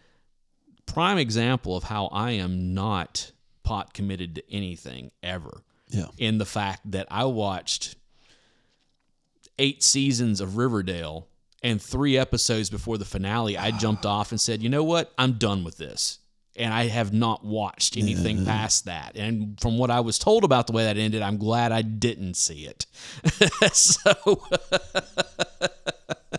Prime 0.85 1.17
example 1.17 1.77
of 1.77 1.83
how 1.83 2.07
I 2.07 2.31
am 2.31 2.73
not 2.73 3.31
pot 3.63 3.93
committed 3.93 4.35
to 4.35 4.51
anything 4.51 5.11
ever. 5.21 5.61
Yeah. 5.89 6.07
In 6.17 6.39
the 6.39 6.45
fact 6.45 6.89
that 6.91 7.07
I 7.11 7.25
watched 7.25 7.95
eight 9.59 9.83
seasons 9.83 10.41
of 10.41 10.57
Riverdale 10.57 11.27
and 11.61 11.79
three 11.79 12.17
episodes 12.17 12.71
before 12.71 12.97
the 12.97 13.05
finale, 13.05 13.57
I 13.57 13.71
jumped 13.71 14.05
off 14.05 14.31
and 14.31 14.41
said, 14.41 14.63
you 14.63 14.69
know 14.69 14.83
what? 14.83 15.13
I'm 15.17 15.33
done 15.33 15.63
with 15.63 15.77
this. 15.77 16.17
And 16.55 16.71
I 16.71 16.87
have 16.87 17.11
not 17.11 17.43
watched 17.43 17.97
anything 17.97 18.37
mm-hmm. 18.37 18.45
past 18.45 18.85
that. 18.85 19.15
And 19.15 19.59
from 19.59 19.79
what 19.79 19.89
I 19.89 20.01
was 20.01 20.19
told 20.19 20.43
about 20.43 20.67
the 20.67 20.73
way 20.73 20.83
that 20.83 20.97
ended, 20.97 21.23
I'm 21.23 21.37
glad 21.37 21.71
I 21.71 21.81
didn't 21.81 22.35
see 22.35 22.67
it. 22.67 22.85
so 23.73 24.43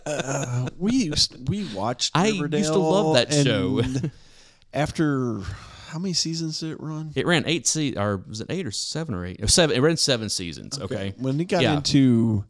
uh, 0.06 0.68
we 0.78 0.92
used 0.92 1.48
we 1.48 1.68
watched. 1.74 2.12
I 2.14 2.28
used 2.28 2.72
to 2.72 2.78
love 2.78 3.14
that 3.14 3.32
show. 3.32 3.82
after 4.74 5.40
how 5.88 5.98
many 5.98 6.12
seasons 6.12 6.60
did 6.60 6.72
it 6.72 6.80
run? 6.80 7.12
it 7.14 7.26
ran 7.26 7.44
eight 7.46 7.66
se- 7.66 7.94
or 7.96 8.16
was 8.28 8.40
it 8.40 8.48
eight 8.50 8.66
or 8.66 8.72
seven 8.72 9.14
or 9.14 9.24
eight? 9.24 9.42
Or 9.42 9.46
seven. 9.46 9.76
It 9.76 9.80
ran 9.80 9.96
seven 9.96 10.28
seasons. 10.28 10.78
Okay. 10.78 11.14
When 11.18 11.40
it 11.40 11.44
got 11.44 11.62
Yeah. 11.62 11.76
into 11.76 12.44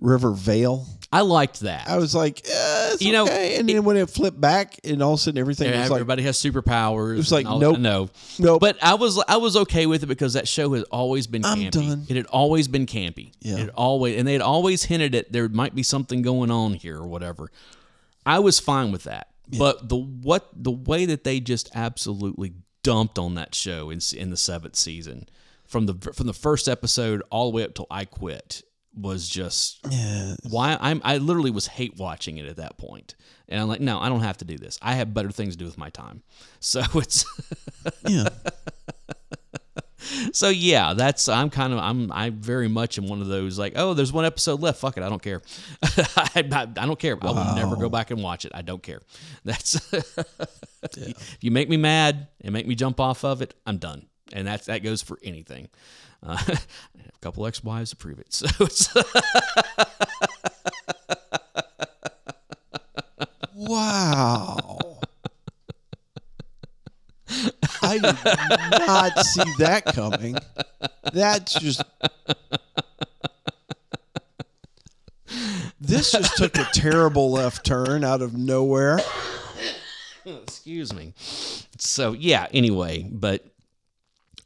Rivervale, 0.00 0.86
I 1.12 1.20
liked 1.22 1.60
that. 1.60 1.88
I 1.88 1.96
was 1.96 2.14
like, 2.14 2.40
eh, 2.44 2.90
it's 2.92 3.02
You 3.02 3.12
know, 3.12 3.24
okay. 3.24 3.56
and 3.58 3.68
then 3.68 3.84
when 3.84 3.96
it 3.96 4.10
flipped 4.10 4.40
back, 4.40 4.78
and 4.84 5.02
all 5.02 5.14
of 5.14 5.20
a 5.20 5.22
sudden 5.22 5.38
everything 5.38 5.70
was 5.70 5.90
like, 5.90 6.00
Everybody 6.00 6.22
has 6.24 6.36
superpowers. 6.38 7.14
It 7.14 7.16
was 7.18 7.32
like, 7.32 7.46
all, 7.46 7.58
nope. 7.58 7.78
no, 7.78 8.10
Nope. 8.38 8.60
But 8.60 8.76
I 8.82 8.94
was 8.94 9.22
I 9.28 9.36
was 9.38 9.56
okay 9.56 9.86
with 9.86 10.02
it 10.02 10.06
because 10.06 10.34
that 10.34 10.46
show 10.48 10.72
has 10.74 10.82
always 10.84 11.26
been 11.26 11.44
I'm 11.44 11.58
campy. 11.58 11.70
done. 11.70 12.06
It 12.08 12.16
had 12.16 12.26
always 12.26 12.68
been 12.68 12.86
campy. 12.86 13.32
Yeah. 13.40 13.58
It 13.58 13.70
always 13.70 14.18
and 14.18 14.26
they 14.28 14.32
had 14.34 14.42
always 14.42 14.82
hinted 14.84 15.14
at 15.14 15.32
there 15.32 15.48
might 15.48 15.74
be 15.74 15.82
something 15.82 16.22
going 16.22 16.50
on 16.50 16.74
here 16.74 16.98
or 16.98 17.06
whatever. 17.06 17.50
I 18.24 18.40
was 18.40 18.58
fine 18.60 18.92
with 18.92 19.04
that. 19.04 19.28
But 19.58 19.88
the 19.88 19.96
what 19.96 20.48
the 20.52 20.72
way 20.72 21.06
that 21.06 21.22
they 21.24 21.38
just 21.40 21.70
absolutely 21.74 22.52
dumped 22.82 23.18
on 23.18 23.36
that 23.36 23.54
show 23.54 23.90
in 23.90 24.00
in 24.16 24.30
the 24.30 24.36
seventh 24.36 24.76
season 24.76 25.28
from 25.64 25.86
the 25.86 25.94
from 26.12 26.26
the 26.26 26.32
first 26.34 26.68
episode 26.68 27.22
all 27.30 27.50
the 27.50 27.56
way 27.56 27.62
up 27.64 27.74
till 27.74 27.86
I 27.90 28.04
quit 28.04 28.62
was 28.96 29.28
just 29.28 29.80
yeah, 29.90 30.34
why 30.48 30.76
I'm 30.80 31.00
I 31.04 31.18
literally 31.18 31.50
was 31.50 31.66
hate 31.66 31.96
watching 31.96 32.38
it 32.38 32.46
at 32.46 32.56
that 32.56 32.78
point. 32.78 33.14
And 33.48 33.60
I'm 33.60 33.68
like, 33.68 33.80
no, 33.80 34.00
I 34.00 34.08
don't 34.08 34.22
have 34.22 34.38
to 34.38 34.44
do 34.44 34.56
this. 34.56 34.78
I 34.82 34.94
have 34.94 35.14
better 35.14 35.30
things 35.30 35.54
to 35.54 35.58
do 35.58 35.64
with 35.64 35.78
my 35.78 35.90
time. 35.90 36.22
So 36.60 36.82
it's 36.94 37.24
yeah. 38.08 38.28
so 40.32 40.48
yeah, 40.48 40.94
that's 40.94 41.28
I'm 41.28 41.50
kind 41.50 41.72
of 41.72 41.78
I'm 41.78 42.10
I 42.10 42.30
very 42.30 42.66
much 42.66 42.98
am 42.98 43.06
one 43.06 43.20
of 43.20 43.28
those 43.28 43.58
like, 43.58 43.74
oh, 43.76 43.94
there's 43.94 44.12
one 44.12 44.24
episode 44.24 44.60
left. 44.60 44.80
Fuck 44.80 44.96
it, 44.96 45.02
I 45.02 45.08
don't 45.08 45.22
care. 45.22 45.42
I, 45.82 46.28
I, 46.34 46.62
I 46.62 46.86
don't 46.86 46.98
care. 46.98 47.16
I 47.20 47.26
will 47.26 47.54
never 47.54 47.76
go 47.76 47.88
back 47.88 48.10
and 48.10 48.22
watch 48.22 48.44
it. 48.44 48.52
I 48.54 48.62
don't 48.62 48.82
care. 48.82 49.00
That's 49.44 49.92
if 49.92 51.38
you 51.40 51.50
make 51.50 51.68
me 51.68 51.76
mad 51.76 52.28
and 52.40 52.52
make 52.52 52.66
me 52.66 52.74
jump 52.74 52.98
off 53.00 53.24
of 53.24 53.42
it, 53.42 53.54
I'm 53.66 53.78
done. 53.78 54.06
And 54.32 54.46
that's 54.46 54.66
that 54.66 54.82
goes 54.82 55.02
for 55.02 55.18
anything. 55.22 55.68
Uh, 56.22 56.38
a 56.48 56.58
couple 57.20 57.46
ex-wives 57.46 57.90
to 57.90 57.96
prove 57.96 58.18
it. 58.18 58.26
So 58.32 58.46
it's 58.64 58.88
Wow. 63.54 64.98
I 67.82 67.98
did 67.98 68.16
not 68.86 69.24
see 69.24 69.52
that 69.58 69.84
coming. 69.86 70.36
That's 71.12 71.54
just. 71.54 71.82
This 75.80 76.12
just 76.12 76.36
took 76.36 76.56
a 76.58 76.66
terrible 76.72 77.30
left 77.30 77.64
turn 77.64 78.04
out 78.04 78.22
of 78.22 78.34
nowhere. 78.34 78.98
excuse 80.24 80.92
me. 80.92 81.14
So 81.78 82.12
yeah. 82.12 82.46
Anyway, 82.52 83.08
but 83.10 83.44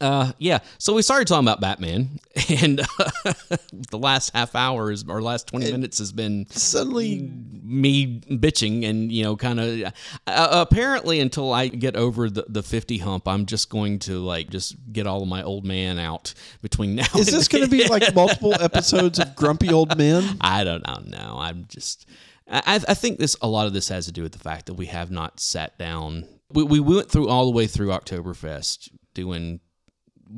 uh, 0.01 0.31
yeah. 0.39 0.59
So 0.79 0.93
we 0.93 1.01
started 1.03 1.27
talking 1.27 1.47
about 1.47 1.61
Batman, 1.61 2.19
and 2.49 2.79
the 3.91 3.97
last 3.97 4.31
half 4.33 4.55
hour 4.55 4.91
is 4.91 5.05
or 5.07 5.21
last 5.21 5.47
twenty 5.47 5.71
minutes 5.71 5.99
has 5.99 6.11
been 6.11 6.47
Suddenly, 6.49 7.31
me 7.63 8.19
bitching 8.29 8.83
and 8.85 9.11
you 9.11 9.23
know 9.23 9.37
kind 9.37 9.59
of 9.59 9.93
uh, 10.27 10.47
apparently 10.51 11.19
until 11.19 11.53
I 11.53 11.67
get 11.67 11.95
over 11.95 12.29
the, 12.29 12.45
the 12.47 12.63
50 12.63 12.97
hump 12.97 13.27
I'm 13.27 13.45
just 13.45 13.69
going 13.69 13.99
to 13.99 14.19
like 14.19 14.49
just 14.49 14.75
get 14.91 15.07
all 15.07 15.21
of 15.21 15.27
my 15.27 15.43
old 15.43 15.65
man 15.65 15.97
out 15.97 16.33
between 16.61 16.95
now 16.95 17.05
is 17.15 17.27
this 17.27 17.47
going 17.47 17.63
to 17.69 17.69
be 17.69 17.87
like 17.87 18.13
multiple 18.13 18.53
episodes 18.59 19.19
of 19.19 19.35
Grumpy 19.35 19.71
Old 19.71 19.97
Men? 19.97 20.37
I 20.41 20.63
don't 20.63 20.85
know 21.09 21.37
I'm 21.39 21.65
just 21.69 22.07
I, 22.47 22.81
I 22.87 22.93
think 22.93 23.19
this 23.19 23.37
a 23.41 23.47
lot 23.47 23.67
of 23.67 23.73
this 23.73 23.87
has 23.89 24.05
to 24.07 24.11
do 24.11 24.23
with 24.23 24.33
the 24.33 24.39
fact 24.39 24.65
that 24.65 24.73
we 24.73 24.87
have 24.87 25.11
not 25.11 25.39
sat 25.39 25.77
down 25.77 26.25
we, 26.51 26.63
we 26.63 26.79
went 26.79 27.09
through 27.09 27.29
all 27.29 27.45
the 27.45 27.51
way 27.51 27.67
through 27.67 27.89
Oktoberfest 27.89 28.89
doing 29.13 29.61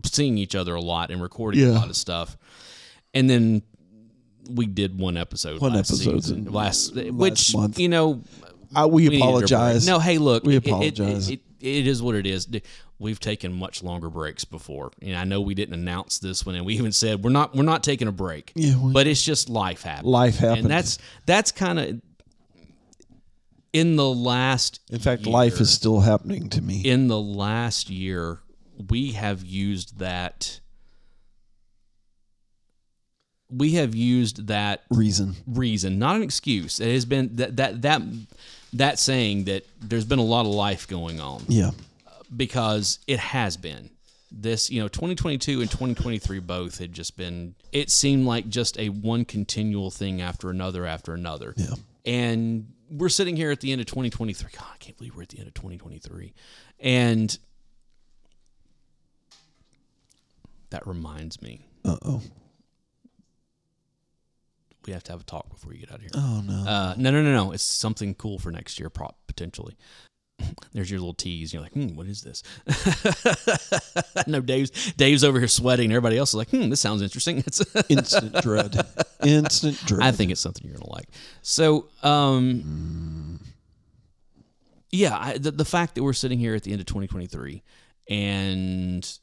seeing 0.05 0.37
each 0.37 0.55
other 0.55 0.75
a 0.75 0.81
lot 0.81 1.11
and 1.11 1.21
recording 1.21 1.63
a 1.65 1.71
lot 1.71 1.89
of 1.89 1.95
stuff 1.95 2.37
and 3.13 3.29
then 3.29 3.61
we 4.49 4.65
did 4.65 4.97
one 4.99 5.15
episode 5.17 5.61
One 5.61 5.73
last 5.73 5.89
episode 5.91 6.49
last, 6.49 6.95
last 6.95 7.13
which 7.13 7.55
month. 7.55 7.79
you 7.79 7.89
know 7.89 8.21
Uh, 8.75 8.87
we, 8.89 9.03
we 9.07 9.09
needed 9.09 9.15
a 9.15 9.19
break. 9.19 9.23
apologize. 9.23 9.85
No, 9.87 9.99
hey, 9.99 10.17
look, 10.17 10.43
We 10.43 10.55
it- 10.55 10.65
it- 10.65 10.67
apologize. 10.67 11.29
It, 11.29 11.39
it, 11.61 11.67
it 11.67 11.87
is 11.87 12.01
what 12.01 12.15
it 12.15 12.25
is. 12.25 12.47
We've 12.99 13.19
taken 13.19 13.53
much 13.53 13.83
longer 13.83 14.09
breaks 14.09 14.45
before, 14.45 14.91
and 15.01 15.15
I 15.15 15.23
know 15.25 15.41
we 15.41 15.53
didn't 15.55 15.75
announce 15.75 16.19
this 16.19 16.45
one, 16.45 16.55
and 16.55 16.65
we 16.65 16.73
even 16.75 16.91
said 16.91 17.23
we're 17.23 17.29
not 17.29 17.55
we're 17.55 17.63
not 17.63 17.83
taking 17.83 18.07
a 18.07 18.11
break. 18.11 18.51
Yeah, 18.55 18.77
we- 18.77 18.91
but 18.93 19.05
it's 19.07 19.23
just 19.23 19.47
life 19.49 19.83
happens. 19.83 20.07
Life 20.07 20.37
happens. 20.37 20.65
and 20.65 20.71
that's 20.71 20.97
that's 21.25 21.51
kind 21.51 21.79
of 21.79 22.01
in 23.73 23.95
the 23.95 24.07
last. 24.09 24.79
In 24.91 24.99
fact, 24.99 25.23
year- 25.25 25.33
life 25.33 25.59
is 25.61 25.69
still 25.71 25.99
happening 26.01 26.49
to 26.49 26.61
me. 26.61 26.81
in 26.81 27.07
the 27.07 27.19
last 27.19 27.89
year. 27.89 28.39
We 28.89 29.11
have 29.11 29.43
used 29.43 29.99
that. 29.99 30.59
We 33.49 33.73
have 33.73 33.93
used 33.93 34.47
that 34.47 34.81
Reason. 34.89 35.35
reason, 35.45 35.99
not 35.99 36.15
an 36.15 36.23
excuse. 36.23 36.79
It 36.79 36.91
has 36.91 37.05
been 37.05 37.35
that 37.35 37.57
that 37.57 37.81
that 37.83 38.01
that 38.73 38.99
saying 38.99 39.43
that 39.45 39.65
there's 39.79 40.05
been 40.05 40.17
a 40.19 40.23
lot 40.23 40.47
of 40.47 40.51
life 40.53 40.87
going 40.87 41.19
on 41.19 41.43
Yeah. 41.47 41.71
because 42.35 42.99
it 43.05 43.19
has 43.19 43.57
been. 43.57 43.91
This, 44.31 44.71
you 44.71 44.81
know, 44.81 44.87
2022 44.87 45.61
and 45.61 45.69
2023 45.69 46.39
both 46.39 46.79
had 46.79 46.91
just 46.91 47.15
been 47.15 47.53
it 47.71 47.91
seemed 47.91 48.25
like 48.25 48.49
just 48.49 48.79
a 48.79 48.89
one 48.89 49.25
continual 49.25 49.91
thing 49.91 50.21
after 50.21 50.49
another 50.49 50.87
after 50.87 51.13
another. 51.13 51.53
Yeah. 51.55 51.75
And 52.05 52.73
we're 52.89 53.09
sitting 53.09 53.35
here 53.35 53.51
at 53.51 53.59
the 53.61 53.71
end 53.71 53.81
of 53.81 53.85
2023. 53.87 54.49
God, 54.57 54.65
I 54.73 54.77
can't 54.77 54.97
believe 54.97 55.15
we're 55.15 55.21
at 55.21 55.29
the 55.29 55.37
end 55.37 55.47
of 55.47 55.53
2023. 55.53 56.33
And 56.79 57.37
that 60.73 60.85
reminds 60.87 61.39
me, 61.41 61.65
Uh 61.85 61.97
oh. 62.03 62.21
we 64.87 64.91
have 64.93 65.03
to 65.03 65.11
have 65.11 65.21
a 65.21 65.23
talk 65.23 65.49
before 65.49 65.71
you 65.71 65.79
get 65.79 65.91
out 65.91 65.97
of 65.97 66.01
here. 66.01 66.09
Oh 66.15 66.41
no. 66.45 66.63
Uh, 66.67 66.95
no, 66.97 67.11
no, 67.11 67.21
no, 67.21 67.31
no. 67.31 67.51
It's 67.51 67.63
something 67.63 68.15
cool 68.15 68.39
for 68.39 68.51
next 68.51 68.79
year, 68.79 68.89
prop 68.89 69.15
potentially. 69.27 69.77
There's 70.73 70.89
your 70.89 70.99
little 70.99 71.13
tease. 71.13 71.53
You're 71.53 71.61
like, 71.61 71.73
hmm, 71.73 71.95
what 71.95 72.07
is 72.07 72.23
this? 72.23 72.41
no, 74.27 74.41
Dave's 74.41 74.93
Dave's 74.93 75.23
over 75.23 75.37
here 75.37 75.47
sweating. 75.47 75.91
Everybody 75.91 76.17
else 76.17 76.31
is 76.31 76.35
like, 76.35 76.49
hmm, 76.49 76.69
this 76.69 76.81
sounds 76.81 77.03
interesting. 77.03 77.37
It's 77.45 77.61
Instant 77.89 78.33
dread. 78.41 78.75
Instant 79.23 79.77
dread. 79.85 80.01
I 80.01 80.11
think 80.11 80.31
it's 80.31 80.41
something 80.41 80.65
you're 80.67 80.75
gonna 80.77 80.91
like. 80.91 81.07
So, 81.43 81.87
um, 82.01 83.39
yeah, 84.91 85.15
I, 85.19 85.37
the 85.37 85.51
the 85.51 85.65
fact 85.65 85.93
that 85.95 86.03
we're 86.03 86.13
sitting 86.13 86.39
here 86.39 86.55
at 86.55 86.63
the 86.63 86.71
end 86.71 86.81
of 86.81 86.87
2023 86.87 87.61
and 88.09 89.19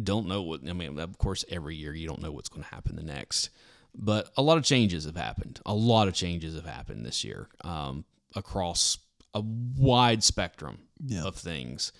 don't 0.00 0.26
know 0.26 0.42
what 0.42 0.60
I 0.68 0.72
mean. 0.72 0.98
Of 0.98 1.18
course, 1.18 1.44
every 1.48 1.76
year 1.76 1.94
you 1.94 2.06
don't 2.08 2.22
know 2.22 2.32
what's 2.32 2.48
going 2.48 2.64
to 2.64 2.74
happen 2.74 2.96
the 2.96 3.02
next, 3.02 3.50
but 3.94 4.30
a 4.36 4.42
lot 4.42 4.58
of 4.58 4.64
changes 4.64 5.04
have 5.04 5.16
happened. 5.16 5.60
A 5.66 5.74
lot 5.74 6.08
of 6.08 6.14
changes 6.14 6.54
have 6.54 6.66
happened 6.66 7.04
this 7.06 7.24
year 7.24 7.48
um, 7.64 8.04
across 8.34 8.98
a 9.34 9.40
wide 9.40 10.22
spectrum 10.24 10.78
Yeah. 11.04 11.22
of 11.24 11.36
things, 11.36 11.92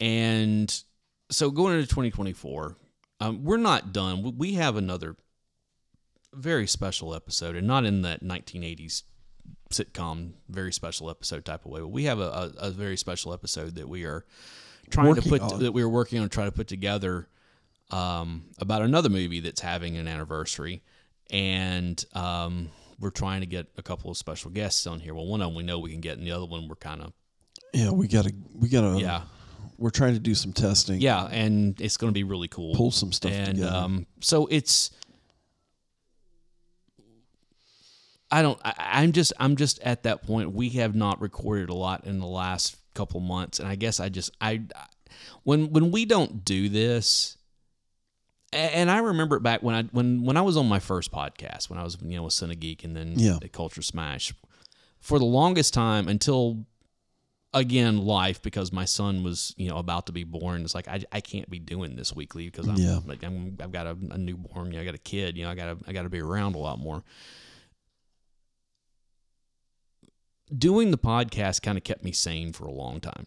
and 0.00 0.82
so 1.30 1.50
going 1.50 1.74
into 1.74 1.86
2024, 1.86 2.76
um, 3.20 3.44
we're 3.44 3.56
not 3.58 3.92
done. 3.92 4.36
We- 4.36 4.54
have 4.54 4.76
another 4.76 5.16
very 6.34 6.66
special 6.66 7.14
episode, 7.14 7.56
and 7.56 7.66
not 7.66 7.84
in 7.84 8.02
that 8.02 8.22
1980s 8.22 9.02
sitcom 9.70 10.32
very 10.48 10.72
special 10.72 11.10
episode 11.10 11.44
type 11.44 11.64
of 11.64 11.70
way, 11.70 11.80
but 11.80 11.88
we 11.88 12.04
have 12.04 12.18
a, 12.20 12.52
a, 12.58 12.68
a 12.68 12.70
very 12.70 12.96
special 12.96 13.32
episode 13.32 13.74
that 13.74 13.88
we 13.88 14.04
are 14.04 14.24
trying 14.90 15.08
Working 15.08 15.22
to 15.24 15.28
put 15.28 15.40
on. 15.42 15.60
that 15.60 15.72
we 15.72 15.82
were 15.82 15.88
working 15.88 16.20
on 16.20 16.28
trying 16.28 16.48
to 16.48 16.52
put 16.52 16.68
together 16.68 17.28
um, 17.90 18.44
about 18.58 18.82
another 18.82 19.08
movie 19.08 19.40
that's 19.40 19.60
having 19.60 19.96
an 19.96 20.08
anniversary, 20.08 20.82
and 21.30 22.02
um, 22.14 22.70
we're 23.00 23.10
trying 23.10 23.40
to 23.40 23.46
get 23.46 23.66
a 23.76 23.82
couple 23.82 24.10
of 24.10 24.16
special 24.16 24.50
guests 24.50 24.86
on 24.86 25.00
here. 25.00 25.14
Well, 25.14 25.26
one 25.26 25.40
of 25.40 25.48
them 25.48 25.54
we 25.54 25.62
know 25.62 25.78
we 25.78 25.90
can 25.90 26.00
get, 26.00 26.18
and 26.18 26.26
the 26.26 26.32
other 26.32 26.46
one 26.46 26.68
we're 26.68 26.76
kind 26.76 27.02
of 27.02 27.12
Yeah, 27.72 27.90
we 27.90 28.08
gotta 28.08 28.32
we 28.54 28.68
gotta 28.68 28.98
yeah 29.00 29.22
we're 29.78 29.90
trying 29.90 30.14
to 30.14 30.20
do 30.20 30.34
some 30.34 30.52
testing. 30.52 31.00
yeah, 31.00 31.26
and 31.26 31.80
it's 31.80 31.96
going 31.96 32.10
to 32.10 32.14
be 32.14 32.24
really 32.24 32.48
cool. 32.48 32.74
Pull 32.74 32.90
some 32.90 33.12
stuff 33.12 33.32
and 33.32 33.56
together. 33.56 33.76
um, 33.76 34.06
so 34.20 34.46
it's. 34.50 34.90
I 38.30 38.42
don't. 38.42 38.58
I, 38.64 38.74
I'm 38.78 39.12
just. 39.12 39.32
I'm 39.38 39.56
just 39.56 39.78
at 39.80 40.02
that 40.02 40.26
point. 40.26 40.52
We 40.52 40.70
have 40.70 40.94
not 40.94 41.20
recorded 41.20 41.70
a 41.70 41.74
lot 41.74 42.04
in 42.04 42.18
the 42.18 42.26
last 42.26 42.76
couple 42.98 43.20
months, 43.20 43.58
and 43.60 43.68
I 43.68 43.76
guess 43.76 44.00
I 44.00 44.08
just. 44.08 44.30
I, 44.40 44.62
when 45.44 45.70
when 45.72 45.90
we 45.90 46.04
don't 46.04 46.44
do 46.44 46.68
this, 46.68 47.36
and 48.52 48.90
I 48.90 48.98
remember 48.98 49.36
it 49.36 49.42
back 49.42 49.62
when 49.62 49.74
I 49.74 49.82
when 49.92 50.22
when 50.24 50.36
I 50.36 50.42
was 50.42 50.56
on 50.56 50.68
my 50.68 50.80
first 50.80 51.12
podcast 51.12 51.70
when 51.70 51.78
I 51.78 51.84
was 51.84 51.96
you 52.02 52.16
know 52.16 52.24
with 52.24 52.34
Cine 52.34 52.58
Geek 52.58 52.84
and 52.84 52.96
then 52.96 53.12
Yeah. 53.16 53.38
the 53.40 53.48
Culture 53.48 53.82
Smash, 53.82 54.34
for 55.00 55.18
the 55.18 55.24
longest 55.24 55.74
time 55.74 56.08
until 56.08 56.64
again 57.54 57.96
life 58.04 58.42
because 58.42 58.72
my 58.72 58.84
son 58.84 59.22
was 59.24 59.54
you 59.56 59.68
know 59.70 59.78
about 59.78 60.04
to 60.04 60.12
be 60.12 60.22
born 60.22 60.60
it's 60.62 60.74
like 60.74 60.86
i, 60.86 61.02
I 61.10 61.22
can't 61.22 61.48
be 61.48 61.58
doing 61.58 61.96
this 61.96 62.14
weekly 62.14 62.44
because 62.44 62.68
i'm 62.68 62.76
Yeah. 62.76 62.98
like 63.06 63.24
I'm, 63.24 63.56
i've 63.62 63.72
got 63.72 63.86
a, 63.86 63.96
a 64.10 64.18
newborn 64.18 64.66
you 64.66 64.72
know 64.76 64.82
i 64.82 64.84
got 64.84 64.94
a 64.94 64.98
kid 64.98 65.34
you 65.38 65.44
know 65.44 65.50
i 65.50 65.54
gotta 65.54 65.78
i 65.86 65.92
gotta 65.94 66.10
be 66.10 66.20
around 66.20 66.56
a 66.56 66.58
lot 66.58 66.78
more 66.78 67.02
doing 70.56 70.90
the 70.90 70.98
podcast 70.98 71.62
kind 71.62 71.76
of 71.76 71.84
kept 71.84 72.04
me 72.04 72.12
sane 72.12 72.52
for 72.52 72.64
a 72.64 72.72
long 72.72 73.00
time 73.00 73.26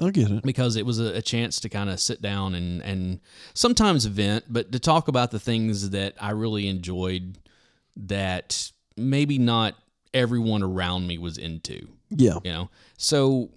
I 0.00 0.10
get 0.10 0.30
it. 0.30 0.42
because 0.42 0.76
it 0.76 0.86
was 0.86 0.98
a, 0.98 1.16
a 1.16 1.22
chance 1.22 1.60
to 1.60 1.68
kind 1.68 1.90
of 1.90 2.00
sit 2.00 2.20
down 2.22 2.54
and 2.54 2.82
and 2.82 3.20
sometimes 3.54 4.04
vent, 4.06 4.44
but 4.48 4.72
to 4.72 4.78
talk 4.78 5.08
about 5.08 5.30
the 5.30 5.38
things 5.38 5.90
that 5.90 6.14
I 6.20 6.30
really 6.30 6.68
enjoyed 6.68 7.38
that 7.96 8.72
maybe 8.96 9.38
not 9.38 9.74
everyone 10.14 10.62
around 10.62 11.06
me 11.06 11.18
was 11.18 11.38
into. 11.38 11.88
Yeah. 12.10 12.38
You 12.44 12.52
know, 12.52 12.70
so 12.96 13.50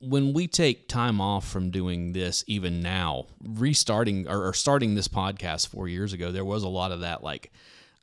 when 0.00 0.32
we 0.32 0.46
take 0.46 0.88
time 0.88 1.20
off 1.20 1.48
from 1.48 1.70
doing 1.70 2.12
this, 2.12 2.44
even 2.46 2.80
now, 2.80 3.26
restarting 3.42 4.28
or, 4.28 4.48
or 4.48 4.54
starting 4.54 4.94
this 4.94 5.08
podcast 5.08 5.68
four 5.68 5.88
years 5.88 6.12
ago, 6.12 6.30
there 6.30 6.44
was 6.44 6.62
a 6.62 6.68
lot 6.68 6.92
of 6.92 7.00
that. 7.00 7.24
Like, 7.24 7.50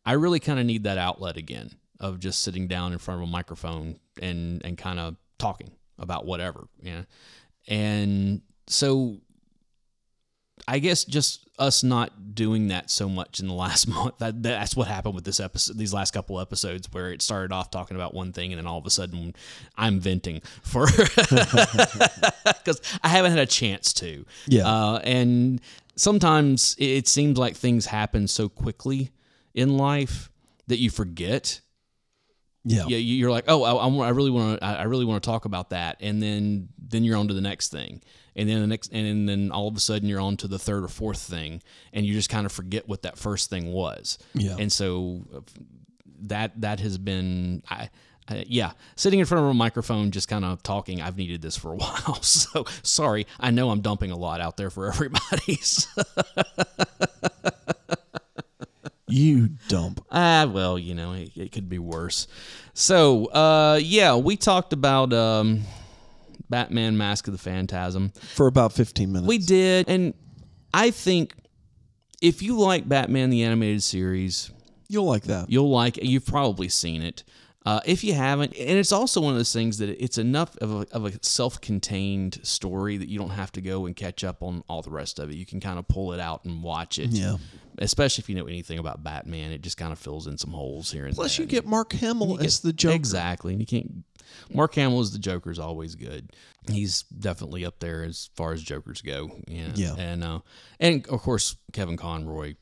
I 0.05 0.13
really 0.13 0.39
kind 0.39 0.59
of 0.59 0.65
need 0.65 0.83
that 0.83 0.97
outlet 0.97 1.37
again 1.37 1.71
of 1.99 2.19
just 2.19 2.41
sitting 2.41 2.67
down 2.67 2.93
in 2.93 2.99
front 2.99 3.21
of 3.21 3.27
a 3.27 3.31
microphone 3.31 3.99
and 4.21 4.63
and 4.65 4.77
kind 4.77 4.99
of 4.99 5.15
talking 5.37 5.71
about 5.97 6.25
whatever. 6.25 6.67
Yeah, 6.81 7.03
and 7.67 8.41
so 8.67 9.17
I 10.67 10.79
guess 10.79 11.03
just 11.03 11.47
us 11.57 11.83
not 11.83 12.35
doing 12.35 12.67
that 12.69 12.89
so 12.89 13.07
much 13.07 13.39
in 13.39 13.47
the 13.47 13.53
last 13.65 13.87
month. 13.87 14.17
That, 14.19 14.41
that's 14.41 14.75
what 14.75 14.87
happened 14.87 15.15
with 15.15 15.23
this 15.23 15.39
episode, 15.39 15.77
these 15.77 15.93
last 15.93 16.11
couple 16.11 16.39
episodes, 16.39 16.87
where 16.91 17.11
it 17.11 17.21
started 17.21 17.51
off 17.51 17.71
talking 17.71 17.95
about 17.95 18.13
one 18.13 18.31
thing, 18.33 18.51
and 18.51 18.59
then 18.59 18.67
all 18.67 18.77
of 18.77 18.85
a 18.85 18.89
sudden, 18.89 19.35
I'm 19.77 19.99
venting 19.99 20.41
for 20.63 20.87
because 20.87 22.81
I 23.03 23.09
haven't 23.09 23.31
had 23.31 23.39
a 23.39 23.45
chance 23.45 23.93
to. 23.93 24.25
Yeah. 24.47 24.67
uh, 24.67 24.99
and 25.03 25.61
sometimes 25.95 26.75
it 26.79 26.85
it 26.85 27.07
seems 27.07 27.37
like 27.37 27.55
things 27.55 27.85
happen 27.87 28.27
so 28.27 28.49
quickly 28.49 29.11
in 29.53 29.77
life 29.77 30.29
that 30.67 30.79
you 30.79 30.89
forget 30.89 31.61
Yeah. 32.67 32.85
yeah, 32.87 32.97
you- 32.97 33.15
you're 33.15 33.31
like, 33.31 33.45
oh, 33.47 33.63
I, 33.63 34.07
I 34.07 34.09
really 34.09 34.31
want 34.31 34.59
to, 34.59 34.65
I 34.65 34.83
really 34.83 35.05
want 35.05 35.21
to 35.23 35.29
talk 35.29 35.45
about 35.45 35.69
that, 35.69 35.97
and 36.01 36.21
then 36.21 36.69
then 36.77 37.03
you're 37.03 37.15
on 37.17 37.27
to 37.27 37.33
the 37.33 37.41
next 37.41 37.71
thing, 37.71 38.01
and 38.35 38.49
then 38.49 38.59
the 38.61 38.67
next, 38.67 38.91
and 38.91 39.29
then 39.29 39.51
all 39.51 39.67
of 39.67 39.75
a 39.75 39.79
sudden 39.79 40.07
you're 40.09 40.19
on 40.19 40.35
to 40.37 40.47
the 40.47 40.57
third 40.59 40.83
or 40.83 40.87
fourth 40.87 41.19
thing, 41.21 41.61
and 41.93 42.05
you 42.05 42.13
just 42.13 42.29
kind 42.29 42.45
of 42.45 42.51
forget 42.51 42.87
what 42.87 43.03
that 43.03 43.17
first 43.17 43.49
thing 43.49 43.71
was. 43.71 44.17
Yeah. 44.33 44.55
and 44.59 44.71
so 44.71 45.21
uh, 45.35 45.39
that 46.23 46.59
that 46.61 46.79
has 46.79 46.97
been, 46.97 47.61
I, 47.69 47.89
I 48.27 48.45
yeah, 48.47 48.71
sitting 48.95 49.19
in 49.19 49.25
front 49.27 49.43
of 49.43 49.49
a 49.51 49.53
microphone, 49.53 50.09
just 50.11 50.27
kind 50.27 50.43
of 50.45 50.63
talking. 50.63 51.01
I've 51.01 51.17
needed 51.17 51.41
this 51.43 51.55
for 51.55 51.71
a 51.73 51.75
while, 51.83 52.21
so 52.23 52.65
sorry. 52.81 53.27
I 53.39 53.51
know 53.51 53.69
I'm 53.69 53.81
dumping 53.81 54.09
a 54.11 54.17
lot 54.17 54.41
out 54.41 54.57
there 54.57 54.69
for 54.71 54.87
everybody. 54.91 55.55
so- 55.61 56.01
You 59.15 59.49
dump. 59.69 60.05
Ah, 60.11 60.45
well, 60.51 60.77
you 60.77 60.93
know, 60.93 61.13
it, 61.13 61.31
it 61.37 61.51
could 61.53 61.69
be 61.69 61.79
worse. 61.79 62.27
So, 62.73 63.27
uh, 63.27 63.79
yeah, 63.81 64.15
we 64.17 64.35
talked 64.35 64.73
about 64.73 65.13
um, 65.13 65.61
Batman: 66.49 66.97
Mask 66.97 67.27
of 67.27 67.31
the 67.31 67.37
Phantasm. 67.37 68.11
For 68.33 68.47
about 68.47 68.73
15 68.73 69.09
minutes. 69.11 69.27
We 69.27 69.37
did, 69.37 69.87
and 69.87 70.13
I 70.73 70.91
think 70.91 71.33
if 72.21 72.41
you 72.41 72.59
like 72.59 72.89
Batman 72.89 73.29
the 73.29 73.43
animated 73.43 73.83
series, 73.83 74.51
You'll 74.89 75.05
like 75.05 75.23
that. 75.23 75.49
you'll 75.49 75.69
like. 75.69 75.97
You've 76.03 76.25
probably 76.25 76.67
seen 76.67 77.01
it. 77.01 77.23
Uh, 77.65 77.79
if 77.85 78.03
you 78.03 78.13
haven't, 78.13 78.55
and 78.55 78.77
it's 78.77 78.91
also 78.91 79.19
one 79.19 79.33
of 79.33 79.39
those 79.39 79.51
things 79.51 79.79
that 79.79 79.89
it's 79.89 80.19
enough 80.19 80.55
of 80.57 80.71
a, 80.71 80.87
of 80.91 81.05
a 81.05 81.11
self-contained 81.23 82.39
story 82.43 82.97
that 82.97 83.09
you 83.09 83.17
don't 83.17 83.31
have 83.31 83.51
to 83.51 83.59
go 83.59 83.87
and 83.87 83.95
catch 83.95 84.23
up 84.23 84.43
on 84.43 84.63
all 84.69 84.83
the 84.83 84.91
rest 84.91 85.17
of 85.17 85.31
it. 85.31 85.35
You 85.35 85.47
can 85.47 85.59
kind 85.59 85.79
of 85.79 85.87
pull 85.87 86.13
it 86.13 86.19
out 86.19 86.45
and 86.45 86.61
watch 86.61 86.99
it. 86.99 87.09
Yeah. 87.09 87.37
Especially 87.79 88.21
if 88.21 88.29
you 88.29 88.35
know 88.35 88.45
anything 88.45 88.77
about 88.77 89.03
Batman, 89.03 89.51
it 89.51 89.61
just 89.61 89.77
kind 89.77 89.91
of 89.91 89.97
fills 89.97 90.27
in 90.27 90.37
some 90.37 90.51
holes 90.51 90.91
here 90.91 91.07
and 91.07 91.15
Plus, 91.15 91.35
there. 91.35 91.43
you 91.43 91.49
get 91.49 91.65
Mark 91.65 91.91
Hamill 91.93 92.39
as 92.39 92.59
the 92.59 92.71
Joker. 92.71 92.95
Exactly. 92.95 93.53
And 93.53 93.61
you 93.61 93.65
can't. 93.65 94.03
Mark 94.53 94.75
Hamill 94.75 94.99
as 94.99 95.11
the 95.11 95.19
Joker 95.19 95.49
is 95.51 95.59
always 95.59 95.95
good. 95.95 96.31
He's 96.71 97.01
definitely 97.03 97.65
up 97.65 97.79
there 97.79 98.03
as 98.03 98.29
far 98.35 98.53
as 98.53 98.61
Jokers 98.61 99.01
go. 99.01 99.31
Yeah. 99.47 99.71
Yeah. 99.73 99.95
And 99.97 100.23
uh, 100.23 100.39
and 100.79 101.05
of 101.07 101.21
course 101.21 101.55
Kevin 101.73 101.97
Conroy 101.97 102.55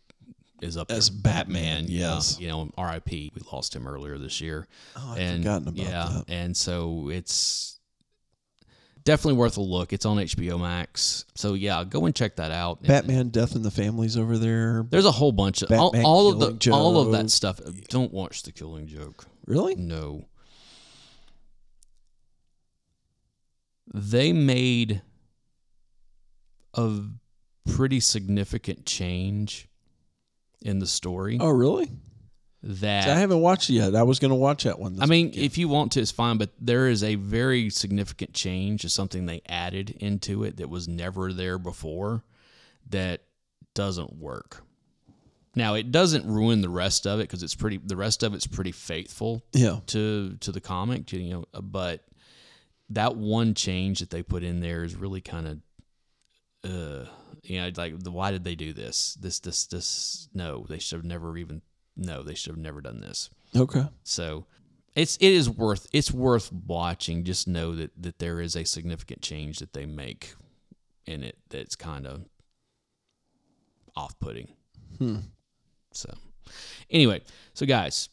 is 0.63 0.77
up 0.77 0.91
As 0.91 1.09
there. 1.09 1.21
Batman, 1.21 1.83
uh, 1.83 1.87
yes. 1.89 2.39
you 2.39 2.47
know, 2.47 2.71
R.I.P. 2.77 3.31
We 3.35 3.41
lost 3.51 3.75
him 3.75 3.87
earlier 3.87 4.17
this 4.17 4.41
year. 4.41 4.67
Oh, 4.95 5.13
I'd 5.13 5.19
and 5.19 5.43
forgotten 5.43 5.67
about 5.67 5.85
yeah, 5.85 6.09
that. 6.11 6.25
and 6.29 6.57
so 6.57 7.09
it's 7.09 7.79
definitely 9.03 9.37
worth 9.37 9.57
a 9.57 9.61
look. 9.61 9.93
It's 9.93 10.05
on 10.05 10.17
HBO 10.17 10.59
Max. 10.59 11.25
So 11.35 11.53
yeah, 11.53 11.83
go 11.83 12.05
and 12.05 12.15
check 12.15 12.37
that 12.37 12.51
out. 12.51 12.79
And 12.79 12.87
Batman 12.87 13.29
Death 13.29 13.55
in 13.55 13.61
the 13.61 13.71
Family's 13.71 14.17
over 14.17 14.37
there. 14.37 14.85
There's 14.89 15.05
a 15.05 15.11
whole 15.11 15.31
bunch 15.31 15.61
of 15.61 15.71
all, 15.71 15.91
Batman 15.91 16.05
all 16.05 16.29
of 16.29 16.39
the 16.39 16.53
Killing 16.53 16.79
all 16.79 16.99
of 16.99 17.11
that 17.11 17.29
stuff. 17.29 17.59
Don't 17.89 18.13
watch 18.13 18.43
the 18.43 18.51
Killing 18.51 18.87
Joke. 18.87 19.25
Really? 19.45 19.75
No. 19.75 20.25
They 23.93 24.33
made 24.33 25.01
a 26.73 27.01
pretty 27.69 27.99
significant 27.99 28.85
change 28.85 29.67
in 30.63 30.79
the 30.79 30.87
story 30.87 31.37
Oh, 31.39 31.49
really? 31.49 31.91
that 32.63 33.03
See, 33.03 33.09
I 33.11 33.15
haven't 33.19 33.41
watched 33.41 33.69
it 33.69 33.73
yet. 33.73 33.93
I 33.95 34.03
was 34.03 34.19
going 34.19 34.29
to 34.29 34.35
watch 34.35 34.63
that 34.63 34.79
one. 34.79 34.97
I 35.01 35.05
mean, 35.05 35.27
weekend. 35.27 35.45
if 35.45 35.57
you 35.57 35.67
want 35.67 35.91
to, 35.93 36.01
it's 36.01 36.11
fine, 36.11 36.37
but 36.37 36.49
there 36.59 36.87
is 36.87 37.03
a 37.03 37.15
very 37.15 37.69
significant 37.69 38.33
change 38.33 38.83
to 38.83 38.89
something 38.89 39.25
they 39.25 39.41
added 39.47 39.91
into 39.99 40.43
it 40.45 40.57
that 40.57 40.69
was 40.69 40.87
never 40.87 41.33
there 41.33 41.59
before 41.59 42.23
that 42.89 43.21
doesn't 43.75 44.15
work. 44.17 44.63
Now, 45.55 45.73
it 45.75 45.91
doesn't 45.91 46.25
ruin 46.25 46.61
the 46.61 46.69
rest 46.69 47.05
of 47.05 47.19
it 47.19 47.23
because 47.23 47.43
it's 47.43 47.53
pretty. 47.53 47.77
The 47.83 47.95
rest 47.97 48.23
of 48.23 48.33
it's 48.33 48.47
pretty 48.47 48.71
faithful 48.71 49.43
yeah, 49.51 49.81
to 49.87 50.35
to 50.39 50.51
the 50.51 50.61
comic, 50.61 51.11
you 51.11 51.29
know. 51.29 51.45
But 51.61 52.03
that 52.89 53.15
one 53.17 53.53
change 53.53 53.99
that 53.99 54.09
they 54.09 54.23
put 54.23 54.43
in 54.43 54.61
there 54.61 54.83
is 54.83 54.95
really 54.95 55.21
kind 55.21 55.61
of, 56.63 56.71
uh, 56.71 57.05
you 57.43 57.61
know, 57.61 57.69
like 57.75 57.99
the, 57.99 58.11
why 58.11 58.31
did 58.31 58.43
they 58.43 58.55
do 58.55 58.73
this? 58.73 59.17
This 59.19 59.39
this 59.39 59.65
this 59.67 60.29
no, 60.33 60.65
they 60.67 60.79
should 60.79 60.97
have 60.97 61.05
never 61.05 61.37
even 61.37 61.61
no, 61.95 62.23
they 62.23 62.33
should 62.33 62.51
have 62.51 62.57
never 62.59 62.81
done 62.81 63.01
this. 63.01 63.29
okay, 63.55 63.85
So 64.03 64.45
it's 64.95 65.17
it 65.17 65.31
is 65.31 65.49
worth 65.49 65.87
it's 65.93 66.11
worth 66.11 66.51
watching. 66.51 67.23
Just 67.23 67.47
know 67.47 67.75
that 67.75 67.91
that 68.01 68.19
there 68.19 68.39
is 68.39 68.55
a 68.55 68.63
significant 68.63 69.21
change 69.21 69.59
that 69.59 69.73
they 69.73 69.85
make 69.85 70.33
in 71.05 71.23
it 71.23 71.37
that's 71.49 71.75
kind 71.75 72.07
of 72.07 72.25
off 73.95 74.17
putting. 74.19 74.47
Hmm. 74.97 75.17
So 75.91 76.13
anyway, 76.89 77.21
so 77.53 77.65
guys, 77.65 78.09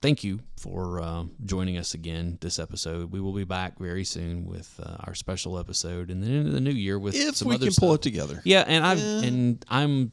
thank 0.00 0.24
you 0.24 0.40
for 0.56 1.00
uh, 1.00 1.24
joining 1.44 1.76
us 1.76 1.94
again 1.94 2.38
this 2.40 2.58
episode. 2.58 3.12
We 3.12 3.20
will 3.20 3.32
be 3.32 3.44
back 3.44 3.78
very 3.78 4.04
soon 4.04 4.46
with 4.46 4.78
uh, 4.82 4.96
our 5.00 5.14
special 5.14 5.58
episode, 5.58 6.10
and 6.10 6.22
then 6.22 6.30
into 6.32 6.52
the 6.52 6.60
new 6.60 6.70
year 6.70 6.98
with 6.98 7.14
If 7.14 7.36
some 7.36 7.48
we 7.48 7.54
other 7.56 7.66
can 7.66 7.74
pull 7.74 7.94
it 7.94 8.02
together. 8.02 8.40
Yeah, 8.44 8.64
and 8.66 8.84
I 8.84 8.94
have 8.94 9.24
and 9.24 9.64
I'm 9.68 10.12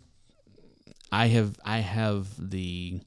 I 1.11 1.27
have 1.27 1.59
I 1.63 1.79
have 1.79 2.27
the 2.37 3.01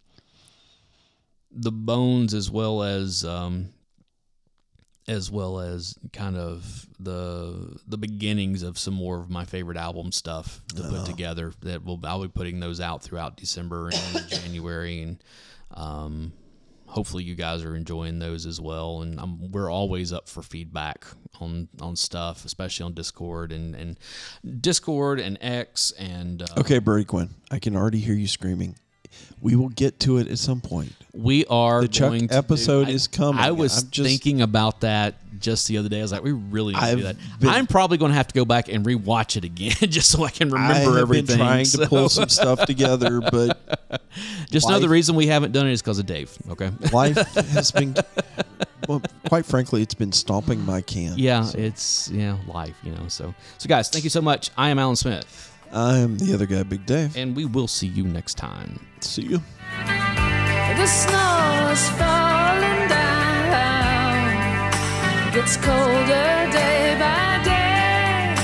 the 1.50 1.72
bones 1.72 2.34
as 2.34 2.50
well 2.50 2.82
as 2.82 3.24
um 3.24 3.70
as 5.08 5.30
well 5.30 5.60
as 5.60 5.96
kind 6.12 6.36
of 6.36 6.86
the 6.98 7.78
the 7.86 7.96
beginnings 7.96 8.62
of 8.62 8.78
some 8.78 8.94
more 8.94 9.18
of 9.18 9.30
my 9.30 9.44
favorite 9.44 9.76
album 9.76 10.10
stuff 10.12 10.60
to 10.74 10.82
put 10.82 11.06
together 11.06 11.52
that 11.62 11.84
will 11.84 12.00
I'll 12.04 12.22
be 12.22 12.28
putting 12.28 12.60
those 12.60 12.80
out 12.80 13.02
throughout 13.02 13.36
December 13.36 13.90
and 13.92 14.28
January 14.28 15.02
and 15.02 15.22
um 15.72 16.32
hopefully 16.97 17.22
you 17.22 17.34
guys 17.34 17.62
are 17.62 17.76
enjoying 17.76 18.18
those 18.18 18.47
as 18.47 18.59
well 18.59 19.03
and 19.03 19.20
I'm, 19.20 19.53
we're 19.53 19.70
always 19.70 20.14
up 20.14 20.28
for 20.28 20.42
feedback 20.42 21.05
on 21.40 21.68
on 21.80 21.94
stuff 21.94 22.47
especially 22.47 22.84
on 22.84 22.94
discord 22.94 23.53
and 23.53 23.74
and 23.74 23.99
discord 24.62 25.20
and 25.20 25.36
x 25.42 25.92
and 25.99 26.40
uh, 26.40 26.47
Okay, 26.59 26.78
Birdie 26.78 27.05
Quinn, 27.05 27.28
I 27.51 27.59
can 27.59 27.76
already 27.76 28.01
hear 28.01 28.14
you 28.14 28.26
screaming. 28.26 28.76
We 29.40 29.57
will 29.57 29.68
get 29.70 29.98
to 30.00 30.18
it 30.18 30.28
at 30.28 30.38
some 30.38 30.61
point. 30.61 30.92
we 31.12 31.44
are 31.46 31.80
The 31.82 31.88
Chuck 31.88 32.11
going 32.11 32.28
episode 32.32 32.84
do- 32.86 32.90
I- 32.92 32.94
is 32.94 33.07
coming. 33.07 33.40
I 33.40 33.50
was 33.52 33.82
just- 33.84 34.07
thinking 34.09 34.40
about 34.42 34.80
that 34.82 35.14
just 35.40 35.66
the 35.68 35.76
other 35.78 35.88
day. 35.90 35.98
I 35.98 36.02
was 36.02 36.12
like, 36.12 36.22
we 36.24 36.32
really 36.32 36.72
need 36.74 36.80
to 36.80 36.96
do 36.96 37.02
that. 37.04 37.16
been- 37.40 37.48
I'm 37.50 37.66
probably 37.66 37.98
going 37.98 38.11
to 38.11 38.16
have 38.16 38.28
to 38.28 38.34
go 38.34 38.44
back 38.46 38.68
and 38.68 38.84
rewatch 38.84 39.36
it 39.36 39.44
again 39.44 39.72
just 39.90 40.11
so 40.11 40.24
I 40.24 40.30
can 40.30 40.48
remember 40.50 40.96
I 40.98 41.00
everything. 41.02 41.26
been 41.26 41.36
trying 41.38 41.64
So, 41.66 41.82
to 41.82 41.88
pull 41.88 42.09
some 42.09 42.28
stuff 42.30 42.64
together, 42.66 43.20
but 43.30 43.59
just 44.50 44.68
know 44.68 44.78
the 44.78 44.88
reason 44.88 45.14
we 45.14 45.26
haven't 45.26 45.52
done 45.52 45.66
it 45.66 45.72
is 45.72 45.82
because 45.82 45.98
of 45.98 46.07
Dave. 46.07 46.36
Okay. 46.50 46.70
life 46.92 47.16
has 47.34 47.70
been, 47.70 47.94
well, 48.88 49.02
quite 49.28 49.44
frankly, 49.46 49.82
it's 49.82 49.94
been 49.94 50.12
stomping 50.12 50.64
my 50.64 50.80
can. 50.80 51.14
Yeah, 51.18 51.50
it's 51.54 52.11
yeah 52.11 52.36
life, 52.46 52.76
you 52.82 52.92
know. 52.92 53.09
So 53.09 53.34
so 53.59 53.68
guys, 53.68 53.88
thank 53.90 54.04
you 54.04 54.11
so 54.11 54.22
much. 54.22 54.50
I 54.57 54.70
am 54.70 54.78
Alan 54.78 54.96
Smith, 54.96 55.52
I'm 55.72 56.16
the 56.18 56.32
other 56.34 56.46
guy, 56.46 56.62
Big 56.62 56.86
Dave. 56.86 57.16
and 57.16 57.34
we 57.36 57.44
will 57.44 57.68
see 57.68 57.86
you 57.88 58.04
next 58.04 58.34
time. 58.36 58.78
See 59.00 59.22
you. 59.22 59.42
The 59.86 60.86
snow 60.86 61.68
is 61.72 61.88
falling 61.90 62.88
down. 62.88 63.12
Gets 65.32 65.56
colder 65.56 66.48
day 66.52 66.96
by 66.98 67.40
day. 67.44 68.34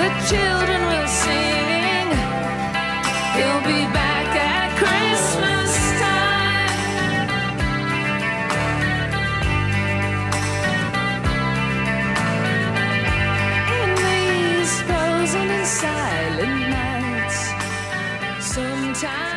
The 0.00 0.10
children 0.30 0.79
frozen 19.00 19.29